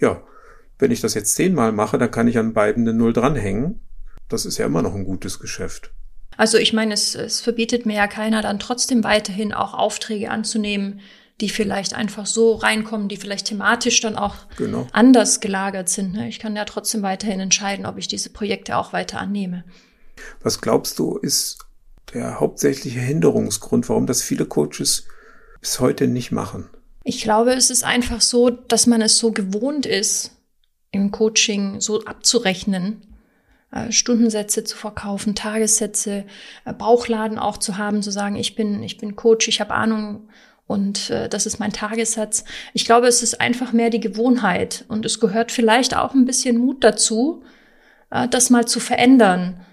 Ja, 0.00 0.22
wenn 0.78 0.90
ich 0.90 1.00
das 1.00 1.14
jetzt 1.14 1.34
zehnmal 1.34 1.72
mache, 1.72 1.98
dann 1.98 2.10
kann 2.10 2.28
ich 2.28 2.38
an 2.38 2.54
beiden 2.54 2.88
eine 2.88 2.96
Null 2.96 3.12
dranhängen. 3.12 3.80
Das 4.28 4.46
ist 4.46 4.58
ja 4.58 4.66
immer 4.66 4.82
noch 4.82 4.94
ein 4.94 5.04
gutes 5.04 5.38
Geschäft. 5.38 5.92
Also 6.36 6.58
ich 6.58 6.72
meine, 6.72 6.94
es, 6.94 7.14
es 7.14 7.40
verbietet 7.40 7.86
mir 7.86 7.96
ja 7.96 8.06
keiner 8.08 8.42
dann 8.42 8.58
trotzdem 8.58 9.04
weiterhin 9.04 9.52
auch 9.52 9.74
Aufträge 9.74 10.30
anzunehmen, 10.30 11.00
die 11.40 11.48
vielleicht 11.48 11.94
einfach 11.94 12.26
so 12.26 12.54
reinkommen, 12.54 13.08
die 13.08 13.16
vielleicht 13.16 13.46
thematisch 13.46 14.00
dann 14.00 14.16
auch 14.16 14.36
genau. 14.56 14.86
anders 14.92 15.40
gelagert 15.40 15.88
sind. 15.88 16.12
Ne? 16.12 16.28
Ich 16.28 16.38
kann 16.38 16.56
ja 16.56 16.64
trotzdem 16.64 17.02
weiterhin 17.02 17.40
entscheiden, 17.40 17.86
ob 17.86 17.98
ich 17.98 18.08
diese 18.08 18.30
Projekte 18.30 18.76
auch 18.76 18.92
weiter 18.92 19.20
annehme. 19.20 19.64
Was 20.42 20.60
glaubst 20.60 20.98
du, 20.98 21.16
ist 21.16 21.58
der 22.12 22.40
hauptsächliche 22.40 23.00
Hinderungsgrund, 23.00 23.88
warum 23.88 24.06
das 24.06 24.22
viele 24.22 24.46
Coaches 24.46 25.06
bis 25.60 25.80
heute 25.80 26.06
nicht 26.06 26.32
machen? 26.32 26.68
Ich 27.04 27.22
glaube, 27.22 27.52
es 27.52 27.70
ist 27.70 27.84
einfach 27.84 28.20
so, 28.20 28.50
dass 28.50 28.86
man 28.86 29.02
es 29.02 29.18
so 29.18 29.32
gewohnt 29.32 29.86
ist, 29.86 30.32
im 30.90 31.10
Coaching 31.10 31.80
so 31.80 32.04
abzurechnen, 32.04 33.14
äh, 33.72 33.90
Stundensätze 33.90 34.64
zu 34.64 34.76
verkaufen, 34.76 35.34
Tagessätze, 35.34 36.24
äh, 36.64 36.72
Bauchladen 36.72 37.38
auch 37.38 37.56
zu 37.58 37.76
haben, 37.76 38.02
zu 38.02 38.10
sagen, 38.10 38.36
ich 38.36 38.54
bin, 38.54 38.82
ich 38.82 38.98
bin 38.98 39.16
Coach, 39.16 39.48
ich 39.48 39.60
habe 39.60 39.74
Ahnung 39.74 40.28
und 40.66 41.10
äh, 41.10 41.28
das 41.28 41.44
ist 41.44 41.58
mein 41.58 41.72
Tagessatz. 41.72 42.44
Ich 42.72 42.84
glaube, 42.84 43.08
es 43.08 43.22
ist 43.22 43.40
einfach 43.40 43.72
mehr 43.72 43.90
die 43.90 44.00
Gewohnheit 44.00 44.84
und 44.88 45.04
es 45.04 45.20
gehört 45.20 45.50
vielleicht 45.50 45.96
auch 45.96 46.14
ein 46.14 46.24
bisschen 46.24 46.58
Mut 46.58 46.84
dazu, 46.84 47.42
das 48.30 48.48
mal 48.48 48.64
zu 48.64 48.78
verändern 48.78 49.64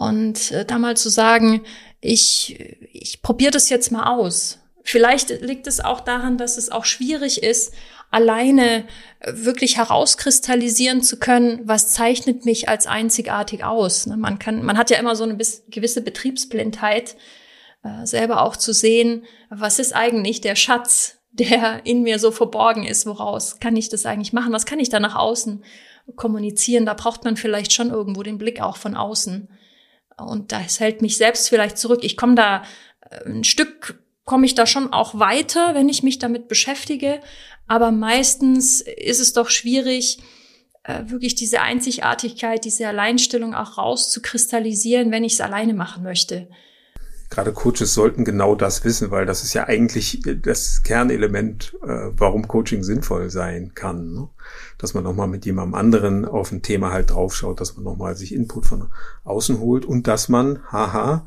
und 0.00 0.50
äh, 0.50 0.64
da 0.64 0.78
mal 0.78 0.96
zu 0.96 1.10
sagen, 1.10 1.60
ich, 2.00 2.58
ich 2.90 3.20
probiere 3.20 3.50
das 3.50 3.68
jetzt 3.68 3.92
mal 3.92 4.16
aus. 4.16 4.58
Vielleicht 4.82 5.42
liegt 5.42 5.66
es 5.66 5.80
auch 5.80 6.00
daran, 6.00 6.38
dass 6.38 6.56
es 6.56 6.70
auch 6.70 6.86
schwierig 6.86 7.42
ist, 7.42 7.74
alleine 8.10 8.86
äh, 9.20 9.32
wirklich 9.34 9.76
herauskristallisieren 9.76 11.02
zu 11.02 11.18
können, 11.18 11.60
was 11.64 11.92
zeichnet 11.92 12.46
mich 12.46 12.66
als 12.66 12.86
einzigartig 12.86 13.62
aus. 13.62 14.06
Ne, 14.06 14.16
man 14.16 14.38
kann, 14.38 14.64
man 14.64 14.78
hat 14.78 14.88
ja 14.88 14.96
immer 14.96 15.14
so 15.16 15.24
eine 15.24 15.36
gewisse 15.68 16.00
Betriebsblindheit, 16.00 17.16
äh, 17.84 18.06
selber 18.06 18.42
auch 18.42 18.56
zu 18.56 18.72
sehen, 18.72 19.26
was 19.50 19.78
ist 19.78 19.94
eigentlich 19.94 20.40
der 20.40 20.56
Schatz, 20.56 21.18
der 21.32 21.84
in 21.84 22.02
mir 22.02 22.18
so 22.18 22.30
verborgen 22.30 22.84
ist, 22.84 23.04
woraus 23.04 23.60
kann 23.60 23.76
ich 23.76 23.90
das 23.90 24.06
eigentlich 24.06 24.32
machen, 24.32 24.54
was 24.54 24.64
kann 24.64 24.80
ich 24.80 24.88
da 24.88 24.98
nach 24.98 25.14
außen 25.14 25.62
kommunizieren, 26.16 26.86
da 26.86 26.94
braucht 26.94 27.24
man 27.24 27.36
vielleicht 27.36 27.74
schon 27.74 27.90
irgendwo 27.90 28.22
den 28.22 28.38
Blick 28.38 28.62
auch 28.62 28.78
von 28.78 28.96
außen. 28.96 29.48
Und 30.24 30.52
das 30.52 30.80
hält 30.80 31.02
mich 31.02 31.16
selbst 31.16 31.48
vielleicht 31.48 31.78
zurück. 31.78 32.00
Ich 32.02 32.16
komme 32.16 32.34
da 32.34 32.62
äh, 33.10 33.28
ein 33.28 33.44
Stück 33.44 33.98
komme 34.24 34.46
ich 34.46 34.54
da 34.54 34.64
schon 34.64 34.92
auch 34.92 35.18
weiter, 35.18 35.74
wenn 35.74 35.88
ich 35.88 36.04
mich 36.04 36.20
damit 36.20 36.46
beschäftige. 36.46 37.20
Aber 37.66 37.90
meistens 37.90 38.80
ist 38.80 39.20
es 39.20 39.32
doch 39.32 39.50
schwierig, 39.50 40.18
äh, 40.84 41.02
wirklich 41.06 41.34
diese 41.34 41.62
Einzigartigkeit, 41.62 42.64
diese 42.64 42.86
Alleinstellung 42.86 43.54
auch 43.54 43.76
rauszukristallisieren, 43.76 45.10
wenn 45.10 45.24
ich 45.24 45.32
es 45.32 45.40
alleine 45.40 45.74
machen 45.74 46.04
möchte 46.04 46.48
gerade 47.30 47.52
Coaches 47.52 47.94
sollten 47.94 48.24
genau 48.24 48.56
das 48.56 48.84
wissen, 48.84 49.12
weil 49.12 49.24
das 49.24 49.44
ist 49.44 49.54
ja 49.54 49.68
eigentlich 49.68 50.20
das 50.42 50.82
Kernelement, 50.82 51.76
äh, 51.86 52.10
warum 52.16 52.48
Coaching 52.48 52.82
sinnvoll 52.82 53.30
sein 53.30 53.72
kann. 53.74 54.12
Ne? 54.12 54.28
Dass 54.78 54.94
man 54.94 55.04
nochmal 55.04 55.28
mit 55.28 55.46
jemandem 55.46 55.74
anderen 55.76 56.24
auf 56.24 56.50
ein 56.50 56.62
Thema 56.62 56.92
halt 56.92 57.10
draufschaut, 57.10 57.60
dass 57.60 57.76
man 57.76 57.84
nochmal 57.84 58.16
sich 58.16 58.34
Input 58.34 58.66
von 58.66 58.88
außen 59.24 59.60
holt 59.60 59.84
und 59.84 60.08
dass 60.08 60.28
man, 60.28 60.60
haha, 60.70 61.26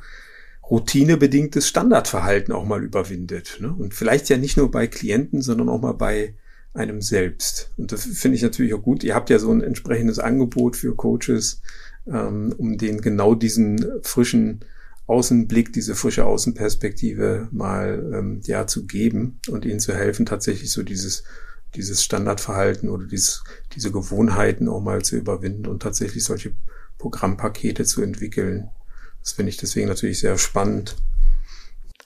routinebedingtes 0.70 1.68
Standardverhalten 1.68 2.54
auch 2.54 2.66
mal 2.66 2.84
überwindet. 2.84 3.58
Ne? 3.62 3.74
Und 3.74 3.94
vielleicht 3.94 4.30
ja 4.30 4.38
nicht 4.38 4.58
nur 4.58 4.72
bei 4.72 4.88
Klienten, 4.88 5.42
sondern 5.42 5.70
auch 5.70 5.82
mal 5.82 5.94
bei 5.94 6.36
einem 6.74 7.02
selbst. 7.02 7.72
Und 7.78 7.92
das 7.92 8.04
finde 8.06 8.36
ich 8.36 8.44
natürlich 8.44 8.74
auch 8.74 8.82
gut. 8.82 9.04
Ihr 9.04 9.16
habt 9.16 9.30
ja 9.30 9.40
so 9.40 9.52
ein 9.52 9.62
entsprechendes 9.62 10.20
Angebot 10.20 10.76
für 10.76 10.96
Coaches, 10.96 11.62
ähm, 12.08 12.54
um 12.58 12.78
denen 12.78 13.02
genau 13.02 13.36
diesen 13.36 13.86
frischen 14.02 14.66
Außenblick, 15.08 15.74
diese 15.74 15.96
frische 15.96 16.26
Außenperspektive 16.26 17.50
mal 17.52 18.12
ähm, 18.14 18.42
ja 18.46 18.68
zu 18.68 18.86
geben 18.86 19.40
und 19.50 19.66
ihnen 19.66 19.80
zu 19.80 19.94
helfen, 19.94 20.26
tatsächlich 20.26 20.72
so 20.72 20.84
dieses 20.84 21.24
dieses 21.76 22.04
Standardverhalten 22.04 22.90
oder 22.90 23.06
dieses, 23.06 23.44
diese 23.76 23.92
Gewohnheiten 23.92 24.68
auch 24.68 24.82
mal 24.82 25.02
zu 25.02 25.16
überwinden 25.16 25.68
und 25.68 25.82
tatsächlich 25.82 26.24
solche 26.24 26.54
Programmpakete 26.98 27.86
zu 27.86 28.02
entwickeln. 28.02 28.70
Das 29.22 29.34
finde 29.34 29.50
ich 29.50 29.58
deswegen 29.58 29.88
natürlich 29.88 30.20
sehr 30.20 30.38
spannend. 30.38 30.96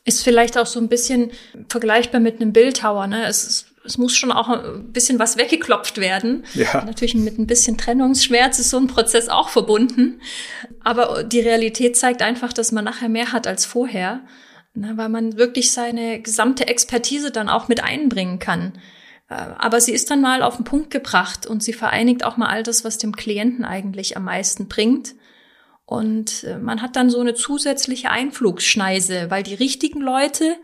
Ist 0.06 0.24
vielleicht 0.24 0.58
auch 0.58 0.68
so 0.68 0.80
ein 0.80 0.88
bisschen 0.88 1.32
vergleichbar 1.68 2.22
mit 2.22 2.40
einem 2.40 2.54
Bildhauer. 2.54 3.08
Ne? 3.08 3.28
Es 3.28 3.44
ist 3.44 3.66
es 3.88 3.98
muss 3.98 4.16
schon 4.16 4.32
auch 4.32 4.50
ein 4.50 4.92
bisschen 4.92 5.18
was 5.18 5.38
weggeklopft 5.38 5.98
werden. 5.98 6.44
Ja. 6.54 6.84
Natürlich 6.84 7.16
mit 7.16 7.40
ein 7.40 7.48
bisschen 7.48 7.78
Trennungsschmerz 7.78 8.60
ist 8.60 8.70
so 8.70 8.78
ein 8.78 8.88
Prozess 8.88 9.30
auch 9.30 9.50
verbunden. 9.50 10.22
Aber 10.84 11.24
die 11.24 11.40
Realität 11.40 11.96
zeigt 11.96 12.22
einfach, 12.22 12.54
dass 12.54 12.72
man 12.72 12.84
nachher 12.84 13.10
mehr 13.10 13.32
hat 13.32 13.48
als 13.48 13.66
vorher, 13.66 14.22
ne, 14.74 14.94
weil 14.96 15.10
man 15.10 15.38
wirklich 15.38 15.72
seine 15.72 16.22
gesamte 16.22 16.68
Expertise 16.68 17.32
dann 17.32 17.50
auch 17.50 17.68
mit 17.70 17.84
einbringen 17.84 18.40
kann. 18.40 18.74
Äh, 19.30 19.36
aber 19.58 19.80
sie 19.80 19.94
ist 19.94 20.12
dann 20.12 20.22
mal 20.22 20.44
auf 20.44 20.58
den 20.58 20.66
Punkt 20.66 20.92
gebracht 20.92 21.48
und 21.48 21.64
sie 21.64 21.74
vereinigt 21.74 22.24
auch 22.24 22.38
mal 22.38 22.50
all 22.50 22.64
das, 22.64 22.84
was 22.84 22.98
dem 22.98 23.16
Klienten 23.16 23.66
eigentlich 23.66 24.18
am 24.18 24.26
meisten 24.26 24.68
bringt. 24.68 25.16
Und 25.86 26.44
äh, 26.44 26.58
man 26.58 26.82
hat 26.82 26.98
dann 26.98 27.10
so 27.10 27.22
eine 27.22 27.34
zusätzliche 27.34 28.12
Einflugsschneise, 28.12 29.30
weil 29.30 29.44
die 29.44 29.56
richtigen 29.56 30.02
Leute 30.02 30.58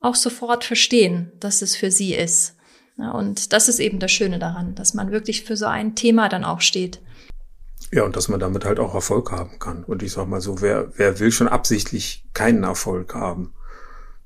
auch 0.00 0.14
sofort 0.14 0.64
verstehen, 0.64 1.30
dass 1.38 1.62
es 1.62 1.76
für 1.76 1.90
sie 1.90 2.14
ist. 2.14 2.56
Und 2.96 3.52
das 3.52 3.68
ist 3.68 3.78
eben 3.78 3.98
das 3.98 4.12
Schöne 4.12 4.38
daran, 4.38 4.74
dass 4.74 4.94
man 4.94 5.10
wirklich 5.10 5.44
für 5.44 5.56
so 5.56 5.66
ein 5.66 5.94
Thema 5.94 6.28
dann 6.28 6.44
auch 6.44 6.60
steht. 6.60 7.00
Ja, 7.90 8.04
und 8.04 8.16
dass 8.16 8.28
man 8.28 8.40
damit 8.40 8.64
halt 8.64 8.78
auch 8.78 8.94
Erfolg 8.94 9.32
haben 9.32 9.58
kann. 9.58 9.84
Und 9.84 10.02
ich 10.02 10.12
sag 10.12 10.26
mal 10.26 10.40
so, 10.40 10.60
wer, 10.60 10.92
wer 10.96 11.18
will 11.18 11.32
schon 11.32 11.48
absichtlich 11.48 12.26
keinen 12.32 12.64
Erfolg 12.64 13.14
haben? 13.14 13.52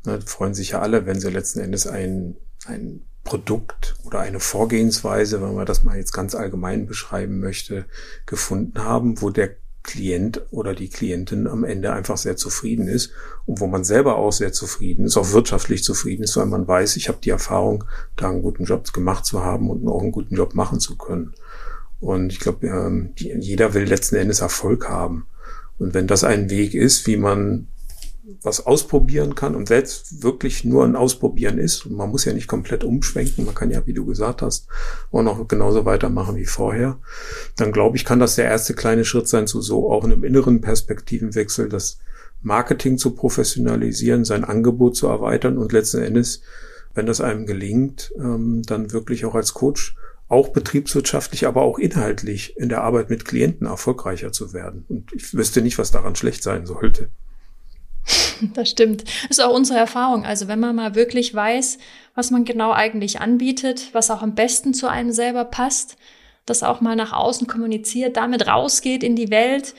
Ne, 0.05 0.21
freuen 0.25 0.55
sich 0.55 0.71
ja 0.71 0.81
alle, 0.81 1.07
wenn 1.07 1.19
sie 1.19 1.31
letzten 1.31 1.61
Endes 1.61 1.87
ein, 1.87 2.37
ein 2.67 3.07
Produkt 3.25 3.97
oder 4.05 4.21
eine 4.21 4.39
Vorgehensweise, 4.39 5.43
wenn 5.43 5.55
man 5.55 5.67
das 5.67 5.83
mal 5.83 5.97
jetzt 5.97 6.13
ganz 6.13 6.35
allgemein 6.35 6.87
beschreiben 6.87 7.41
möchte, 7.41 7.87
gefunden 8.25 8.85
haben, 8.85 9.21
wo 9.21 9.31
der 9.31 9.57
Klient 9.87 10.43
oder 10.51 10.75
die 10.75 10.89
Klientin 10.89 11.47
am 11.47 11.65
Ende 11.65 11.93
einfach 11.93 12.17
sehr 12.17 12.37
zufrieden 12.37 12.89
ist 12.89 13.13
und 13.47 13.61
wo 13.61 13.67
man 13.69 13.85
selber 13.85 14.17
auch 14.17 14.33
sehr 14.33 14.53
zufrieden 14.53 15.07
ist, 15.07 15.17
auch 15.17 15.33
wirtschaftlich 15.33 15.85
zufrieden 15.85 16.25
ist, 16.25 16.37
weil 16.37 16.47
man 16.47 16.67
weiß, 16.67 16.97
ich 16.97 17.09
habe 17.09 17.19
die 17.23 17.31
Erfahrung, 17.31 17.85
da 18.17 18.29
einen 18.29 18.43
guten 18.43 18.65
Job 18.65 18.93
gemacht 18.93 19.25
zu 19.25 19.45
haben 19.45 19.71
und 19.71 19.87
auch 19.89 20.03
einen 20.03 20.13
guten 20.13 20.35
Job 20.35 20.55
machen 20.55 20.81
zu 20.81 20.97
können. 20.99 21.35
Und 22.01 22.33
ich 22.33 22.41
glaube, 22.41 22.67
ähm, 22.67 23.13
jeder 23.17 23.73
will 23.73 23.85
letzten 23.85 24.17
Endes 24.17 24.41
Erfolg 24.41 24.89
haben. 24.89 25.27
Und 25.79 25.95
wenn 25.95 26.07
das 26.07 26.25
ein 26.25 26.51
Weg 26.51 26.75
ist, 26.75 27.07
wie 27.07 27.17
man 27.17 27.69
was 28.43 28.67
ausprobieren 28.67 29.35
kann 29.35 29.55
und 29.55 29.71
es 29.71 30.23
wirklich 30.23 30.65
nur 30.65 30.85
ein 30.85 30.97
Ausprobieren 30.97 31.59
ist, 31.59 31.87
und 31.87 31.95
man 31.95 32.11
muss 32.11 32.25
ja 32.25 32.33
nicht 32.33 32.49
komplett 32.49 32.83
umschwenken, 32.83 33.45
man 33.45 33.55
kann 33.55 33.71
ja, 33.71 33.87
wie 33.87 33.93
du 33.93 34.05
gesagt 34.05 34.43
hast, 34.43 34.67
auch 35.13 35.23
noch 35.23 35.47
genauso 35.47 35.85
weitermachen 35.85 36.37
wie 36.37 36.45
vorher, 36.45 36.99
dann 37.57 37.73
glaube 37.73 37.97
ich, 37.97 38.05
kann 38.05 38.19
das 38.19 38.35
der 38.35 38.47
erste 38.47 38.75
kleine 38.75 39.05
Schritt 39.05 39.29
sein 39.29 39.47
zu 39.47 39.61
so 39.61 39.91
auch 39.91 40.05
einem 40.05 40.25
inneren 40.25 40.61
Perspektivenwechsel, 40.61 41.69
das 41.69 41.99
Marketing 42.43 42.99
zu 42.99 43.13
professionalisieren, 43.13 44.25
sein 44.25 44.45
Angebot 44.45 44.97
zu 44.97 45.07
erweitern 45.07 45.57
und 45.57 45.73
letzten 45.73 46.03
Endes, 46.03 46.43
wenn 46.95 47.07
das 47.07 47.21
einem 47.21 47.47
gelingt, 47.47 48.13
ähm, 48.19 48.63
dann 48.67 48.93
wirklich 48.93 49.25
auch 49.25 49.35
als 49.35 49.55
Coach 49.55 49.95
auch 50.29 50.49
betriebswirtschaftlich, 50.49 51.47
aber 51.47 51.63
auch 51.63 51.79
inhaltlich 51.79 52.57
in 52.57 52.69
der 52.69 52.83
Arbeit 52.83 53.11
mit 53.11 53.25
Klienten 53.25 53.69
erfolgreicher 53.69 54.33
zu 54.33 54.53
werden. 54.53 54.85
Und 54.89 55.13
ich 55.13 55.33
wüsste 55.35 55.63
nicht, 55.63 55.79
was 55.79 55.93
daran 55.93 56.17
schlecht 56.17 56.43
sein 56.43 56.67
sollte. 56.67 57.11
Das 58.55 58.71
stimmt. 58.71 59.05
Das 59.29 59.39
ist 59.39 59.45
auch 59.45 59.55
unsere 59.55 59.79
Erfahrung. 59.79 60.25
Also 60.25 60.49
wenn 60.49 60.61
man 60.61 60.77
mal 60.77 60.95
wirklich 60.95 61.35
weiß, 61.35 61.79
was 62.15 62.31
man 62.31 62.45
genau 62.45 62.73
eigentlich 62.73 63.21
anbietet, 63.21 63.91
was 63.93 64.11
auch 64.11 64.23
am 64.23 64.35
besten 64.35 64.75
zu 64.75 64.89
einem 64.89 65.13
selber 65.13 65.45
passt, 65.45 65.97
das 66.47 66.63
auch 66.63 66.81
mal 66.81 66.97
nach 66.97 67.13
außen 67.13 67.47
kommuniziert, 67.47 68.17
damit 68.17 68.47
rausgeht 68.47 69.03
in 69.03 69.17
die 69.17 69.31
Welt, 69.31 69.75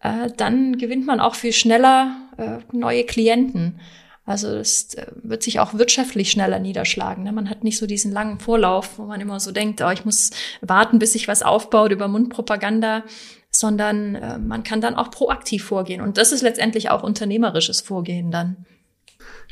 äh, 0.00 0.30
dann 0.36 0.78
gewinnt 0.78 1.06
man 1.06 1.20
auch 1.20 1.34
viel 1.34 1.52
schneller 1.52 2.16
äh, 2.36 2.58
neue 2.72 3.04
Klienten. 3.04 3.80
Also 4.28 4.48
es 4.48 4.94
äh, 4.94 5.06
wird 5.22 5.42
sich 5.42 5.58
auch 5.58 5.74
wirtschaftlich 5.74 6.30
schneller 6.30 6.58
niederschlagen. 6.58 7.24
Ne? 7.24 7.32
Man 7.32 7.48
hat 7.48 7.64
nicht 7.64 7.78
so 7.78 7.86
diesen 7.86 8.12
langen 8.12 8.40
Vorlauf, 8.40 8.98
wo 8.98 9.04
man 9.04 9.20
immer 9.20 9.40
so 9.40 9.52
denkt, 9.52 9.80
oh, 9.80 9.90
ich 9.90 10.04
muss 10.04 10.30
warten, 10.60 10.98
bis 10.98 11.14
sich 11.14 11.28
was 11.28 11.42
aufbaut 11.42 11.92
über 11.92 12.08
Mundpropaganda, 12.08 13.04
sondern 13.50 14.14
äh, 14.14 14.38
man 14.38 14.62
kann 14.62 14.80
dann 14.80 14.94
auch 14.94 15.10
proaktiv 15.10 15.64
vorgehen. 15.64 16.00
Und 16.00 16.18
das 16.18 16.32
ist 16.32 16.42
letztendlich 16.42 16.90
auch 16.90 17.02
unternehmerisches 17.02 17.80
Vorgehen 17.80 18.30
dann. 18.30 18.66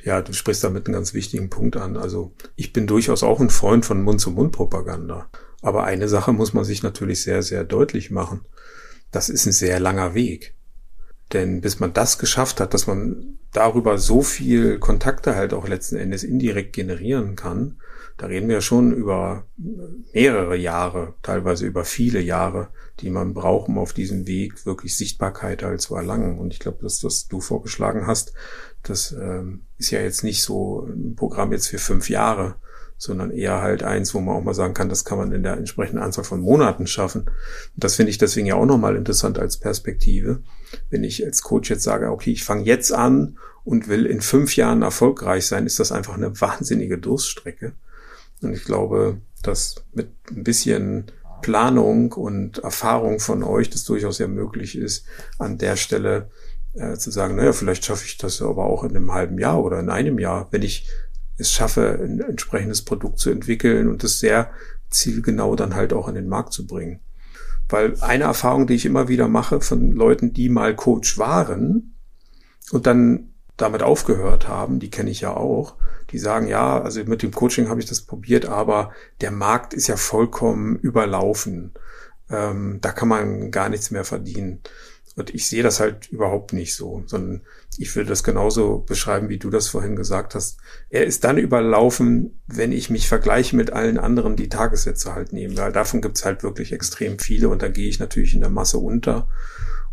Ja, 0.05 0.23
du 0.23 0.33
sprichst 0.33 0.63
damit 0.63 0.87
einen 0.87 0.95
ganz 0.95 1.15
wichtigen 1.15 1.51
Punkt 1.51 1.77
an. 1.77 1.97
Also 1.97 2.33
ich 2.55 2.73
bin 2.73 2.87
durchaus 2.87 3.23
auch 3.23 3.41
ein 3.41 3.51
Freund 3.51 3.85
von 3.85 4.03
Mund-zu-Mund-Propaganda. 4.03 5.29
Aber 5.63 5.85
eine 5.85 6.09
Sache 6.09 6.33
muss 6.33 6.53
man 6.53 6.65
sich 6.65 6.83
natürlich 6.83 7.23
sehr, 7.23 7.43
sehr 7.43 7.65
deutlich 7.65 8.11
machen. 8.11 8.43
Das 9.11 9.29
ist 9.29 9.47
ein 9.47 9.53
sehr 9.53 9.81
langer 9.81 10.15
Weg. 10.15 10.55
Denn 11.33 11.61
bis 11.61 11.81
man 11.81 11.93
das 11.93 12.19
geschafft 12.19 12.61
hat, 12.61 12.73
dass 12.73 12.87
man 12.87 13.39
darüber 13.53 13.99
so 13.99 14.23
viel 14.23 14.79
Kontakte 14.79 15.35
halt 15.35 15.55
auch 15.55 15.67
letzten 15.67 15.97
Endes 15.97 16.23
indirekt 16.23 16.73
generieren 16.73 17.35
kann, 17.35 17.79
da 18.17 18.27
reden 18.27 18.49
wir 18.49 18.63
schon 18.63 18.93
über 18.93 19.45
mehrere 20.13 20.57
Jahre, 20.57 21.15
teilweise 21.23 21.67
über 21.67 21.85
viele 21.85 22.21
Jahre, 22.21 22.69
die 23.01 23.11
man 23.11 23.35
braucht, 23.35 23.69
um 23.69 23.79
auf 23.79 23.93
diesem 23.93 24.27
Weg 24.27 24.65
wirklich 24.65 24.97
Sichtbarkeit 24.97 25.63
halt 25.63 25.83
zu 25.83 25.95
erlangen. 25.95 26.39
Und 26.39 26.55
ich 26.55 26.59
glaube, 26.59 26.79
dass 26.83 27.05
was 27.05 27.29
du 27.29 27.41
vorgeschlagen 27.41 28.07
hast, 28.07 28.33
das 28.83 29.13
ähm, 29.13 29.63
ist 29.77 29.91
ja 29.91 30.01
jetzt 30.01 30.25
nicht 30.25 30.43
so 30.43 30.87
ein 30.87 31.15
Programm 31.15 31.53
jetzt 31.53 31.69
für 31.69 31.79
fünf 31.79 32.09
Jahre, 32.09 32.57
sondern 32.99 33.31
eher 33.31 33.61
halt 33.61 33.83
eins, 33.83 34.15
wo 34.15 34.21
man 34.21 34.37
auch 34.37 34.43
mal 34.43 34.55
sagen 34.55 34.73
kann, 34.73 34.89
das 34.89 35.05
kann 35.05 35.19
man 35.19 35.33
in 35.33 35.43
der 35.43 35.59
entsprechenden 35.59 36.03
Anzahl 36.03 36.25
von 36.25 36.41
Monaten 36.41 36.87
schaffen. 36.87 37.23
Und 37.23 37.85
das 37.85 37.97
finde 37.97 38.11
ich 38.11 38.19
deswegen 38.19 38.47
ja 38.47 38.55
auch 38.55 38.65
nochmal 38.65 38.97
interessant 38.97 39.39
als 39.39 39.59
Perspektive. 39.59 40.43
Wenn 40.89 41.05
ich 41.05 41.25
als 41.25 41.43
Coach 41.43 41.69
jetzt 41.69 41.83
sage, 41.83 42.11
okay, 42.11 42.33
ich 42.33 42.45
fange 42.45 42.65
jetzt 42.65 42.93
an 42.93 43.37
und 43.65 43.89
will 43.89 44.07
in 44.07 44.23
fünf 44.23 44.57
Jahren 44.57 44.81
erfolgreich 44.81 45.47
sein, 45.47 45.67
ist 45.67 45.79
das 45.79 45.93
einfach 45.93 46.15
eine 46.15 46.41
wahnsinnige 46.41 46.97
Durststrecke. 46.97 47.75
Und 48.43 48.53
ich 48.53 48.65
glaube, 48.65 49.21
dass 49.43 49.77
mit 49.93 50.11
ein 50.31 50.45
bisschen 50.45 51.07
Planung 51.43 52.13
und 52.13 52.59
Erfahrung 52.59 53.21
von 53.21 53.43
euch 53.43 53.71
das 53.71 53.85
durchaus 53.85 54.19
ja 54.19 54.27
möglich 54.27 54.77
ist, 54.77 55.07
an 55.39 55.59
der 55.59 55.77
Stelle 55.77 56.31
äh, 56.75 56.95
zu 56.97 57.11
sagen, 57.11 57.37
naja, 57.37 57.53
vielleicht 57.53 57.85
schaffe 57.85 58.05
ich 58.05 58.19
das 58.19 58.43
aber 58.43 58.65
auch 58.65 58.85
in 58.85 58.91
einem 58.91 59.13
halben 59.13 59.39
Jahr 59.39 59.63
oder 59.63 59.79
in 59.81 59.91
einem 59.91 60.19
Jahr, 60.19 60.49
wenn 60.51 60.63
ich 60.63 60.89
es 61.39 61.53
schaffe, 61.53 61.99
ein 62.03 62.21
entsprechendes 62.21 62.83
Produkt 62.83 63.19
zu 63.19 63.31
entwickeln 63.31 63.89
und 63.89 64.03
es 64.05 64.19
sehr 64.19 64.51
zielgenau 64.91 65.57
dann 65.57 65.75
halt 65.75 65.93
auch 65.93 66.09
an 66.09 66.15
den 66.15 66.29
Markt 66.29 66.53
zu 66.53 66.67
bringen. 66.67 67.01
Weil 67.69 68.01
eine 68.01 68.25
Erfahrung, 68.25 68.67
die 68.67 68.75
ich 68.75 68.87
immer 68.87 69.09
wieder 69.09 69.29
mache 69.29 69.61
von 69.61 69.93
Leuten, 69.93 70.33
die 70.33 70.49
mal 70.49 70.75
Coach 70.75 71.19
waren 71.19 71.95
und 72.71 72.87
dann 72.87 73.35
damit 73.57 73.83
aufgehört 73.83 74.49
haben, 74.49 74.79
die 74.79 74.91
kenne 74.91 75.11
ich 75.11 75.23
ja 75.23 75.35
auch, 75.35 75.77
die 76.11 76.19
sagen, 76.19 76.47
ja, 76.49 76.81
also 76.81 77.03
mit 77.05 77.23
dem 77.23 77.33
Coaching 77.33 77.69
habe 77.69 77.81
ich 77.81 77.87
das 77.87 78.03
probiert, 78.03 78.47
aber 78.47 78.93
der 79.21 79.31
Markt 79.31 79.75
ist 79.75 79.87
ja 79.87 79.97
vollkommen 79.97 80.77
überlaufen. 80.77 81.73
Ähm, 82.31 82.79
da 82.81 82.93
kann 82.93 83.09
man 83.09 83.51
gar 83.51 83.69
nichts 83.69 83.91
mehr 83.91 84.05
verdienen. 84.05 84.61
Und 85.17 85.35
ich 85.35 85.47
sehe 85.47 85.63
das 85.63 85.81
halt 85.81 86.09
überhaupt 86.13 86.53
nicht 86.53 86.75
so, 86.75 87.03
sondern 87.07 87.41
ich 87.79 87.97
würde 87.97 88.11
das 88.11 88.23
genauso 88.23 88.81
beschreiben, 88.81 89.31
wie 89.31 89.39
du 89.39 89.49
das 89.49 89.69
vorhin 89.69 89.97
gesagt 89.97 90.35
hast. 90.35 90.59
Er 90.91 91.07
ist 91.07 91.25
dann 91.25 91.39
überlaufen, 91.39 92.39
wenn 92.47 92.71
ich 92.71 92.91
mich 92.91 93.09
vergleiche 93.09 93.57
mit 93.57 93.73
allen 93.73 93.97
anderen, 93.97 94.37
die 94.37 94.51
Tagessätze 94.51 95.15
halt 95.15 95.33
nehmen, 95.33 95.57
weil 95.57 95.73
davon 95.73 96.03
gibt's 96.03 96.27
halt 96.27 96.43
wirklich 96.43 96.73
extrem 96.73 97.19
viele 97.19 97.49
und 97.49 97.63
da 97.63 97.69
gehe 97.69 97.89
ich 97.89 97.99
natürlich 97.99 98.35
in 98.35 98.41
der 98.41 98.51
Masse 98.51 98.77
unter. 98.77 99.27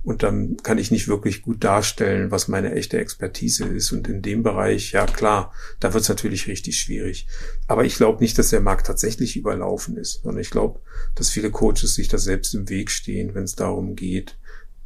Und 0.04 0.22
dann 0.22 0.58
kann 0.58 0.78
ich 0.78 0.92
nicht 0.92 1.08
wirklich 1.08 1.42
gut 1.42 1.64
darstellen, 1.64 2.30
was 2.30 2.50
meine 2.50 2.74
echte 2.74 2.98
Expertise 2.98 3.64
ist. 3.66 3.94
Und 3.94 4.10
in 4.10 4.22
dem 4.22 4.44
Bereich, 4.44 4.92
ja 4.92 5.06
klar, 5.06 5.54
da 5.80 5.94
wird 5.94 6.04
es 6.04 6.10
natürlich 6.10 6.48
richtig 6.48 6.78
schwierig. 6.78 7.28
Aber 7.68 7.86
ich 7.86 7.96
glaube 7.96 8.22
nicht, 8.22 8.38
dass 8.38 8.50
der 8.50 8.60
Markt 8.60 8.88
tatsächlich 8.88 9.38
überlaufen 9.38 9.96
ist, 9.96 10.22
sondern 10.24 10.42
ich 10.42 10.50
glaube, 10.50 10.82
dass 11.16 11.30
viele 11.30 11.52
Coaches 11.52 11.96
sich 11.96 12.10
da 12.10 12.18
selbst 12.18 12.54
im 12.54 12.68
Weg 12.68 12.92
stehen, 12.92 13.34
wenn 13.34 13.44
es 13.44 13.56
darum 13.56 13.96
geht, 13.96 14.38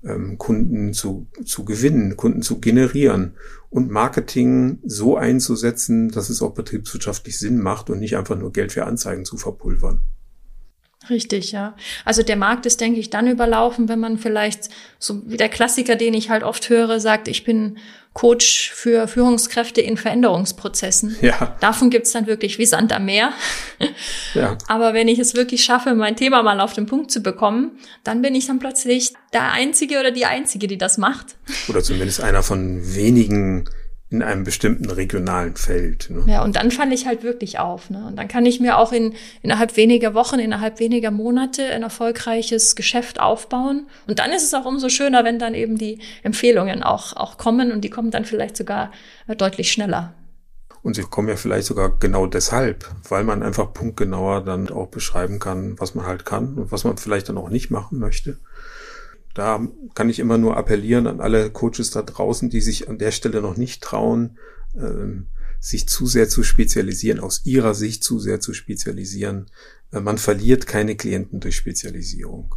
ähm, 0.03 0.37
Kunden 0.37 0.93
zu, 0.93 1.27
zu 1.43 1.65
gewinnen, 1.65 2.15
Kunden 2.15 2.43
zu 2.43 2.59
generieren 2.59 3.33
und 3.69 3.89
Marketing 3.89 4.79
so 4.85 5.17
einzusetzen, 5.17 6.09
dass 6.09 6.29
es 6.29 6.43
auch 6.43 6.53
betriebswirtschaftlich 6.53 7.39
Sinn 7.39 7.59
macht 7.59 7.89
und 7.89 7.99
nicht 7.99 8.17
einfach 8.17 8.37
nur 8.37 8.51
Geld 8.51 8.71
für 8.71 8.85
Anzeigen 8.85 9.25
zu 9.25 9.37
verpulvern. 9.37 10.01
Richtig, 11.09 11.51
ja. 11.51 11.75
Also 12.05 12.23
der 12.23 12.35
Markt 12.35 12.65
ist, 12.65 12.81
denke 12.81 12.99
ich, 12.99 13.09
dann 13.09 13.27
überlaufen, 13.27 13.89
wenn 13.89 13.99
man 13.99 14.17
vielleicht, 14.17 14.69
so 14.99 15.21
wie 15.25 15.37
der 15.37 15.49
Klassiker, 15.49 15.95
den 15.95 16.13
ich 16.13 16.29
halt 16.29 16.43
oft 16.43 16.69
höre, 16.69 16.99
sagt, 16.99 17.27
ich 17.27 17.43
bin 17.43 17.77
Coach 18.17 18.71
für 18.73 19.07
Führungskräfte 19.07 19.79
in 19.79 19.95
Veränderungsprozessen. 19.95 21.17
Ja. 21.21 21.55
Davon 21.59 21.91
gibt's 21.91 22.13
dann 22.13 22.25
wirklich 22.25 22.57
wie 22.57 22.65
Sand 22.65 22.91
am 22.91 23.05
Meer. 23.05 23.31
Ja. 24.33 24.57
Aber 24.67 24.95
wenn 24.95 25.07
ich 25.07 25.19
es 25.19 25.35
wirklich 25.35 25.63
schaffe, 25.63 25.93
mein 25.93 26.15
Thema 26.15 26.41
mal 26.41 26.59
auf 26.59 26.73
den 26.73 26.87
Punkt 26.87 27.11
zu 27.11 27.21
bekommen, 27.21 27.77
dann 28.03 28.23
bin 28.23 28.33
ich 28.33 28.47
dann 28.47 28.57
plötzlich 28.57 29.13
der 29.33 29.51
Einzige 29.51 29.99
oder 29.99 30.09
die 30.09 30.25
Einzige, 30.25 30.65
die 30.65 30.79
das 30.79 30.97
macht. 30.97 31.35
Oder 31.67 31.83
zumindest 31.83 32.21
einer 32.21 32.41
von 32.41 32.95
wenigen 32.95 33.69
in 34.09 34.23
einem 34.23 34.45
bestimmten 34.45 34.89
regionalen 34.89 35.55
Feld. 35.57 36.09
Ne? 36.09 36.23
Ja, 36.27 36.43
und 36.43 36.55
dann 36.55 36.71
falle 36.71 36.93
ich 36.93 37.05
halt 37.05 37.23
wirklich 37.23 37.59
auf. 37.59 37.89
Ne? 37.89 38.05
Und 38.07 38.15
dann 38.15 38.29
kann 38.29 38.45
ich 38.45 38.61
mir 38.61 38.77
auch 38.77 38.93
in, 38.93 39.13
innerhalb 39.41 39.75
weniger 39.75 40.13
Wochen, 40.13 40.39
innerhalb 40.39 40.79
weniger 40.79 41.11
Monate 41.11 41.65
ein 41.65 41.83
erfolgreiches 41.83 42.77
Geschäft 42.77 43.19
aufbauen. 43.19 43.87
Und 44.07 44.19
dann 44.19 44.31
ist 44.31 44.43
es 44.43 44.53
auch 44.53 44.65
umso 44.65 44.87
schöner, 44.87 45.25
wenn 45.25 45.39
dann 45.39 45.53
eben 45.53 45.77
die 45.77 45.99
Empfehlungen 46.23 46.83
auch, 46.83 47.17
auch 47.17 47.37
kommen 47.37 47.71
und 47.73 47.81
die 47.81 47.89
kommen 47.89 48.11
dann 48.11 48.23
vielleicht 48.23 48.55
sogar 48.55 48.91
äh, 49.27 49.35
deutlich 49.35 49.73
schneller. 49.73 50.13
Und 50.83 50.95
sie 50.95 51.01
kommen 51.01 51.27
ja 51.27 51.35
vielleicht 51.35 51.67
sogar 51.67 51.97
genau 51.99 52.27
deshalb, 52.27 52.89
weil 53.09 53.25
man 53.25 53.43
einfach 53.43 53.73
punktgenauer 53.73 54.45
dann 54.45 54.69
auch 54.69 54.87
beschreiben 54.87 55.37
kann, 55.37 55.77
was 55.79 55.95
man 55.95 56.05
halt 56.05 56.23
kann 56.23 56.53
und 56.53 56.71
was 56.71 56.85
man 56.85 56.97
vielleicht 56.97 57.27
dann 57.27 57.37
auch 57.37 57.49
nicht 57.49 57.71
machen 57.71 57.99
möchte. 57.99 58.37
Da 59.37 59.67
kann 59.93 60.09
ich 60.09 60.17
immer 60.17 60.39
nur 60.39 60.57
appellieren 60.57 61.05
an 61.05 61.21
alle 61.21 61.51
Coaches 61.51 61.91
da 61.91 62.01
draußen, 62.01 62.49
die 62.49 62.59
sich 62.59 62.89
an 62.89 62.97
der 62.97 63.11
Stelle 63.11 63.39
noch 63.39 63.55
nicht 63.55 63.83
trauen, 63.83 64.39
ähm, 64.75 65.27
sich 65.59 65.87
zu 65.87 66.07
sehr 66.07 66.27
zu 66.27 66.41
spezialisieren, 66.41 67.19
aus 67.19 67.41
ihrer 67.45 67.75
Sicht 67.75 68.03
zu 68.03 68.17
sehr 68.17 68.39
zu 68.39 68.55
spezialisieren. 68.55 69.45
Äh, 69.91 69.99
man 69.99 70.17
verliert 70.17 70.65
keine 70.65 70.95
Klienten 70.95 71.39
durch 71.39 71.55
Spezialisierung. 71.55 72.55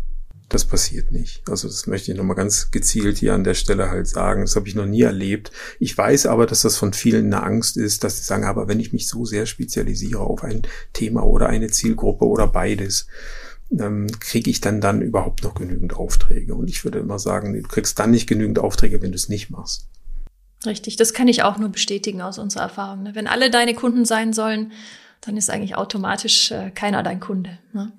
Das 0.48 0.64
passiert 0.64 1.12
nicht. 1.12 1.46
Also 1.50 1.68
das 1.68 1.86
möchte 1.86 2.12
ich 2.12 2.16
nochmal 2.16 2.34
ganz 2.34 2.70
gezielt 2.70 3.18
hier 3.18 3.34
an 3.34 3.44
der 3.44 3.52
Stelle 3.52 3.90
halt 3.90 4.08
sagen. 4.08 4.40
Das 4.40 4.56
habe 4.56 4.66
ich 4.66 4.74
noch 4.74 4.86
nie 4.86 5.02
erlebt. 5.02 5.52
Ich 5.80 5.96
weiß 5.96 6.24
aber, 6.24 6.46
dass 6.46 6.62
das 6.62 6.78
von 6.78 6.94
vielen 6.94 7.26
eine 7.26 7.42
Angst 7.42 7.76
ist, 7.76 8.04
dass 8.04 8.16
sie 8.16 8.24
sagen, 8.24 8.44
aber 8.44 8.68
wenn 8.68 8.80
ich 8.80 8.94
mich 8.94 9.06
so 9.06 9.26
sehr 9.26 9.44
spezialisiere 9.44 10.20
auf 10.20 10.44
ein 10.44 10.62
Thema 10.94 11.26
oder 11.26 11.50
eine 11.50 11.68
Zielgruppe 11.68 12.24
oder 12.24 12.46
beides, 12.46 13.06
ähm, 13.78 14.08
kriege 14.20 14.50
ich 14.50 14.60
dann 14.60 14.80
dann 14.80 15.02
überhaupt 15.02 15.42
noch 15.42 15.54
genügend 15.54 15.94
Aufträge? 15.94 16.54
Und 16.54 16.68
ich 16.68 16.84
würde 16.84 16.98
immer 16.98 17.18
sagen, 17.18 17.52
du 17.52 17.62
kriegst 17.62 17.98
dann 17.98 18.10
nicht 18.10 18.28
genügend 18.28 18.58
Aufträge, 18.58 19.02
wenn 19.02 19.12
du 19.12 19.16
es 19.16 19.28
nicht 19.28 19.50
machst. 19.50 19.88
Richtig, 20.66 20.96
das 20.96 21.14
kann 21.14 21.28
ich 21.28 21.42
auch 21.42 21.58
nur 21.58 21.70
bestätigen 21.70 22.20
aus 22.20 22.38
unserer 22.38 22.64
Erfahrung. 22.64 23.02
Ne? 23.02 23.14
Wenn 23.14 23.26
alle 23.26 23.50
deine 23.50 23.74
Kunden 23.74 24.04
sein 24.04 24.32
sollen, 24.32 24.72
dann 25.22 25.36
ist 25.36 25.50
eigentlich 25.50 25.76
automatisch 25.76 26.50
äh, 26.50 26.70
keiner 26.70 27.02
dein 27.02 27.20
Kunde. 27.20 27.58
Ne? 27.72 27.92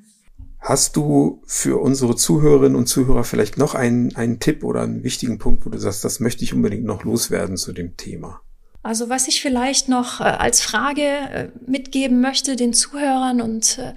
Hast 0.60 0.96
du 0.96 1.42
für 1.48 1.82
unsere 1.82 2.16
Zuhörerinnen 2.16 2.76
und 2.76 2.86
Zuhörer 2.86 3.24
vielleicht 3.24 3.58
noch 3.58 3.74
einen, 3.74 4.16
einen 4.16 4.40
Tipp 4.40 4.64
oder 4.64 4.82
einen 4.82 5.04
wichtigen 5.04 5.40
Punkt, 5.40 5.66
wo 5.66 5.72
du 5.72 5.80
sagst, 5.80 6.06
das 6.06 6.20
möchte 6.20 6.44
ich 6.44 6.54
unbedingt 6.54 6.84
noch 6.84 7.04
loswerden 7.04 7.58
zu 7.58 7.74
dem 7.74 7.98
Thema? 7.98 8.42
Also 8.84 9.10
was 9.10 9.28
ich 9.28 9.42
vielleicht 9.42 9.90
noch 9.90 10.22
äh, 10.22 10.24
als 10.24 10.62
Frage 10.62 11.04
äh, 11.04 11.48
mitgeben 11.68 12.20
möchte 12.20 12.56
den 12.56 12.74
Zuhörern 12.74 13.40
und 13.40 13.78
äh, 13.78 13.94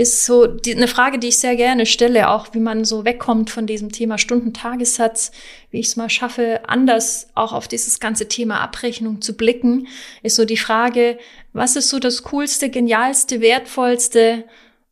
ist 0.00 0.24
so 0.24 0.46
die, 0.46 0.76
eine 0.76 0.86
Frage, 0.86 1.18
die 1.18 1.28
ich 1.28 1.38
sehr 1.38 1.56
gerne 1.56 1.86
stelle, 1.86 2.30
auch 2.30 2.54
wie 2.54 2.60
man 2.60 2.84
so 2.84 3.04
wegkommt 3.04 3.50
von 3.50 3.66
diesem 3.66 3.90
Thema 3.90 4.16
Stundentagessatz, 4.16 5.32
wie 5.72 5.80
ich 5.80 5.88
es 5.88 5.96
mal 5.96 6.08
schaffe, 6.08 6.60
anders 6.68 7.30
auch 7.34 7.52
auf 7.52 7.66
dieses 7.66 7.98
ganze 7.98 8.28
Thema 8.28 8.60
Abrechnung 8.60 9.20
zu 9.22 9.36
blicken, 9.36 9.88
ist 10.22 10.36
so 10.36 10.44
die 10.44 10.56
Frage, 10.56 11.18
was 11.52 11.74
ist 11.74 11.88
so 11.88 11.98
das 11.98 12.22
coolste, 12.22 12.70
genialste, 12.70 13.40
wertvollste, 13.40 14.44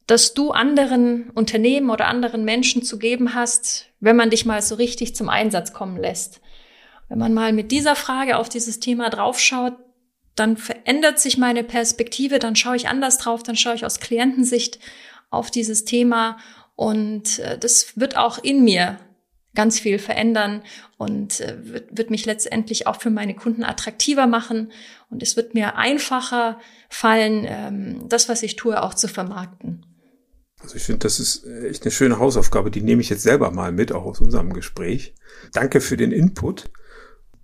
das 0.09 0.34
du 0.34 0.51
anderen 0.51 1.30
Unternehmen 1.30 1.90
oder 1.90 2.09
anderen 2.09 2.44
Menschen 2.44 2.82
zu 2.82 2.99
geben 2.99 3.34
hast, 3.34 3.86
wenn 4.01 4.16
man 4.16 4.30
dich 4.30 4.44
mal 4.44 4.61
so 4.61 4.74
richtig 4.74 5.14
zum 5.14 5.28
Einsatz 5.28 5.72
kommen 5.72 5.99
lässt? 5.99 6.40
Wenn 7.09 7.19
man 7.19 7.35
mal 7.35 7.53
mit 7.53 7.71
dieser 7.71 7.97
Frage 7.97 8.37
auf 8.37 8.49
dieses 8.49 8.81
Thema 8.81 9.11
draufschaut, 9.11 9.75
dann 10.35 10.57
verändert 10.57 11.19
sich 11.19 11.39
meine 11.39 11.65
Perspektive, 11.65 12.39
dann 12.39 12.57
schaue 12.57 12.77
ich 12.77 12.89
anders 12.89 13.19
drauf, 13.19 13.43
dann 13.43 13.57
schaue 13.57 13.75
ich 13.75 13.87
aus 13.87 14.01
Klientensicht 14.01 14.79
auf 15.31 15.51
dieses 15.51 15.85
Thema 15.85 16.39
und 16.75 17.39
äh, 17.39 17.59
das 17.59 17.99
wird 17.99 18.17
auch 18.17 18.39
in 18.43 18.63
mir 18.63 18.99
ganz 19.55 19.81
viel 19.81 19.99
verändern 19.99 20.63
und 20.99 21.41
äh, 21.41 21.57
wird, 21.91 22.11
mich 22.11 22.27
letztendlich 22.27 22.87
auch 22.87 23.01
für 23.01 23.11
meine 23.11 23.35
Kunden 23.35 23.65
attraktiver 23.65 24.27
machen 24.27 24.71
und 25.09 25.23
es 25.23 25.37
wird 25.37 25.55
mir 25.55 25.77
einfacher 25.77 26.61
fallen, 26.91 27.47
ähm, 27.49 28.09
das, 28.09 28.29
was 28.29 28.43
ich 28.43 28.57
tue, 28.57 28.81
auch 28.83 28.93
zu 28.93 29.09
vermarkten. 29.09 29.87
Also 30.61 30.77
ich 30.77 30.83
finde, 30.83 31.01
das 31.01 31.19
ist 31.19 31.47
echt 31.47 31.83
eine 31.83 31.91
schöne 31.91 32.19
Hausaufgabe, 32.19 32.71
die 32.71 32.83
nehme 32.83 33.01
ich 33.01 33.09
jetzt 33.09 33.23
selber 33.23 33.51
mal 33.51 33.73
mit, 33.73 33.93
auch 33.93 34.05
aus 34.05 34.21
unserem 34.21 34.53
Gespräch. 34.53 35.15
Danke 35.53 35.81
für 35.81 35.97
den 35.97 36.13
Input. 36.13 36.71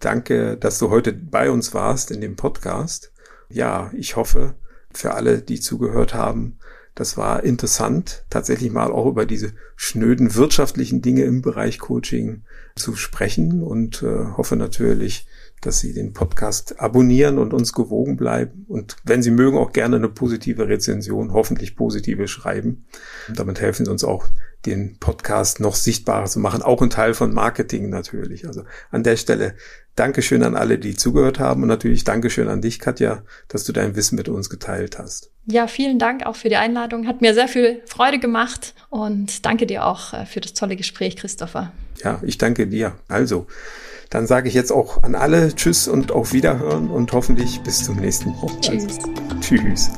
Danke, 0.02 0.56
dass 0.56 0.80
du 0.80 0.90
heute 0.90 1.12
bei 1.12 1.48
uns 1.48 1.74
warst 1.74 2.10
in 2.10 2.20
dem 2.20 2.34
Podcast. 2.34 3.12
Ja, 3.48 3.92
ich 3.94 4.16
hoffe, 4.16 4.56
für 4.92 5.14
alle, 5.14 5.40
die 5.40 5.60
zugehört 5.60 6.12
haben, 6.12 6.58
das 6.96 7.16
war 7.16 7.44
interessant, 7.44 8.24
tatsächlich 8.28 8.72
mal 8.72 8.90
auch 8.90 9.06
über 9.06 9.26
diese 9.26 9.52
schnöden 9.76 10.34
wirtschaftlichen 10.34 11.02
Dinge 11.02 11.22
im 11.22 11.40
Bereich 11.40 11.78
Coaching 11.78 12.42
zu 12.74 12.96
sprechen 12.96 13.62
und 13.62 14.02
äh, 14.02 14.26
hoffe 14.36 14.56
natürlich, 14.56 15.28
dass 15.60 15.78
Sie 15.78 15.94
den 15.94 16.12
Podcast 16.12 16.80
abonnieren 16.80 17.38
und 17.38 17.54
uns 17.54 17.72
gewogen 17.72 18.16
bleiben. 18.16 18.66
Und 18.68 18.96
wenn 19.04 19.22
Sie 19.22 19.30
mögen, 19.30 19.56
auch 19.56 19.72
gerne 19.72 19.96
eine 19.96 20.08
positive 20.08 20.66
Rezension, 20.68 21.32
hoffentlich 21.32 21.76
positive 21.76 22.26
schreiben. 22.26 22.86
damit 23.32 23.60
helfen 23.60 23.86
Sie 23.86 23.90
uns 23.90 24.02
auch, 24.02 24.26
den 24.66 24.98
Podcast 24.98 25.60
noch 25.60 25.74
sichtbarer 25.74 26.26
zu 26.26 26.38
machen, 26.38 26.62
auch 26.62 26.80
ein 26.82 26.90
Teil 26.90 27.14
von 27.14 27.32
Marketing 27.34 27.90
natürlich. 27.90 28.46
Also 28.46 28.64
an 28.90 29.02
der 29.02 29.16
Stelle 29.16 29.54
Dankeschön 29.94 30.42
an 30.42 30.56
alle, 30.56 30.78
die 30.78 30.96
zugehört 30.96 31.38
haben 31.38 31.62
und 31.62 31.68
natürlich 31.68 32.04
Dankeschön 32.04 32.48
an 32.48 32.62
dich, 32.62 32.78
Katja, 32.78 33.22
dass 33.48 33.64
du 33.64 33.72
dein 33.72 33.94
Wissen 33.94 34.16
mit 34.16 34.28
uns 34.28 34.48
geteilt 34.48 34.98
hast. 34.98 35.30
Ja, 35.46 35.66
vielen 35.66 35.98
Dank 35.98 36.24
auch 36.24 36.36
für 36.36 36.48
die 36.48 36.56
Einladung. 36.56 37.06
Hat 37.06 37.20
mir 37.20 37.34
sehr 37.34 37.48
viel 37.48 37.82
Freude 37.86 38.18
gemacht 38.18 38.74
und 38.88 39.44
danke 39.44 39.66
dir 39.66 39.84
auch 39.84 40.14
äh, 40.14 40.24
für 40.24 40.40
das 40.40 40.54
tolle 40.54 40.76
Gespräch, 40.76 41.16
Christopher. 41.16 41.72
Ja, 42.02 42.20
ich 42.22 42.38
danke 42.38 42.66
dir. 42.66 42.94
Also, 43.08 43.46
dann 44.08 44.26
sage 44.26 44.48
ich 44.48 44.54
jetzt 44.54 44.72
auch 44.72 45.02
an 45.02 45.14
alle 45.14 45.54
Tschüss 45.54 45.88
und 45.88 46.10
auf 46.10 46.32
Wiederhören 46.32 46.88
und 46.88 47.12
hoffentlich 47.12 47.60
bis 47.62 47.84
zum 47.84 47.96
nächsten 47.96 48.30
Mal. 48.30 48.50
Tschüss. 48.60 48.86
Also, 48.86 49.40
tschüss. 49.40 49.90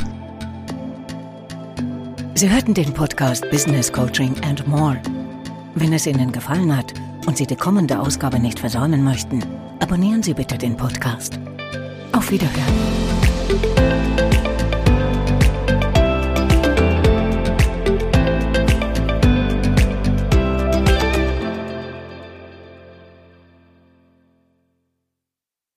Sie 2.36 2.50
hörten 2.50 2.74
den 2.74 2.92
Podcast 2.92 3.48
Business 3.50 3.92
Coaching 3.92 4.34
and 4.42 4.66
More. 4.66 5.00
Wenn 5.76 5.92
es 5.92 6.04
Ihnen 6.04 6.32
gefallen 6.32 6.76
hat 6.76 6.92
und 7.26 7.36
Sie 7.36 7.46
die 7.46 7.54
kommende 7.54 8.00
Ausgabe 8.00 8.40
nicht 8.40 8.58
versäumen 8.58 9.04
möchten, 9.04 9.40
abonnieren 9.78 10.20
Sie 10.20 10.34
bitte 10.34 10.58
den 10.58 10.76
Podcast. 10.76 11.38
Auf 12.10 12.32
Wiederhören. 12.32 13.13